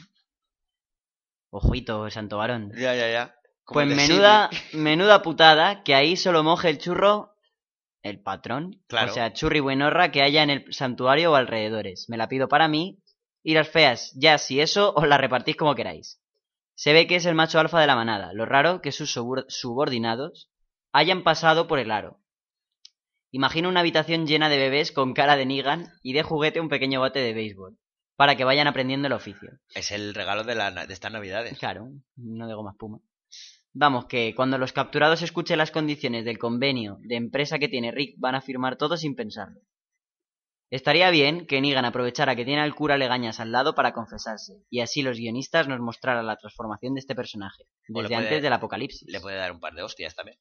[1.49, 2.71] Ojito, el Santo Varón.
[2.73, 3.34] ya ya ya
[3.67, 7.31] Pues menuda, menuda putada que ahí solo moje el churro
[8.03, 8.83] el patrón.
[8.87, 9.11] Claro.
[9.11, 12.05] O sea, churri buenorra que haya en el santuario o alrededores.
[12.07, 12.99] Me la pido para mí.
[13.43, 16.21] Y las feas, ya si eso, os la repartís como queráis.
[16.75, 18.33] Se ve que es el macho alfa de la manada.
[18.33, 20.49] Lo raro que sus subor- subordinados
[20.91, 22.19] hayan pasado por el aro.
[23.31, 27.01] Imagino una habitación llena de bebés con cara de Negan y de juguete un pequeño
[27.01, 27.77] bate de béisbol.
[28.15, 29.49] Para que vayan aprendiendo el oficio.
[29.73, 32.99] es el regalo de, la, de estas navidades Claro, no de goma espuma.
[33.77, 38.15] Vamos, que cuando los capturados escuchen las condiciones del convenio de empresa que tiene Rick,
[38.17, 39.59] van a firmar todo sin pensarlo.
[40.71, 44.79] Estaría bien que Negan aprovechara que tiene al cura Legañas al lado para confesarse, y
[44.79, 49.09] así los guionistas nos mostraran la transformación de este personaje, desde puede- antes del apocalipsis,
[49.11, 50.37] le puede dar un par de hostias también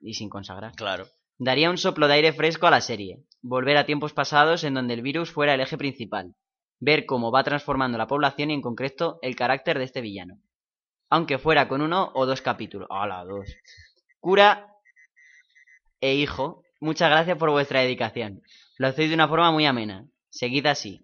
[0.00, 0.72] y sin consagrar.
[0.74, 1.06] claro
[1.40, 4.94] Daría un soplo de aire fresco a la serie, volver a tiempos pasados en donde
[4.94, 6.34] el virus fuera el eje principal,
[6.80, 10.40] ver cómo va transformando la población y en concreto el carácter de este villano.
[11.10, 12.88] Aunque fuera con uno o dos capítulos.
[12.90, 13.48] ¡Hala, dos!
[14.20, 14.74] Cura
[16.00, 18.42] e hijo, muchas gracias por vuestra dedicación.
[18.76, 20.06] Lo hacéis de una forma muy amena.
[20.30, 21.02] Seguid así.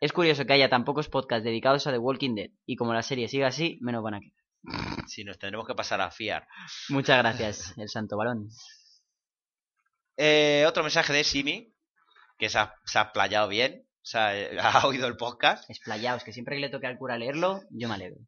[0.00, 3.02] Es curioso que haya tan pocos podcasts dedicados a The Walking Dead, y como la
[3.02, 5.06] serie sigue así, menos van a quedar.
[5.06, 6.48] si nos tendremos que pasar a fiar
[6.88, 8.48] Muchas gracias, el santo varón.
[10.16, 11.72] Eh, otro mensaje de Simi,
[12.36, 15.70] que se ha, se ha playado bien, o sea, eh, ha oído el podcast.
[15.70, 18.18] Esplayaos, que siempre que le toque al cura leerlo, yo me alegro.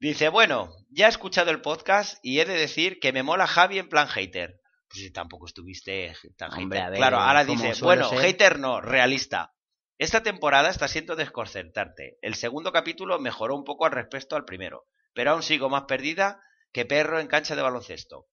[0.00, 3.78] Dice, bueno, ya he escuchado el podcast y he de decir que me mola Javi
[3.78, 4.60] en plan hater.
[4.88, 6.90] Pues si tampoco estuviste tan Hombre, hater.
[6.92, 8.20] ver, claro, ahora dice, bueno, ser.
[8.20, 9.54] hater no, realista.
[9.98, 12.18] Esta temporada está siendo desconcertante.
[12.22, 16.40] El segundo capítulo mejoró un poco al respecto al primero, pero aún sigo más perdida
[16.72, 18.28] que perro en cancha de baloncesto.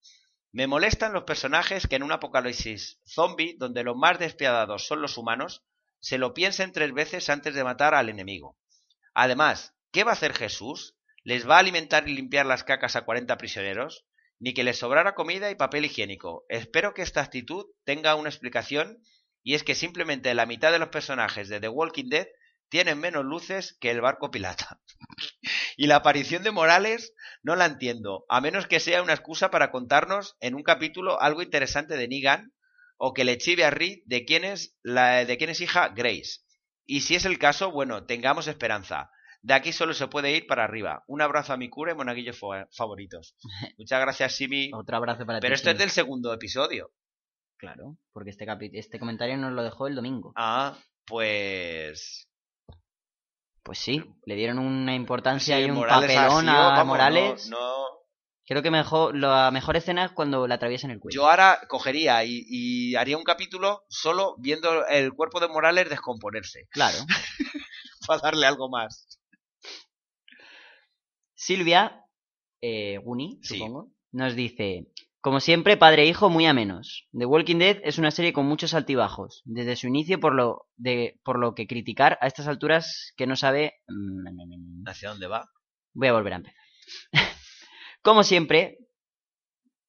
[0.52, 5.18] Me molestan los personajes que en un apocalipsis zombie, donde los más despiadados son los
[5.18, 5.66] humanos,
[6.00, 8.60] se lo piensen tres veces antes de matar al enemigo.
[9.16, 10.95] Además, ¿qué va a hacer Jesús?
[11.26, 14.06] ¿Les va a alimentar y limpiar las cacas a 40 prisioneros?
[14.40, 16.46] Ni que les sobrara comida y papel higiénico.
[16.50, 19.02] Espero que esta actitud tenga una explicación
[19.42, 22.28] y es que simplemente la mitad de los personajes de The Walking Dead
[22.70, 24.80] tienen menos luces que el barco pirata.
[25.78, 29.72] y la aparición de Morales no la entiendo, a menos que sea una excusa para
[29.72, 32.54] contarnos en un capítulo algo interesante de Negan
[32.98, 36.42] o que le chive a Reed de quién es, la, de quién es hija Grace.
[36.86, 39.10] Y si es el caso, bueno, tengamos esperanza.
[39.46, 41.04] De aquí solo se puede ir para arriba.
[41.06, 43.36] Un abrazo a mi cura y monaguillos fa- favoritos.
[43.78, 44.72] Muchas gracias, Simi.
[44.74, 45.44] Otro abrazo para ti.
[45.44, 46.92] Pero esto es del segundo episodio.
[47.58, 50.34] Claro, porque este, este comentario nos lo dejó el domingo.
[50.36, 52.28] Ah, pues.
[53.62, 57.50] Pues sí, le dieron una importancia sí, y un Morales papelón sido, a vamos, Morales.
[57.50, 57.86] No, no-
[58.48, 61.16] Creo que mejor, la mejor escena es cuando la atraviesan el cuello.
[61.22, 66.68] Yo ahora cogería y, y haría un capítulo solo viendo el cuerpo de Morales descomponerse.
[66.72, 66.98] Claro.
[68.08, 69.20] Para darle algo más.
[71.46, 72.02] Silvia,
[72.62, 73.58] eh, Guni, Sí.
[73.60, 74.88] supongo, nos dice:
[75.22, 77.08] Como siempre, padre e hijo muy a menos.
[77.12, 81.20] The Walking Dead es una serie con muchos altibajos, desde su inicio, por lo, de,
[81.24, 83.74] por lo que criticar a estas alturas que no sabe.
[83.88, 85.46] mm, ¿Hacia dónde va?
[85.94, 86.64] Voy a volver a empezar.
[88.02, 88.78] Como siempre,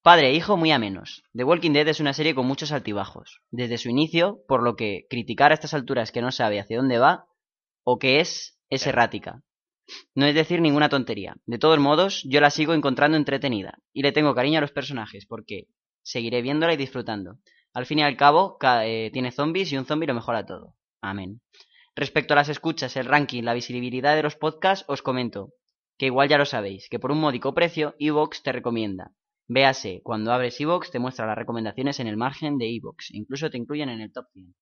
[0.03, 1.23] padre e hijo muy a menos.
[1.33, 3.41] The Walking Dead es una serie con muchos altibajos.
[3.51, 6.97] Desde su inicio, por lo que criticar a estas alturas que no sabe hacia dónde
[6.99, 7.25] va
[7.83, 8.95] o que es, es Claro.
[8.95, 9.43] errática.
[10.15, 11.35] No es decir ninguna tontería.
[11.45, 13.79] De todos modos, yo la sigo encontrando entretenida.
[13.93, 15.67] Y le tengo cariño a los personajes, porque
[16.01, 17.39] seguiré viéndola y disfrutando.
[17.73, 20.75] Al fin y al cabo, eh, tiene zombies y un zombie lo mejora todo.
[21.01, 21.41] Amén.
[21.95, 25.53] Respecto a las escuchas, el ranking, la visibilidad de los podcasts, os comento
[25.97, 29.11] que igual ya lo sabéis, que por un módico precio, Evox te recomienda.
[29.47, 33.57] Véase, cuando abres Evox te muestra las recomendaciones en el margen de Evox, incluso te
[33.57, 34.55] incluyen en el top 100.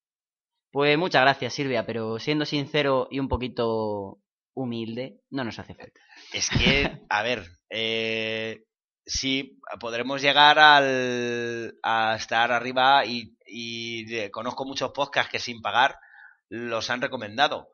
[0.71, 4.19] Pues muchas gracias Silvia, pero siendo sincero y un poquito
[4.55, 5.99] humilde, no nos hace falta.
[6.33, 8.65] Es que, a ver, eh,
[9.05, 13.35] sí, podremos llegar al, a estar arriba y,
[14.31, 15.97] conozco muchos podcasts que sin pagar
[16.49, 17.69] los han recomendado.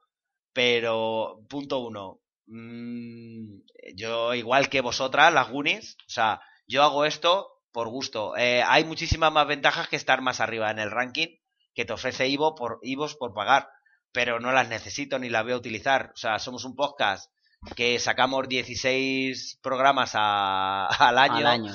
[0.53, 3.61] Pero, punto uno, mmm,
[3.95, 8.35] yo igual que vosotras, las Goonies, o sea, yo hago esto por gusto.
[8.35, 11.37] Eh, hay muchísimas más ventajas que estar más arriba en el ranking
[11.73, 13.69] que te ofrece Ivo por Ivos por pagar,
[14.11, 16.11] pero no las necesito ni las voy a utilizar.
[16.13, 17.31] O sea, somos un podcast
[17.75, 21.73] que sacamos 16 programas al año,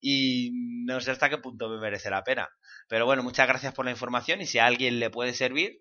[0.00, 0.50] y
[0.84, 2.48] no sé hasta qué punto me merece la pena.
[2.88, 5.80] Pero bueno, muchas gracias por la información y si a alguien le puede servir.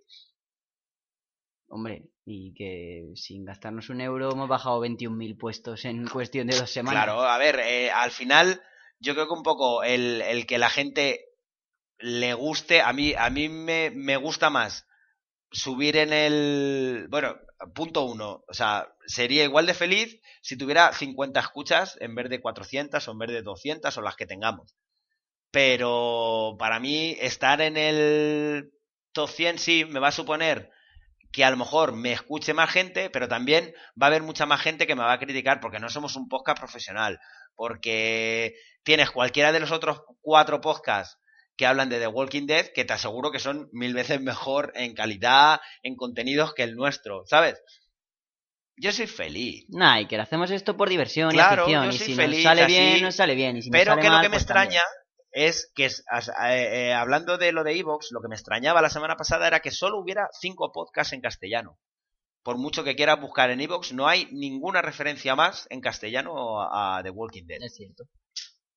[1.67, 6.69] Hombre, y que sin gastarnos un euro hemos bajado 21.000 puestos en cuestión de dos
[6.69, 7.03] semanas.
[7.03, 8.61] Claro, a ver, eh, al final
[8.99, 11.25] yo creo que un poco el, el, que la gente
[11.97, 14.85] le guste, a mí, a mí me, me gusta más
[15.51, 17.07] subir en el...
[17.09, 17.37] Bueno,
[17.75, 22.41] punto uno, o sea, sería igual de feliz si tuviera 50 escuchas en vez de
[22.41, 24.75] 400 o en vez de 200 o las que tengamos.
[25.51, 28.71] Pero para mí estar en el
[29.11, 30.71] top 100 sí me va a suponer
[31.31, 34.61] que a lo mejor me escuche más gente, pero también va a haber mucha más
[34.61, 37.19] gente que me va a criticar porque no somos un podcast profesional,
[37.55, 41.20] porque tienes cualquiera de los otros cuatro podcasts
[41.57, 44.93] que hablan de The Walking Dead, que te aseguro que son mil veces mejor en
[44.93, 47.61] calidad, en contenidos que el nuestro, ¿sabes?
[48.77, 49.65] Yo soy feliz.
[49.69, 51.89] Nah, y que hacemos esto por diversión y afición.
[51.89, 53.57] y si nos sale bien, nos sale bien.
[53.57, 54.81] Y si pero que lo que me pues extraña
[55.31, 55.91] es que, eh,
[56.47, 59.71] eh, hablando de lo de Evox, lo que me extrañaba la semana pasada era que
[59.71, 61.79] solo hubiera cinco podcasts en castellano.
[62.43, 67.01] Por mucho que quieras buscar en Evox, no hay ninguna referencia más en castellano a,
[67.03, 67.59] The Walking Dead.
[67.61, 68.05] Es cierto.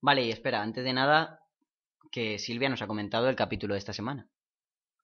[0.00, 1.40] Vale, y espera, antes de nada,
[2.14, 4.28] que Silvia nos ha comentado el capítulo de esta semana.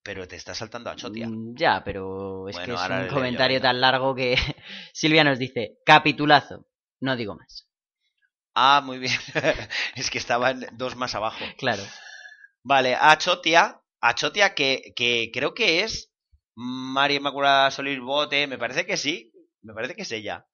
[0.05, 1.27] Pero te está saltando a Chotia.
[1.27, 4.37] Mm, ya, pero es que es un comentario tan largo que
[4.95, 6.69] Silvia nos dice, capitulazo,
[7.01, 7.69] no digo más.
[8.55, 9.19] Ah, muy bien.
[9.97, 11.45] es que estaban dos más abajo.
[11.59, 11.83] Claro.
[12.63, 16.13] Vale, a Chotia, a Chotia que, que creo que es
[16.55, 19.33] María Inmaculada Solir Bote, me parece que sí,
[19.63, 20.47] me parece que es ella.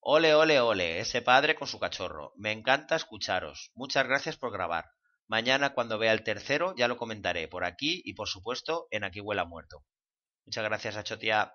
[0.00, 2.32] Ole, ole, ole, ese padre con su cachorro.
[2.36, 3.72] Me encanta escucharos.
[3.74, 4.86] Muchas gracias por grabar.
[5.32, 9.18] Mañana cuando vea el tercero ya lo comentaré por aquí y por supuesto en Aquí
[9.22, 9.82] huela muerto.
[10.44, 11.54] Muchas gracias a Chotia.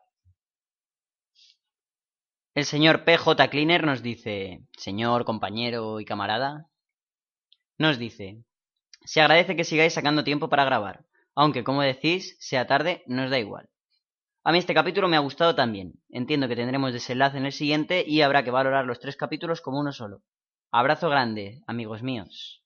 [2.56, 6.72] El señor PJ Cleaner nos dice, señor, compañero y camarada,
[7.78, 8.44] nos dice,
[9.06, 11.06] se agradece que sigáis sacando tiempo para grabar,
[11.36, 13.70] aunque como decís, sea tarde, nos da igual.
[14.44, 16.02] A mí este capítulo me ha gustado también.
[16.10, 19.80] Entiendo que tendremos desenlace en el siguiente y habrá que valorar los tres capítulos como
[19.80, 20.24] uno solo.
[20.72, 22.64] Abrazo grande, amigos míos.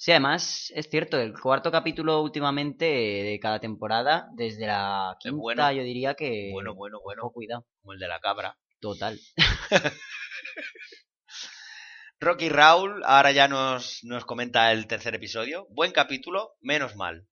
[0.00, 5.82] Sí, además, es cierto, el cuarto capítulo últimamente de cada temporada, desde la quinta, yo
[5.82, 6.50] diría que...
[6.52, 7.28] Bueno, bueno, bueno.
[7.32, 7.66] cuidado.
[7.80, 8.56] Como el de la cabra.
[8.80, 9.18] Total.
[12.20, 15.66] Rocky Raúl ahora ya nos, nos comenta el tercer episodio.
[15.70, 17.26] Buen capítulo, menos mal.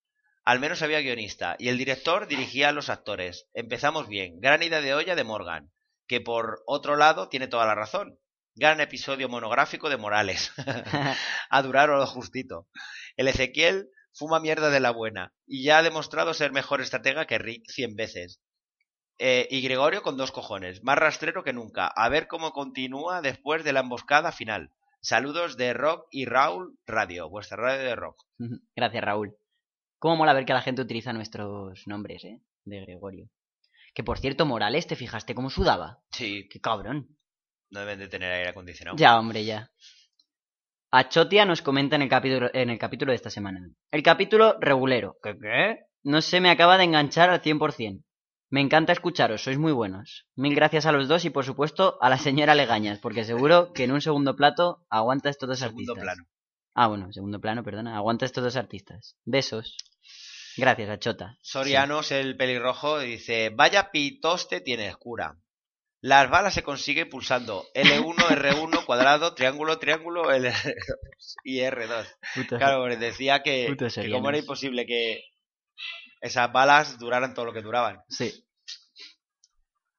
[0.45, 3.49] Al menos había guionista y el director dirigía a los actores.
[3.55, 4.41] Empezamos bien.
[4.41, 5.71] Gran idea de olla de Morgan,
[6.09, 8.19] que por otro lado tiene toda la razón.
[8.59, 10.51] Gran episodio monográfico de Morales.
[11.51, 12.67] a durar o lo justito.
[13.19, 17.37] El Ezequiel fuma mierda de la buena y ya ha demostrado ser mejor estratega que
[17.37, 18.41] Rick cien veces.
[19.19, 21.87] Eh, y Gregorio con dos cojones, más rastrero que nunca.
[21.87, 24.73] A ver cómo continúa después de la emboscada final.
[25.03, 28.25] Saludos de Rock y Raúl Radio, vuestra radio de rock.
[28.75, 29.37] Gracias, Raúl.
[29.99, 32.41] Cómo mola ver que la gente utiliza nuestros nombres, ¿eh?
[32.65, 33.29] De Gregorio.
[33.95, 36.01] Que por cierto, Morales, ¿te fijaste cómo sudaba?
[36.11, 36.49] Sí.
[36.51, 37.16] Qué cabrón.
[37.71, 38.97] No deben de tener aire acondicionado.
[38.97, 39.71] Ya, hombre, ya.
[40.91, 43.61] Achotia nos comenta en el capítulo, en el capítulo de esta semana.
[43.91, 45.17] El capítulo regulero.
[45.23, 45.81] ¿Qué qué?
[46.03, 48.05] No se me acaba de enganchar al 100%.
[48.49, 50.27] Me encanta escucharos, sois muy buenos.
[50.37, 53.85] Mil gracias a los dos y por supuesto a la señora Legañas, porque seguro que
[53.85, 56.05] en un segundo plato aguanta estos dos segundo artistas.
[56.05, 56.29] plano.
[56.73, 57.97] Ah, bueno, segundo plano, perdona.
[57.97, 59.17] Aguanta estos dos artistas.
[59.25, 59.77] Besos.
[60.57, 61.37] Gracias, Achota.
[61.43, 65.37] Sorianos, el pelirrojo, dice, vaya pitoste tienes, cura.
[66.07, 70.53] Las balas se consiguen pulsando L1, R1, cuadrado, triángulo, triángulo, L
[71.45, 72.07] y R2.
[72.37, 73.67] Puto- Claro, porque decía que,
[74.13, 75.25] como era imposible que
[76.21, 78.03] esas balas duraran todo lo que duraban.
[78.09, 78.33] Sí.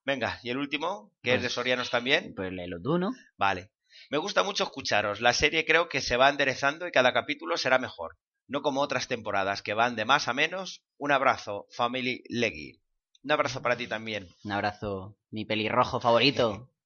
[0.05, 2.33] Venga, y el último, que es de Sorianos también.
[2.35, 3.11] Pues léelo tú, ¿no?
[3.35, 3.71] Vale.
[4.09, 5.19] Me gusta mucho escucharos.
[5.19, 8.15] La serie creo que se va enderezando y cada capítulo será mejor.
[8.47, 10.85] No como otras temporadas que van de más a menos.
[10.97, 12.79] Un abrazo, Family Leggy.
[13.23, 14.27] Un abrazo para ti también.
[14.43, 16.69] Un abrazo, mi pelirrojo favorito.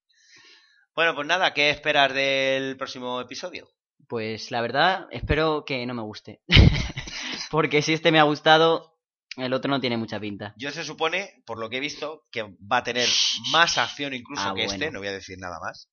[0.93, 3.69] Bueno, pues nada, ¿qué esperas del próximo episodio?
[4.09, 6.41] Pues la verdad, espero que no me guste.
[7.49, 8.97] Porque si este me ha gustado,
[9.37, 10.53] el otro no tiene mucha pinta.
[10.57, 13.07] Yo se supone, por lo que he visto, que va a tener
[13.53, 14.73] más acción incluso Ah, que bueno.
[14.73, 15.89] este, no voy a decir nada más.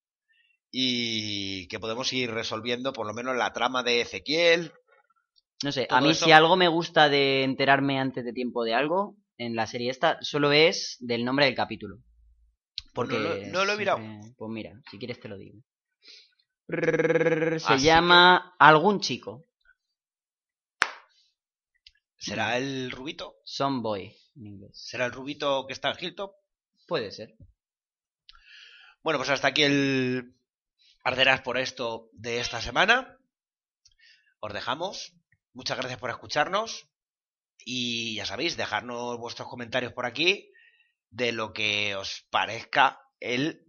[0.73, 4.73] Y que podemos ir resolviendo por lo menos la trama de Ezequiel.
[5.63, 8.75] No sé, a mí eso- si algo me gusta de enterarme antes de tiempo de
[8.75, 11.99] algo, en la serie esta, solo es del nombre del capítulo.
[12.93, 13.99] Porque no lo- no lo he mirado.
[13.99, 15.61] siempre- Pues mira, si quieres te lo digo.
[16.69, 19.45] Se Así llama Algún Chico.
[22.19, 23.37] ¿Será el rubito?
[23.45, 24.73] Some Boy, en inglés.
[24.75, 26.35] ¿Será el rubito que está en Hilltop?
[26.87, 27.37] Puede ser.
[29.03, 30.35] Bueno, pues hasta aquí el
[31.05, 33.17] Arderás por esto de esta semana.
[34.41, 35.15] Os dejamos.
[35.53, 36.89] Muchas gracias por escucharnos.
[37.71, 40.51] Y ya sabéis, dejarnos vuestros comentarios por aquí
[41.11, 43.61] de lo que os parezca el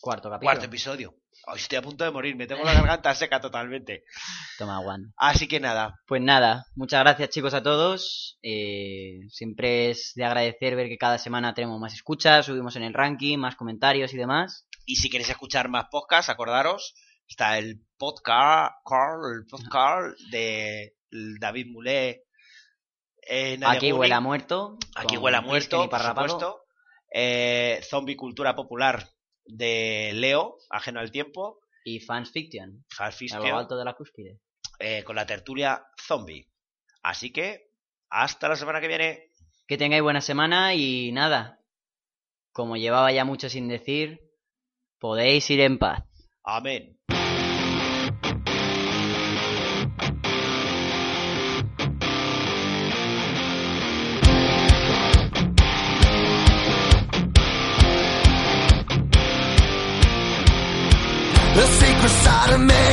[0.00, 0.52] Cuarto capítulo.
[0.52, 1.16] cuarto episodio.
[1.48, 4.04] Hoy estoy a punto de morir, me tengo la garganta seca totalmente.
[4.58, 5.12] Toma, Juan.
[5.16, 8.38] Así que nada, Pues nada, muchas gracias chicos a todos.
[8.40, 12.94] Eh, siempre es de agradecer ver que cada semana tenemos más escuchas, subimos en el
[12.94, 14.68] ranking, más comentarios y demás.
[14.86, 16.94] y si queréis escuchar más podcasts, acordaros,
[17.26, 20.94] está el podcast, el podcast de
[21.40, 22.29] David Mulé.
[23.30, 24.76] Eh, Aquí huele a muerto.
[24.96, 26.64] Aquí huele a muerto, por supuesto.
[27.12, 29.08] Eh, Zombie Cultura Popular
[29.44, 31.60] de Leo, ajeno al tiempo.
[31.84, 32.84] Y Fans Fiction.
[32.88, 34.38] Fast A Fiction, lo alto de la cúspide.
[34.78, 36.46] eh, con la tertulia Zombie.
[37.02, 37.70] Así que,
[38.10, 39.30] hasta la semana que viene.
[39.66, 41.60] Que tengáis buena semana y nada.
[42.52, 44.20] Como llevaba ya mucho sin decir,
[44.98, 46.02] podéis ir en paz.
[46.42, 46.98] Amén.
[62.00, 62.88] Secret side of me,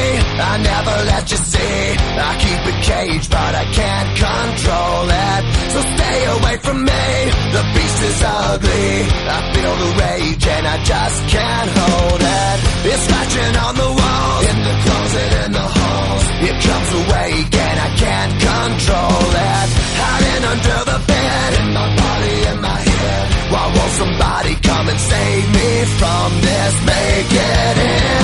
[0.51, 1.79] I never let you see.
[2.27, 5.41] I keep it caged, but I can't control it.
[5.71, 7.07] So stay away from me,
[7.55, 8.91] the beast is ugly.
[9.31, 12.57] I feel the rage and I just can't hold it.
[12.91, 16.25] It's scratching on the walls, in the closet, in the halls.
[16.43, 19.67] It comes awake and I can't control it.
[20.03, 23.23] Hiding under the bed, in my body, in my head.
[23.55, 26.73] Why won't somebody come and save me from this?
[26.91, 28.16] Make it end.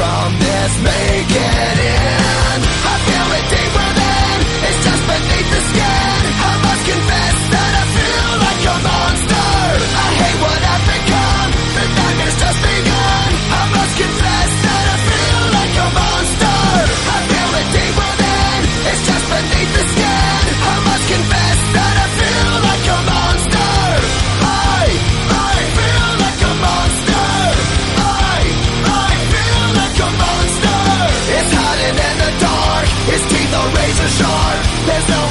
[0.00, 0.72] From this?
[0.82, 1.29] Make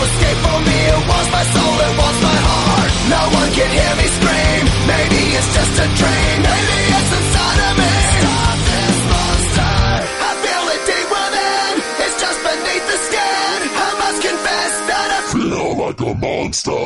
[0.07, 0.77] escape for me.
[0.95, 1.75] It wants my soul.
[1.87, 2.89] It wants my heart.
[3.13, 4.61] No one can hear me scream.
[4.89, 6.37] Maybe it's just a dream.
[6.45, 7.91] Maybe it's inside of me.
[8.19, 9.75] Stop this monster.
[10.29, 11.73] I feel it deep within.
[12.05, 13.57] It's just beneath the skin.
[13.69, 16.83] I must confess that I feel like a monster.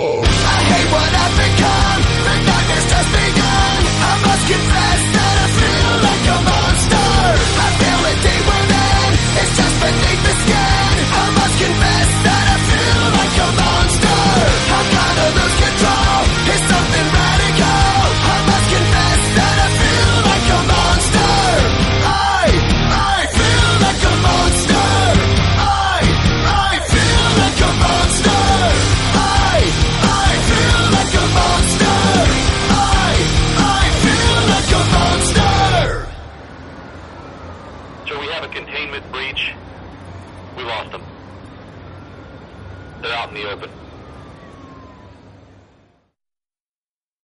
[0.55, 1.99] I hate what I've become.
[2.27, 3.79] The nightmare's just begun.
[4.03, 7.09] I must confess that I feel like a monster.
[7.65, 9.09] I feel it deep within.
[9.41, 10.82] It's just beneath the skin
[13.35, 13.82] come on.